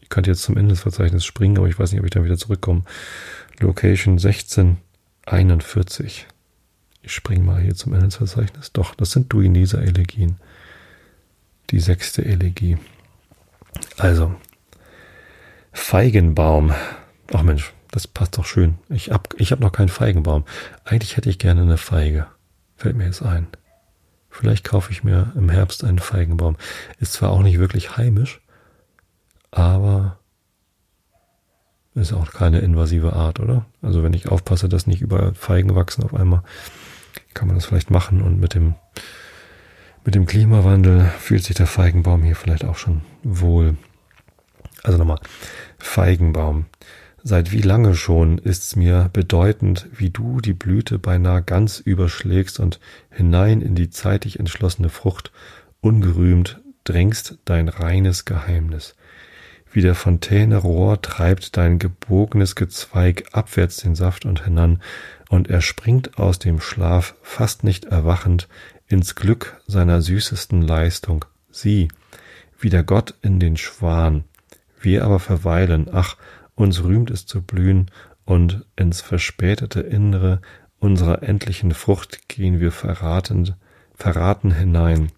Ich 0.00 0.08
könnte 0.08 0.30
jetzt 0.30 0.42
zum 0.42 0.56
Inhaltsverzeichnis 0.56 1.24
springen, 1.24 1.58
aber 1.58 1.68
ich 1.68 1.78
weiß 1.78 1.92
nicht, 1.92 2.00
ob 2.00 2.06
ich 2.06 2.12
dann 2.12 2.24
wieder 2.24 2.38
zurückkomme. 2.38 2.82
Location 3.60 4.14
1641. 4.14 6.26
Ich 7.02 7.12
springe 7.12 7.44
mal 7.44 7.60
hier 7.60 7.74
zum 7.74 7.92
Inhaltsverzeichnis. 7.92 8.72
Doch, 8.72 8.94
das 8.94 9.10
sind 9.10 9.32
Duineser 9.32 9.82
Elegien. 9.82 10.36
Die 11.70 11.80
sechste 11.80 12.24
Elegie. 12.24 12.78
Also, 13.98 14.34
Feigenbaum. 15.72 16.72
Ach 17.32 17.42
Mensch, 17.42 17.72
das 17.96 18.06
passt 18.06 18.36
doch 18.36 18.44
schön. 18.44 18.74
Ich 18.90 19.10
hab, 19.10 19.32
ich 19.38 19.52
hab 19.52 19.60
noch 19.60 19.72
keinen 19.72 19.88
Feigenbaum. 19.88 20.44
Eigentlich 20.84 21.16
hätte 21.16 21.30
ich 21.30 21.38
gerne 21.38 21.62
eine 21.62 21.78
Feige. 21.78 22.26
Fällt 22.76 22.94
mir 22.94 23.06
jetzt 23.06 23.22
ein. 23.22 23.46
Vielleicht 24.28 24.64
kaufe 24.64 24.92
ich 24.92 25.02
mir 25.02 25.32
im 25.34 25.48
Herbst 25.48 25.82
einen 25.82 25.98
Feigenbaum. 25.98 26.58
Ist 26.98 27.14
zwar 27.14 27.30
auch 27.30 27.40
nicht 27.40 27.58
wirklich 27.58 27.96
heimisch, 27.96 28.42
aber 29.50 30.18
ist 31.94 32.12
auch 32.12 32.32
keine 32.32 32.58
invasive 32.58 33.14
Art, 33.14 33.40
oder? 33.40 33.64
Also 33.80 34.02
wenn 34.02 34.12
ich 34.12 34.28
aufpasse, 34.28 34.68
dass 34.68 34.86
nicht 34.86 35.00
überall 35.00 35.32
Feigen 35.32 35.74
wachsen 35.74 36.04
auf 36.04 36.12
einmal, 36.12 36.42
kann 37.32 37.48
man 37.48 37.56
das 37.56 37.64
vielleicht 37.64 37.90
machen 37.90 38.20
und 38.20 38.38
mit 38.38 38.52
dem 38.52 38.74
mit 40.04 40.14
dem 40.14 40.26
Klimawandel 40.26 41.10
fühlt 41.18 41.44
sich 41.44 41.56
der 41.56 41.66
Feigenbaum 41.66 42.22
hier 42.22 42.36
vielleicht 42.36 42.66
auch 42.66 42.76
schon 42.76 43.00
wohl. 43.22 43.78
Also 44.82 44.98
nochmal, 44.98 45.18
Feigenbaum. 45.78 46.66
Seit 47.28 47.50
wie 47.50 47.60
lange 47.60 47.96
schon 47.96 48.38
ist's 48.38 48.76
mir 48.76 49.10
bedeutend, 49.12 49.88
wie 49.90 50.10
du 50.10 50.40
die 50.40 50.52
Blüte 50.52 51.00
beinahe 51.00 51.42
ganz 51.42 51.80
überschlägst 51.80 52.60
und 52.60 52.78
hinein 53.10 53.62
in 53.62 53.74
die 53.74 53.90
zeitig 53.90 54.38
entschlossene 54.38 54.90
Frucht 54.90 55.32
ungerühmt 55.80 56.60
drängst 56.84 57.38
dein 57.44 57.68
reines 57.68 58.26
Geheimnis. 58.26 58.94
Wie 59.72 59.80
der 59.80 59.96
Fontäne 59.96 60.58
Rohr 60.58 61.02
treibt 61.02 61.56
dein 61.56 61.80
gebogenes 61.80 62.54
Gezweig 62.54 63.24
abwärts 63.32 63.78
den 63.78 63.96
Saft 63.96 64.24
und 64.24 64.44
hinan, 64.44 64.80
und 65.28 65.50
er 65.50 65.62
springt 65.62 66.18
aus 66.18 66.38
dem 66.38 66.60
Schlaf, 66.60 67.16
fast 67.22 67.64
nicht 67.64 67.86
erwachend, 67.86 68.46
ins 68.86 69.16
Glück 69.16 69.60
seiner 69.66 70.00
süßesten 70.00 70.62
Leistung. 70.62 71.24
Sieh, 71.50 71.88
wie 72.60 72.70
der 72.70 72.84
Gott 72.84 73.14
in 73.20 73.40
den 73.40 73.56
Schwan. 73.56 74.22
Wir 74.80 75.04
aber 75.04 75.18
verweilen, 75.18 75.88
ach, 75.90 76.16
uns 76.56 76.82
rühmt 76.82 77.10
es 77.10 77.26
zu 77.26 77.42
blühen, 77.42 77.90
und 78.24 78.66
ins 78.74 79.00
verspätete 79.00 79.80
Innere 79.80 80.40
unserer 80.80 81.22
endlichen 81.22 81.72
Frucht 81.72 82.28
gehen 82.28 82.58
wir 82.58 82.72
verratend, 82.72 83.54
verraten 83.94 84.50
hinein. 84.52 85.12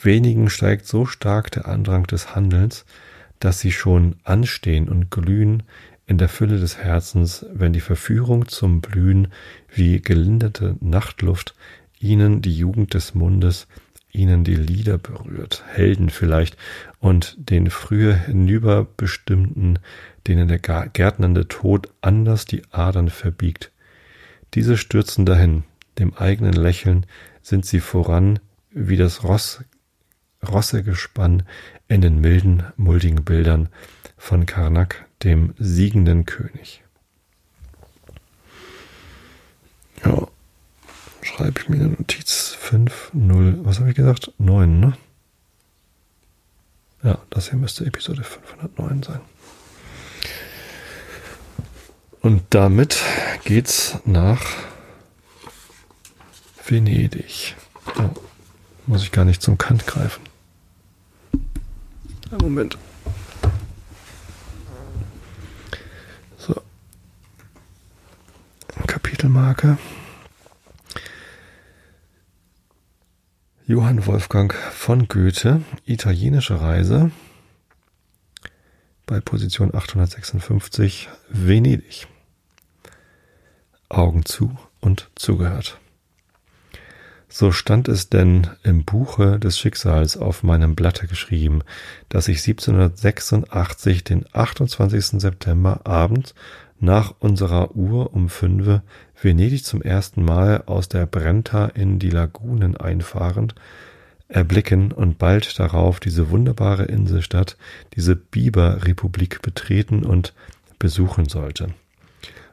Wenigen 0.00 0.50
steigt 0.50 0.86
so 0.86 1.06
stark 1.06 1.52
der 1.52 1.68
Andrang 1.68 2.06
des 2.08 2.34
Handelns, 2.34 2.84
dass 3.40 3.60
sie 3.60 3.72
schon 3.72 4.16
anstehen 4.24 4.88
und 4.88 5.10
glühen 5.10 5.62
in 6.06 6.18
der 6.18 6.28
Fülle 6.28 6.58
des 6.58 6.78
Herzens, 6.78 7.46
wenn 7.52 7.72
die 7.72 7.80
Verführung 7.80 8.48
zum 8.48 8.80
Blühen 8.80 9.28
wie 9.72 10.00
gelinderte 10.00 10.76
Nachtluft 10.80 11.54
ihnen 12.00 12.42
die 12.42 12.56
Jugend 12.56 12.94
des 12.94 13.14
Mundes, 13.14 13.66
ihnen 14.12 14.42
die 14.42 14.56
Lieder 14.56 14.98
berührt, 14.98 15.64
Helden 15.68 16.10
vielleicht, 16.10 16.56
und 16.98 17.36
den 17.38 17.70
früher 17.70 18.14
hinüberbestimmten, 18.14 19.78
denen 20.28 20.48
der 20.48 20.58
gärtnernde 20.58 21.48
Tod 21.48 21.88
anders 22.00 22.44
die 22.44 22.62
Adern 22.70 23.08
verbiegt. 23.08 23.72
Diese 24.54 24.76
stürzen 24.76 25.26
dahin, 25.26 25.64
dem 25.98 26.14
eigenen 26.14 26.52
Lächeln 26.52 27.06
sind 27.42 27.66
sie 27.66 27.80
voran, 27.80 28.38
wie 28.70 28.96
das 28.96 29.24
Ross, 29.24 29.64
Rossegespann 30.46 31.42
in 31.88 32.00
den 32.00 32.20
milden, 32.20 32.62
muldigen 32.76 33.24
Bildern 33.24 33.68
von 34.16 34.46
Karnak, 34.46 35.06
dem 35.24 35.54
siegenden 35.58 36.26
König. 36.26 36.82
Ja, 40.04 40.28
schreibe 41.22 41.60
ich 41.60 41.68
mir 41.68 41.76
eine 41.76 41.88
Notiz 41.88 42.54
5, 42.58 43.10
0, 43.14 43.60
was 43.64 43.80
habe 43.80 43.90
ich 43.90 43.96
gesagt? 43.96 44.32
9, 44.38 44.78
ne? 44.78 44.92
Ja, 47.02 47.18
das 47.30 47.50
hier 47.50 47.58
müsste 47.58 47.86
Episode 47.86 48.22
509 48.22 49.02
sein. 49.02 49.20
Und 52.20 52.42
damit 52.50 53.00
geht's 53.44 53.98
nach 54.04 54.42
Venedig. 56.66 57.54
Oh, 57.98 58.10
muss 58.86 59.02
ich 59.02 59.12
gar 59.12 59.24
nicht 59.24 59.40
zum 59.40 59.56
Kant 59.56 59.86
greifen. 59.86 60.22
Einen 62.30 62.40
Moment. 62.42 62.76
So. 66.36 66.60
Kapitelmarke. 68.86 69.78
Johann 73.66 74.06
Wolfgang 74.06 74.54
von 74.54 75.08
Goethe, 75.08 75.62
italienische 75.84 76.60
Reise 76.60 77.10
bei 79.08 79.20
Position 79.20 79.74
856 79.74 81.08
Venedig. 81.30 82.06
Augen 83.88 84.24
zu 84.26 84.56
und 84.80 85.10
zugehört. 85.16 85.80
So 87.30 87.50
stand 87.50 87.88
es 87.88 88.10
denn 88.10 88.48
im 88.62 88.84
Buche 88.84 89.38
des 89.38 89.58
Schicksals 89.58 90.18
auf 90.18 90.42
meinem 90.42 90.74
Blatte 90.74 91.06
geschrieben, 91.06 91.62
dass 92.10 92.28
ich 92.28 92.46
1786 92.46 94.04
den 94.04 94.26
28. 94.32 95.20
September 95.20 95.80
abends 95.84 96.34
nach 96.78 97.14
unserer 97.18 97.74
Uhr 97.74 98.12
um 98.14 98.28
fünfe 98.28 98.82
Venedig 99.20 99.64
zum 99.64 99.80
ersten 99.80 100.22
Mal 100.22 100.64
aus 100.66 100.88
der 100.88 101.06
Brenta 101.06 101.66
in 101.66 101.98
die 101.98 102.10
Lagunen 102.10 102.76
einfahrend, 102.76 103.54
erblicken 104.28 104.92
und 104.92 105.18
bald 105.18 105.58
darauf 105.58 106.00
diese 106.00 106.30
wunderbare 106.30 106.84
Inselstadt, 106.84 107.56
diese 107.94 108.14
Biberrepublik 108.14 109.42
betreten 109.42 110.04
und 110.04 110.34
besuchen 110.78 111.28
sollte. 111.28 111.68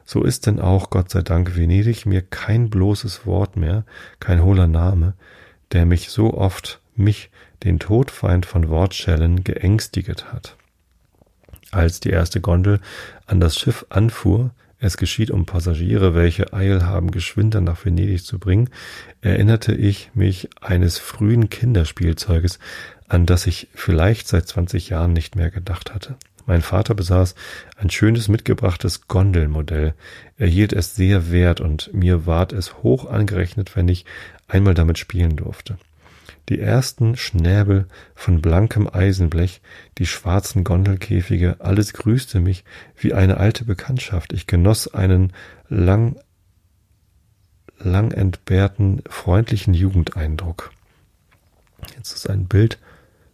So 0.04 0.22
ist 0.22 0.46
denn 0.46 0.60
auch, 0.60 0.90
Gott 0.90 1.10
sei 1.10 1.22
Dank, 1.22 1.56
Venedig 1.56 2.06
mir 2.06 2.22
kein 2.22 2.70
bloßes 2.70 3.26
Wort 3.26 3.56
mehr, 3.56 3.84
kein 4.20 4.42
hohler 4.42 4.68
Name, 4.68 5.14
der 5.72 5.84
mich 5.84 6.10
so 6.10 6.34
oft, 6.34 6.80
mich, 6.94 7.30
den 7.64 7.78
Todfeind 7.78 8.46
von 8.46 8.68
Wortschellen, 8.68 9.42
geängstiget 9.42 10.32
hat. 10.32 10.56
Als 11.72 12.00
die 12.00 12.10
erste 12.10 12.40
Gondel 12.40 12.80
an 13.26 13.40
das 13.40 13.58
Schiff 13.58 13.84
anfuhr, 13.88 14.52
es 14.78 14.96
geschieht, 14.96 15.30
um 15.30 15.46
Passagiere, 15.46 16.14
welche 16.14 16.52
Eil 16.52 16.84
haben, 16.84 17.10
geschwinder 17.10 17.60
nach 17.60 17.84
Venedig 17.84 18.24
zu 18.24 18.38
bringen, 18.38 18.70
erinnerte 19.20 19.74
ich 19.74 20.10
mich 20.14 20.50
eines 20.60 20.98
frühen 20.98 21.48
Kinderspielzeuges, 21.48 22.58
an 23.08 23.26
das 23.26 23.46
ich 23.46 23.68
vielleicht 23.74 24.28
seit 24.28 24.48
zwanzig 24.48 24.90
Jahren 24.90 25.12
nicht 25.12 25.36
mehr 25.36 25.50
gedacht 25.50 25.94
hatte. 25.94 26.16
Mein 26.46 26.62
Vater 26.62 26.94
besaß 26.94 27.34
ein 27.76 27.90
schönes 27.90 28.28
mitgebrachtes 28.28 29.08
Gondelmodell. 29.08 29.94
Er 30.36 30.46
hielt 30.46 30.72
es 30.72 30.94
sehr 30.94 31.32
wert 31.32 31.60
und 31.60 31.92
mir 31.92 32.24
ward 32.26 32.52
es 32.52 32.82
hoch 32.82 33.10
angerechnet, 33.10 33.74
wenn 33.74 33.88
ich 33.88 34.04
einmal 34.46 34.74
damit 34.74 34.98
spielen 34.98 35.36
durfte. 35.36 35.76
Die 36.48 36.60
ersten 36.60 37.16
Schnäbel 37.16 37.86
von 38.14 38.40
blankem 38.40 38.88
Eisenblech, 38.88 39.60
die 39.98 40.06
schwarzen 40.06 40.62
Gondelkäfige, 40.62 41.56
alles 41.58 41.92
grüßte 41.92 42.38
mich 42.38 42.64
wie 42.96 43.14
eine 43.14 43.38
alte 43.38 43.64
Bekanntschaft. 43.64 44.32
Ich 44.32 44.46
genoss 44.46 44.92
einen 44.92 45.32
lang, 45.68 46.16
lang 47.78 48.12
entbehrten, 48.12 49.02
freundlichen 49.08 49.74
Jugendeindruck. 49.74 50.70
Jetzt 51.96 52.12
ist 52.12 52.30
ein 52.30 52.46
Bild 52.46 52.78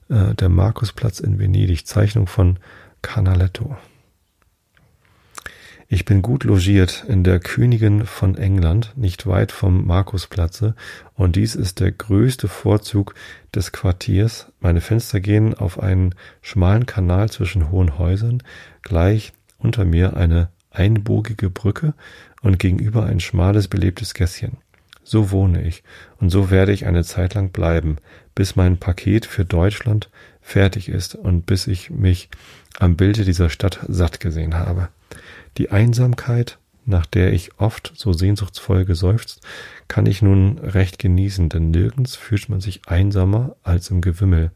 äh, 0.09 0.35
der 0.35 0.49
Markusplatz 0.49 1.21
in 1.21 1.39
Venedig, 1.39 1.87
Zeichnung 1.87 2.27
von 2.27 2.59
Canaletto. 3.03 3.77
Ich 5.95 6.07
bin 6.07 6.22
gut 6.22 6.45
logiert 6.45 7.05
in 7.07 7.22
der 7.22 7.38
Königin 7.38 8.07
von 8.07 8.38
England, 8.38 8.95
nicht 8.97 9.26
weit 9.26 9.53
vom 9.53 9.86
Markusplatze, 9.86 10.74
und 11.12 11.36
dies 11.36 11.55
ist 11.55 11.80
der 11.80 11.93
größte 11.93 12.49
Vorzug 12.49 13.14
des 13.55 13.72
Quartiers. 13.72 14.51
Meine 14.59 14.80
Fenster 14.80 15.20
gehen 15.20 15.53
auf 15.53 15.78
einen 15.78 16.14
schmalen 16.40 16.86
Kanal 16.86 17.28
zwischen 17.28 17.70
hohen 17.70 17.99
Häusern, 17.99 18.43
gleich 18.80 19.34
unter 19.59 19.84
mir 19.84 20.16
eine 20.16 20.49
einbogige 20.70 21.51
Brücke 21.51 21.93
und 22.40 22.59
gegenüber 22.59 23.05
ein 23.05 23.20
schmales, 23.20 23.68
belebtes 23.68 24.14
Gässchen. 24.14 24.57
So 25.05 25.30
wohne 25.30 25.61
ich, 25.61 25.82
und 26.18 26.30
so 26.30 26.51
werde 26.51 26.72
ich 26.72 26.86
eine 26.86 27.05
Zeit 27.05 27.34
lang 27.34 27.51
bleiben, 27.51 27.99
bis 28.34 28.57
mein 28.57 28.78
Paket 28.78 29.26
für 29.26 29.45
Deutschland 29.45 30.09
fertig 30.40 30.88
ist 30.88 31.14
und 31.14 31.45
bis 31.45 31.66
ich 31.66 31.90
mich 31.90 32.30
am 32.78 32.97
Bilde 32.97 33.26
dieser 33.26 33.51
Stadt 33.51 33.80
satt 33.88 34.20
gesehen 34.20 34.55
habe. 34.55 34.88
Die 35.59 35.71
Einsamkeit, 35.71 36.59
nach 36.85 37.07
der 37.07 37.33
ich 37.33 37.59
oft 37.59 37.93
so 37.95 38.13
sehnsuchtsvoll 38.13 38.85
geseufzt, 38.85 39.41
kann 39.89 40.07
ich 40.07 40.23
nun 40.23 40.59
recht 40.59 40.99
genießen, 40.99 41.49
denn 41.49 41.71
nirgends 41.71 42.17
fühlt 42.17 42.49
man 42.49 42.61
sich 42.61 42.89
einsamer 42.89 43.57
als 43.63 43.91
im 43.91 44.01
Gewimmel, 44.01 44.51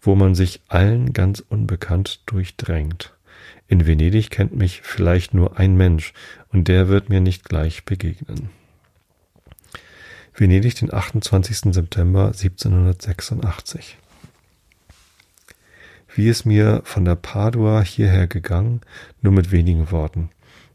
wo 0.00 0.14
man 0.14 0.34
sich 0.34 0.62
allen 0.68 1.12
ganz 1.12 1.40
unbekannt 1.40 2.20
durchdrängt. 2.26 3.14
In 3.68 3.86
Venedig 3.86 4.30
kennt 4.30 4.54
mich 4.54 4.82
vielleicht 4.82 5.34
nur 5.34 5.58
ein 5.58 5.76
Mensch, 5.76 6.12
und 6.48 6.68
der 6.68 6.88
wird 6.88 7.08
mir 7.08 7.20
nicht 7.20 7.44
gleich 7.44 7.84
begegnen. 7.84 8.50
Venedig, 10.34 10.74
den 10.76 10.92
28. 10.92 11.74
September 11.74 12.26
1786. 12.26 13.98
Wie 16.14 16.28
es 16.28 16.44
mir 16.44 16.82
von 16.84 17.04
der 17.04 17.16
Padua 17.16 17.80
hierher 17.80 18.26
gegangen, 18.26 18.82
nur 19.22 19.32
mit 19.32 19.50
wenigen 19.50 19.90
Worten. 19.90 20.30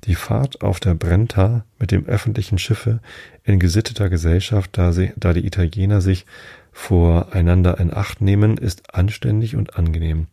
Die 0.06 0.16
Fahrt 0.16 0.62
auf 0.62 0.80
der 0.80 0.94
Brenta 0.94 1.66
mit 1.80 1.92
dem 1.92 2.06
öffentlichen 2.06 2.58
Schiffe 2.58 3.00
in 3.44 3.60
gesitteter 3.60 4.10
Gesellschaft, 4.10 4.72
da, 4.74 4.94
sie, 4.94 5.12
da 5.16 5.34
die 5.34 5.46
Italiener 5.46 6.02
sich 6.02 6.26
voreinander 6.72 7.80
in 7.80 7.94
Acht 7.94 8.22
nehmen, 8.22 8.58
ist 8.58 8.96
anständig 8.96 9.56
und 9.56 9.78
angenehm. 9.78 10.28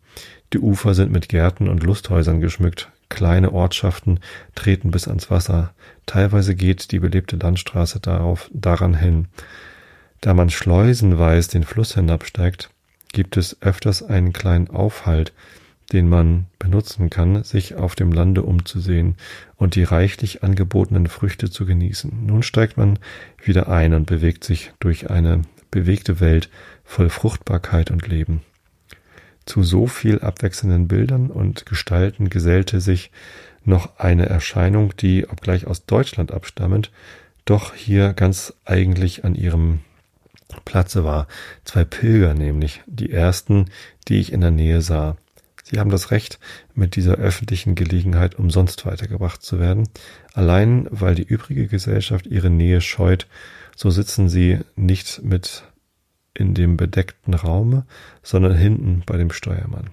Die 0.53 0.59
Ufer 0.59 0.93
sind 0.93 1.11
mit 1.11 1.29
Gärten 1.29 1.67
und 1.67 1.83
Lusthäusern 1.83 2.39
geschmückt, 2.39 2.89
kleine 3.09 3.51
Ortschaften 3.51 4.19
treten 4.53 4.91
bis 4.91 5.07
ans 5.07 5.29
Wasser, 5.29 5.73
teilweise 6.05 6.55
geht 6.55 6.91
die 6.91 6.99
belebte 6.99 7.35
Landstraße 7.35 7.99
darauf, 7.99 8.49
daran 8.53 8.93
hin. 8.93 9.27
Da 10.21 10.33
man 10.33 10.49
schleusenweis 10.49 11.47
den 11.47 11.63
Fluss 11.63 11.95
hinabsteigt, 11.95 12.69
gibt 13.15 13.37
es 13.37 13.61
öfters 13.61 14.03
einen 14.03 14.33
kleinen 14.33 14.69
Aufhalt, 14.69 15.33
den 15.93 16.09
man 16.09 16.47
benutzen 16.59 17.09
kann, 17.09 17.43
sich 17.43 17.75
auf 17.75 17.95
dem 17.95 18.11
Lande 18.11 18.43
umzusehen 18.43 19.15
und 19.55 19.75
die 19.75 19.83
reichlich 19.83 20.43
angebotenen 20.43 21.07
Früchte 21.07 21.49
zu 21.49 21.65
genießen. 21.65 22.25
Nun 22.25 22.43
steigt 22.43 22.75
man 22.77 22.99
wieder 23.41 23.69
ein 23.69 23.93
und 23.93 24.05
bewegt 24.05 24.43
sich 24.43 24.73
durch 24.79 25.09
eine 25.09 25.43
bewegte 25.71 26.19
Welt 26.19 26.49
voll 26.83 27.09
Fruchtbarkeit 27.09 27.89
und 27.89 28.07
Leben. 28.07 28.41
Zu 29.45 29.63
so 29.63 29.87
viel 29.87 30.19
abwechselnden 30.19 30.87
Bildern 30.87 31.29
und 31.29 31.65
Gestalten 31.65 32.29
gesellte 32.29 32.81
sich 32.81 33.11
noch 33.63 33.97
eine 33.97 34.25
Erscheinung, 34.25 34.95
die, 34.97 35.27
obgleich 35.29 35.67
aus 35.67 35.85
Deutschland 35.85 36.31
abstammend, 36.31 36.91
doch 37.45 37.73
hier 37.75 38.13
ganz 38.13 38.53
eigentlich 38.65 39.23
an 39.23 39.35
ihrem 39.35 39.79
Platze 40.63 41.03
war. 41.03 41.27
Zwei 41.63 41.83
Pilger 41.83 42.33
nämlich, 42.33 42.81
die 42.85 43.11
ersten, 43.11 43.65
die 44.07 44.19
ich 44.19 44.31
in 44.31 44.41
der 44.41 44.51
Nähe 44.51 44.81
sah. 44.81 45.17
Sie 45.63 45.79
haben 45.79 45.89
das 45.89 46.11
Recht, 46.11 46.39
mit 46.75 46.95
dieser 46.95 47.15
öffentlichen 47.15 47.73
Gelegenheit 47.73 48.35
umsonst 48.35 48.85
weitergebracht 48.85 49.41
zu 49.41 49.59
werden. 49.59 49.89
Allein 50.33 50.87
weil 50.91 51.15
die 51.15 51.23
übrige 51.23 51.67
Gesellschaft 51.67 52.27
ihre 52.27 52.51
Nähe 52.51 52.81
scheut, 52.81 53.27
so 53.75 53.89
sitzen 53.89 54.29
sie 54.29 54.59
nicht 54.75 55.23
mit 55.23 55.63
in 56.35 56.53
dem 56.53 56.77
bedeckten 56.77 57.33
Raume, 57.33 57.85
sondern 58.21 58.53
hinten 58.53 59.01
bei 59.05 59.17
dem 59.17 59.31
Steuermann. 59.31 59.89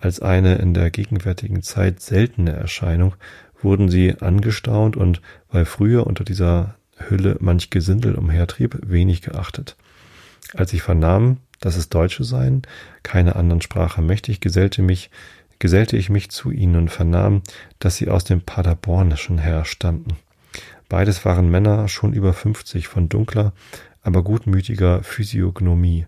Als 0.00 0.20
eine 0.20 0.56
in 0.56 0.74
der 0.74 0.90
gegenwärtigen 0.90 1.62
Zeit 1.62 2.00
seltene 2.00 2.52
Erscheinung 2.52 3.14
wurden 3.60 3.88
sie 3.88 4.16
angestaunt 4.20 4.96
und 4.96 5.20
weil 5.50 5.64
früher 5.64 6.06
unter 6.06 6.24
dieser 6.24 6.77
Hülle 6.98 7.36
manch 7.40 7.70
Gesindel 7.70 8.14
umhertrieb, 8.14 8.78
wenig 8.82 9.22
geachtet. 9.22 9.76
Als 10.54 10.72
ich 10.72 10.82
vernahm, 10.82 11.38
dass 11.60 11.76
es 11.76 11.88
Deutsche 11.88 12.24
seien, 12.24 12.62
keine 13.02 13.36
anderen 13.36 13.60
Sprache 13.60 14.02
mächtig, 14.02 14.40
gesellte 14.40 14.82
mich, 14.82 15.10
gesellte 15.58 15.96
ich 15.96 16.10
mich 16.10 16.30
zu 16.30 16.50
ihnen 16.50 16.76
und 16.76 16.88
vernahm, 16.90 17.42
dass 17.78 17.96
sie 17.96 18.08
aus 18.08 18.24
dem 18.24 18.40
Paderbornischen 18.40 19.38
herstammten. 19.38 20.16
Beides 20.88 21.24
waren 21.24 21.50
Männer 21.50 21.88
schon 21.88 22.12
über 22.12 22.32
fünfzig 22.32 22.88
von 22.88 23.08
dunkler, 23.08 23.52
aber 24.02 24.22
gutmütiger 24.22 25.02
Physiognomie. 25.02 26.06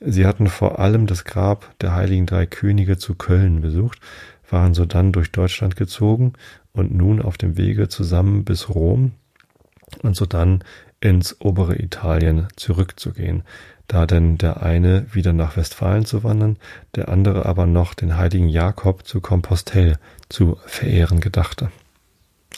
Sie 0.00 0.26
hatten 0.26 0.48
vor 0.48 0.78
allem 0.78 1.06
das 1.06 1.24
Grab 1.24 1.74
der 1.80 1.94
heiligen 1.94 2.26
drei 2.26 2.46
Könige 2.46 2.98
zu 2.98 3.14
Köln 3.14 3.60
besucht, 3.60 3.98
waren 4.50 4.74
sodann 4.74 5.12
durch 5.12 5.32
Deutschland 5.32 5.76
gezogen 5.76 6.34
und 6.72 6.94
nun 6.94 7.22
auf 7.22 7.38
dem 7.38 7.56
Wege 7.56 7.88
zusammen 7.88 8.44
bis 8.44 8.68
Rom, 8.68 9.12
und 10.02 10.16
sodann 10.16 10.64
ins 11.00 11.40
obere 11.40 11.76
Italien 11.76 12.48
zurückzugehen, 12.56 13.42
da 13.86 14.06
denn 14.06 14.36
der 14.36 14.62
eine 14.62 15.06
wieder 15.14 15.32
nach 15.32 15.56
Westfalen 15.56 16.04
zu 16.04 16.22
wandern, 16.24 16.58
der 16.94 17.08
andere 17.08 17.46
aber 17.46 17.66
noch 17.66 17.94
den 17.94 18.16
heiligen 18.16 18.48
Jakob 18.48 19.06
zu 19.06 19.20
Compostell 19.20 19.98
zu 20.28 20.58
verehren 20.66 21.20
gedachte. 21.20 21.70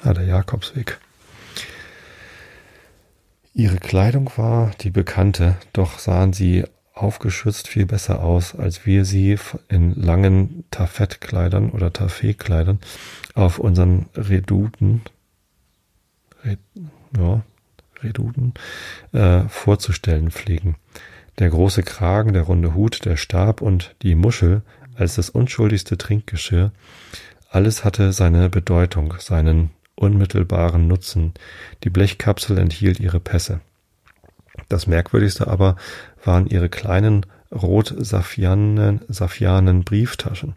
Ah, 0.02 0.14
der 0.14 0.24
Jakobsweg. 0.24 0.98
Ihre 3.52 3.78
Kleidung 3.78 4.30
war 4.36 4.70
die 4.80 4.90
bekannte, 4.90 5.56
doch 5.72 5.98
sahen 5.98 6.32
sie 6.32 6.64
aufgeschützt 6.94 7.68
viel 7.68 7.86
besser 7.86 8.22
aus, 8.22 8.54
als 8.54 8.86
wir 8.86 9.04
sie 9.04 9.38
in 9.68 9.94
langen 9.94 10.64
Taffettkleidern 10.70 11.70
oder 11.70 11.92
Taffetkleidern 11.92 12.78
auf 13.34 13.58
unseren 13.58 14.06
Reduten, 14.14 15.02
Red, 16.44 16.58
ja, 17.16 17.42
Reduden 18.02 18.54
äh, 19.12 19.42
vorzustellen 19.48 20.30
pflegen. 20.30 20.76
Der 21.38 21.50
große 21.50 21.82
Kragen, 21.82 22.32
der 22.32 22.42
runde 22.42 22.74
Hut, 22.74 23.04
der 23.04 23.16
Stab 23.16 23.60
und 23.60 23.94
die 24.02 24.14
Muschel 24.14 24.62
als 24.94 25.16
das 25.16 25.30
unschuldigste 25.30 25.96
Trinkgeschirr, 25.96 26.72
alles 27.48 27.84
hatte 27.84 28.12
seine 28.12 28.48
Bedeutung, 28.48 29.14
seinen 29.18 29.70
unmittelbaren 29.96 30.86
Nutzen. 30.86 31.34
Die 31.84 31.90
Blechkapsel 31.90 32.58
enthielt 32.58 33.00
ihre 33.00 33.20
Pässe. 33.20 33.60
Das 34.68 34.86
merkwürdigste 34.86 35.48
aber 35.48 35.76
waren 36.24 36.46
ihre 36.46 36.68
kleinen 36.68 37.26
rot-safianen 37.52 39.84
Brieftaschen. 39.84 40.54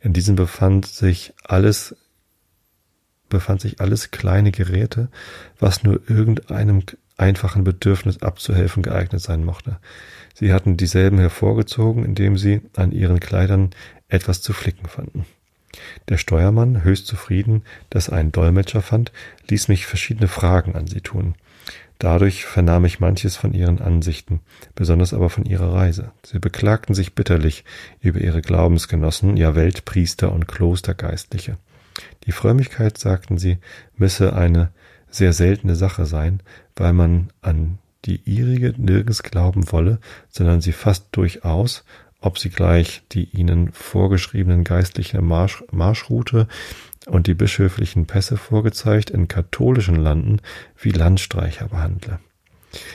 In 0.00 0.12
diesen 0.12 0.36
befand 0.36 0.86
sich 0.86 1.34
alles 1.44 1.96
befand 3.30 3.62
sich 3.62 3.80
alles 3.80 4.10
kleine 4.10 4.52
Geräte, 4.52 5.08
was 5.58 5.82
nur 5.82 6.02
irgendeinem 6.08 6.82
einfachen 7.16 7.64
Bedürfnis 7.64 8.22
abzuhelfen 8.22 8.82
geeignet 8.82 9.22
sein 9.22 9.44
mochte. 9.44 9.78
Sie 10.34 10.52
hatten 10.52 10.76
dieselben 10.76 11.18
hervorgezogen, 11.18 12.04
indem 12.04 12.36
sie 12.36 12.60
an 12.76 12.92
ihren 12.92 13.20
Kleidern 13.20 13.70
etwas 14.08 14.42
zu 14.42 14.52
flicken 14.52 14.88
fanden. 14.88 15.24
Der 16.08 16.16
Steuermann, 16.16 16.82
höchst 16.82 17.06
zufrieden, 17.06 17.62
dass 17.90 18.08
er 18.08 18.18
einen 18.18 18.32
Dolmetscher 18.32 18.82
fand, 18.82 19.12
ließ 19.48 19.68
mich 19.68 19.86
verschiedene 19.86 20.28
Fragen 20.28 20.74
an 20.74 20.86
sie 20.86 21.00
tun. 21.00 21.34
Dadurch 21.98 22.46
vernahm 22.46 22.86
ich 22.86 22.98
manches 22.98 23.36
von 23.36 23.52
ihren 23.52 23.80
Ansichten, 23.80 24.40
besonders 24.74 25.12
aber 25.12 25.28
von 25.28 25.44
ihrer 25.44 25.74
Reise. 25.74 26.12
Sie 26.24 26.38
beklagten 26.38 26.94
sich 26.94 27.14
bitterlich 27.14 27.64
über 28.00 28.20
ihre 28.20 28.40
Glaubensgenossen, 28.40 29.36
ja 29.36 29.54
Weltpriester 29.54 30.32
und 30.32 30.48
Klostergeistliche. 30.48 31.58
Die 32.26 32.32
Frömmigkeit, 32.32 32.98
sagten 32.98 33.38
sie, 33.38 33.58
müsse 33.96 34.34
eine 34.34 34.70
sehr 35.10 35.32
seltene 35.32 35.74
Sache 35.74 36.06
sein, 36.06 36.42
weil 36.76 36.92
man 36.92 37.32
an 37.42 37.78
die 38.04 38.20
ihrige 38.24 38.74
nirgends 38.76 39.22
glauben 39.22 39.70
wolle, 39.72 39.98
sondern 40.28 40.60
sie 40.60 40.72
fast 40.72 41.08
durchaus, 41.12 41.84
ob 42.20 42.38
sie 42.38 42.50
gleich 42.50 43.02
die 43.12 43.24
ihnen 43.24 43.72
vorgeschriebenen 43.72 44.64
geistlichen 44.64 45.24
Marsch, 45.24 45.64
Marschroute 45.70 46.46
und 47.06 47.26
die 47.26 47.34
bischöflichen 47.34 48.06
Pässe 48.06 48.36
vorgezeigt 48.36 49.10
in 49.10 49.28
katholischen 49.28 49.96
Landen 49.96 50.40
wie 50.78 50.90
Landstreicher 50.90 51.68
behandle. 51.68 52.20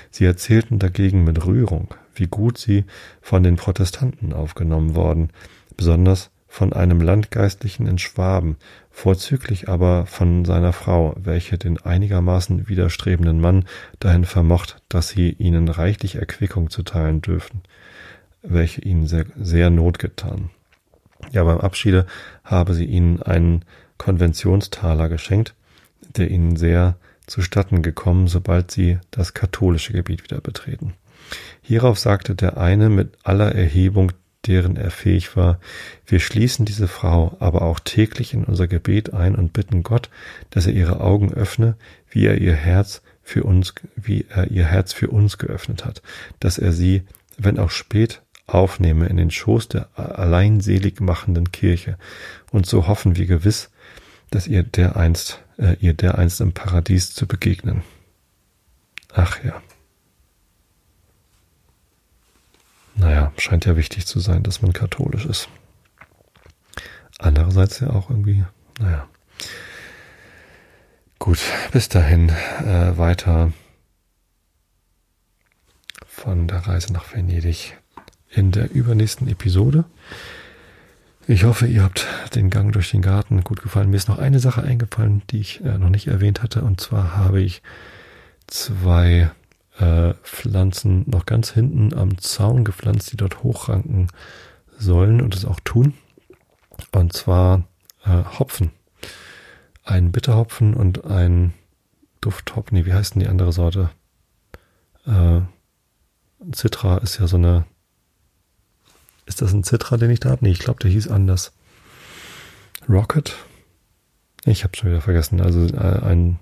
Sie 0.09 0.26
erzählten 0.26 0.80
dagegen 0.80 1.23
mit 1.23 1.45
Rührung, 1.45 1.93
wie 2.13 2.28
gut 2.28 2.57
sie 2.57 2.86
von 3.21 3.43
den 3.43 3.57
Protestanten 3.57 4.32
aufgenommen 4.32 4.95
worden, 4.95 5.32
besonders 5.76 6.30
von 6.47 6.71
einem 6.71 7.01
Landgeistlichen 7.01 7.86
in 7.86 7.97
Schwaben, 7.97 8.55
vorzüglich 8.96 9.68
aber 9.68 10.06
von 10.06 10.46
seiner 10.46 10.72
Frau, 10.72 11.16
welche 11.18 11.58
den 11.58 11.78
einigermaßen 11.78 12.70
widerstrebenden 12.70 13.41
Mann 13.41 13.66
dahin 14.00 14.24
vermocht, 14.24 14.82
dass 14.88 15.10
sie 15.10 15.32
ihnen 15.32 15.68
reichlich 15.68 16.16
Erquickung 16.16 16.70
zuteilen 16.70 17.22
dürfen, 17.22 17.62
welche 18.41 18.82
ihnen 18.82 19.06
sehr, 19.06 19.26
sehr 19.38 19.70
Not 19.70 20.00
getan. 20.00 20.50
Ja, 21.34 21.43
beim 21.43 21.60
Abschiede 21.60 22.06
habe 22.46 22.74
sie 22.74 22.86
ihnen 22.86 23.22
einen 23.22 23.66
Konventionstaler 23.98 25.10
geschenkt, 25.10 25.56
der 26.16 26.32
ihnen 26.32 26.56
sehr 26.56 26.96
zustatten 27.28 27.82
gekommen, 27.82 28.30
sobald 28.30 28.72
sie 28.72 29.00
das 29.12 29.34
katholische 29.34 29.91
Gebiet 29.91 30.24
wieder 30.24 30.39
betreten. 30.39 30.93
Hierauf 31.62 32.00
sagte 32.00 32.34
der 32.34 32.56
eine 32.58 32.89
mit 32.89 33.18
aller 33.24 33.54
Erhebung 33.54 34.14
deren 34.48 34.76
er 34.76 34.91
fähig 34.91 35.36
war. 35.36 35.60
Wir 36.06 36.20
schließen 36.20 36.66
diese 36.66 36.88
Frau 36.88 37.36
aber 37.39 37.64
auch 37.64 37.80
täglich 37.80 38.34
in 38.34 38.43
unser 38.43 38.68
Gebet 38.68 39.14
ein 39.14 39.36
und 39.36 39.54
bitten 39.54 39.84
Gott, 39.84 40.10
dass 40.50 40.68
er 40.68 40.74
ihre 40.74 41.02
Augen 41.02 41.34
öffne, 41.34 41.76
wie 42.10 42.26
er 42.26 42.39
ihr 42.39 42.54
Herz 42.54 43.02
für 43.24 43.43
uns, 43.43 43.74
wie 43.96 44.26
er 44.30 44.52
ihr 44.52 44.66
Herz 44.66 44.93
für 44.93 45.10
uns 45.10 45.38
geöffnet 45.38 45.86
hat, 45.86 46.02
dass 46.39 46.58
er 46.58 46.72
sie, 46.72 47.04
wenn 47.38 47.60
auch 47.60 47.72
spät, 47.72 48.22
aufnehme 48.48 49.08
in 49.08 49.18
den 49.18 49.32
Schoß 49.32 49.70
der 49.70 49.89
alleinselig 49.98 51.02
machenden 51.02 51.52
Kirche. 51.52 51.98
Und 52.52 52.68
so 52.68 52.88
hoffen 52.88 53.16
wir 53.16 53.26
gewiss, 53.26 53.72
dass 54.30 54.48
ihr 54.48 54.64
dereinst, 54.64 55.39
äh, 55.58 55.76
ihr 55.80 55.93
dereinst 55.93 56.41
im 56.41 56.54
Paradies 56.54 57.14
zu 57.14 57.28
begegnen. 57.28 57.82
Ach 59.14 59.43
ja. 59.43 59.62
Naja, 62.96 63.32
scheint 63.38 63.66
ja 63.66 63.76
wichtig 63.76 64.06
zu 64.06 64.20
sein, 64.20 64.43
dass 64.43 64.62
man 64.62 64.74
katholisch 64.74 65.26
ist. 65.26 65.50
Andererseits 67.20 67.80
ja 67.80 67.89
auch 67.89 68.10
irgendwie, 68.10 68.43
naja. 68.80 69.08
Gut, 71.20 71.39
bis 71.72 71.89
dahin 71.89 72.30
äh, 72.30 72.98
weiter 72.98 73.52
von 76.06 76.48
der 76.48 76.60
Reise 76.60 76.93
nach 76.93 77.14
Venedig 77.14 77.78
in 78.30 78.52
der 78.52 78.72
übernächsten 78.72 79.28
Episode. 79.28 79.86
Ich 81.28 81.43
hoffe, 81.43 81.66
ihr 81.66 81.84
habt 81.84 82.06
den 82.36 82.50
Gang 82.50 82.72
durch 82.72 82.91
den 82.91 83.02
Garten 83.02 83.43
gut 83.43 83.62
gefallen. 83.62 83.89
Mir 83.89 83.98
ist 83.98 84.10
noch 84.10 84.20
eine 84.20 84.39
Sache 84.39 84.62
eingefallen, 84.62 85.24
die 85.32 85.39
ich 85.39 85.64
äh, 85.64 85.78
noch 85.78 85.89
nicht 85.89 86.08
erwähnt 86.08 86.43
hatte. 86.43 86.62
Und 86.62 86.80
zwar 86.80 87.16
habe 87.16 87.41
ich 87.41 87.64
zwei 88.48 89.32
äh, 89.80 90.13
Pflanzen 90.23 91.03
noch 91.07 91.26
ganz 91.26 91.51
hinten 91.51 91.93
am 91.93 92.17
Zaun 92.17 92.63
gepflanzt, 92.63 93.11
die 93.11 93.17
dort 93.17 93.43
hochranken 93.43 94.07
sollen 94.78 95.21
und 95.21 95.36
es 95.36 95.45
auch 95.45 95.59
tun. 95.61 95.93
Und 96.91 97.13
zwar 97.13 97.67
äh, 98.05 98.23
Hopfen. 98.39 98.71
Ein 99.84 100.11
Bitterhopfen 100.11 100.73
und 100.73 101.05
ein 101.05 101.53
Dufthopfen. 102.21 102.78
Nee, 102.78 102.86
wie 102.86 102.93
heißt 102.93 103.15
denn 103.15 103.21
die 103.21 103.28
andere 103.28 103.53
Sorte? 103.53 103.91
Äh, 105.05 105.41
Citra 106.53 106.97
ist 106.97 107.19
ja 107.19 107.28
so 107.28 107.38
eine. 107.38 107.65
Ist 109.26 109.41
das 109.41 109.53
ein 109.53 109.63
Citra, 109.63 109.97
den 109.97 110.11
ich 110.11 110.19
da 110.19 110.30
habe? 110.30 110.43
Nee, 110.43 110.51
ich 110.51 110.59
glaube, 110.59 110.80
der 110.80 110.91
hieß 110.91 111.07
anders. 111.07 111.53
Rocket? 112.88 113.36
Ich 114.45 114.63
habe 114.63 114.76
schon 114.76 114.89
wieder 114.89 115.01
vergessen. 115.01 115.41
Also 115.41 115.65
äh, 115.65 116.01
ein, 116.03 116.39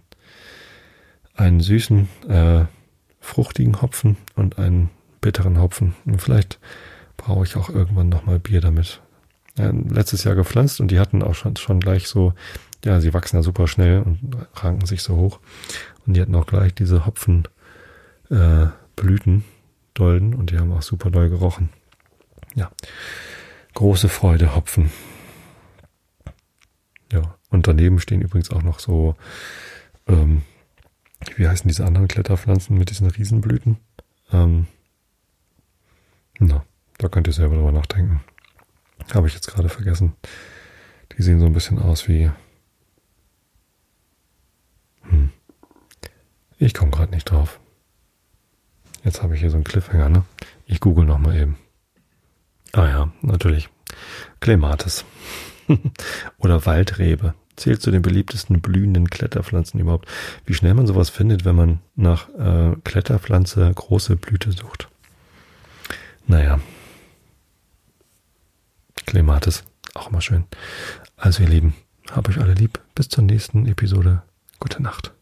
einen 1.35 1.61
süßen 1.61 2.09
äh, 2.27 2.65
fruchtigen 3.23 3.81
Hopfen 3.81 4.17
und 4.35 4.59
einen 4.59 4.89
bitteren 5.21 5.59
Hopfen. 5.59 5.95
Und 6.05 6.21
vielleicht 6.21 6.59
brauche 7.15 7.45
ich 7.45 7.55
auch 7.55 7.69
irgendwann 7.69 8.09
nochmal 8.09 8.37
Bier 8.37 8.61
damit. 8.61 9.01
Ja, 9.57 9.71
letztes 9.71 10.23
Jahr 10.25 10.35
gepflanzt 10.35 10.81
und 10.81 10.91
die 10.91 10.99
hatten 10.99 11.23
auch 11.23 11.33
schon, 11.33 11.55
schon 11.55 11.79
gleich 11.79 12.07
so, 12.07 12.33
ja, 12.83 12.99
sie 12.99 13.13
wachsen 13.13 13.37
ja 13.37 13.43
super 13.43 13.67
schnell 13.67 14.01
und 14.01 14.35
ranken 14.55 14.85
sich 14.85 15.03
so 15.03 15.15
hoch. 15.15 15.39
Und 16.05 16.15
die 16.15 16.21
hatten 16.21 16.35
auch 16.35 16.45
gleich 16.45 16.73
diese 16.75 17.05
Hopfenblüten, 17.05 17.49
äh, 18.29 19.41
Dolden 19.93 20.33
und 20.33 20.51
die 20.51 20.57
haben 20.57 20.73
auch 20.73 20.81
super 20.81 21.09
doll 21.09 21.29
gerochen. 21.29 21.69
Ja, 22.55 22.71
große 23.73 24.09
Freude, 24.09 24.55
Hopfen. 24.55 24.91
Ja, 27.11 27.35
und 27.49 27.67
daneben 27.67 27.99
stehen 27.99 28.21
übrigens 28.21 28.51
auch 28.51 28.63
noch 28.63 28.79
so 28.79 29.15
ähm, 30.07 30.41
wie 31.37 31.47
heißen 31.47 31.67
diese 31.67 31.85
anderen 31.85 32.07
Kletterpflanzen 32.07 32.77
mit 32.77 32.89
diesen 32.89 33.07
Riesenblüten? 33.07 33.77
Ähm, 34.31 34.67
na, 36.39 36.65
da 36.97 37.09
könnt 37.09 37.27
ihr 37.27 37.33
selber 37.33 37.55
drüber 37.55 37.71
nachdenken. 37.71 38.21
Habe 39.13 39.27
ich 39.27 39.33
jetzt 39.33 39.47
gerade 39.47 39.69
vergessen. 39.69 40.13
Die 41.17 41.21
sehen 41.21 41.39
so 41.39 41.45
ein 41.45 41.53
bisschen 41.53 41.79
aus 41.79 42.07
wie. 42.07 42.31
Hm. 45.03 45.31
Ich 46.57 46.73
komme 46.73 46.91
gerade 46.91 47.11
nicht 47.11 47.29
drauf. 47.29 47.59
Jetzt 49.03 49.21
habe 49.21 49.35
ich 49.35 49.41
hier 49.41 49.49
so 49.49 49.57
einen 49.57 49.65
Cliffhanger, 49.65 50.09
ne? 50.09 50.23
Ich 50.65 50.79
google 50.79 51.05
nochmal 51.05 51.35
eben. 51.35 51.57
Ah 52.71 52.87
ja, 52.87 53.13
natürlich. 53.21 53.69
Clematis. 54.39 55.05
Oder 56.37 56.65
Waldrebe 56.65 57.35
zählt 57.55 57.81
zu 57.81 57.91
den 57.91 58.01
beliebtesten 58.01 58.61
blühenden 58.61 59.09
Kletterpflanzen 59.09 59.79
überhaupt. 59.79 60.07
Wie 60.45 60.53
schnell 60.53 60.73
man 60.73 60.87
sowas 60.87 61.09
findet, 61.09 61.45
wenn 61.45 61.55
man 61.55 61.79
nach 61.95 62.29
äh, 62.29 62.75
Kletterpflanze 62.83 63.71
große 63.73 64.15
Blüte 64.15 64.51
sucht. 64.51 64.89
Naja. 66.27 66.59
Klematis, 69.05 69.63
auch 69.93 70.09
immer 70.09 70.21
schön. 70.21 70.45
Also 71.17 71.43
ihr 71.43 71.49
Lieben, 71.49 71.75
hab 72.11 72.29
euch 72.29 72.39
alle 72.39 72.53
lieb. 72.53 72.79
Bis 72.95 73.09
zur 73.09 73.23
nächsten 73.23 73.65
Episode. 73.65 74.23
Gute 74.59 74.81
Nacht. 74.81 75.13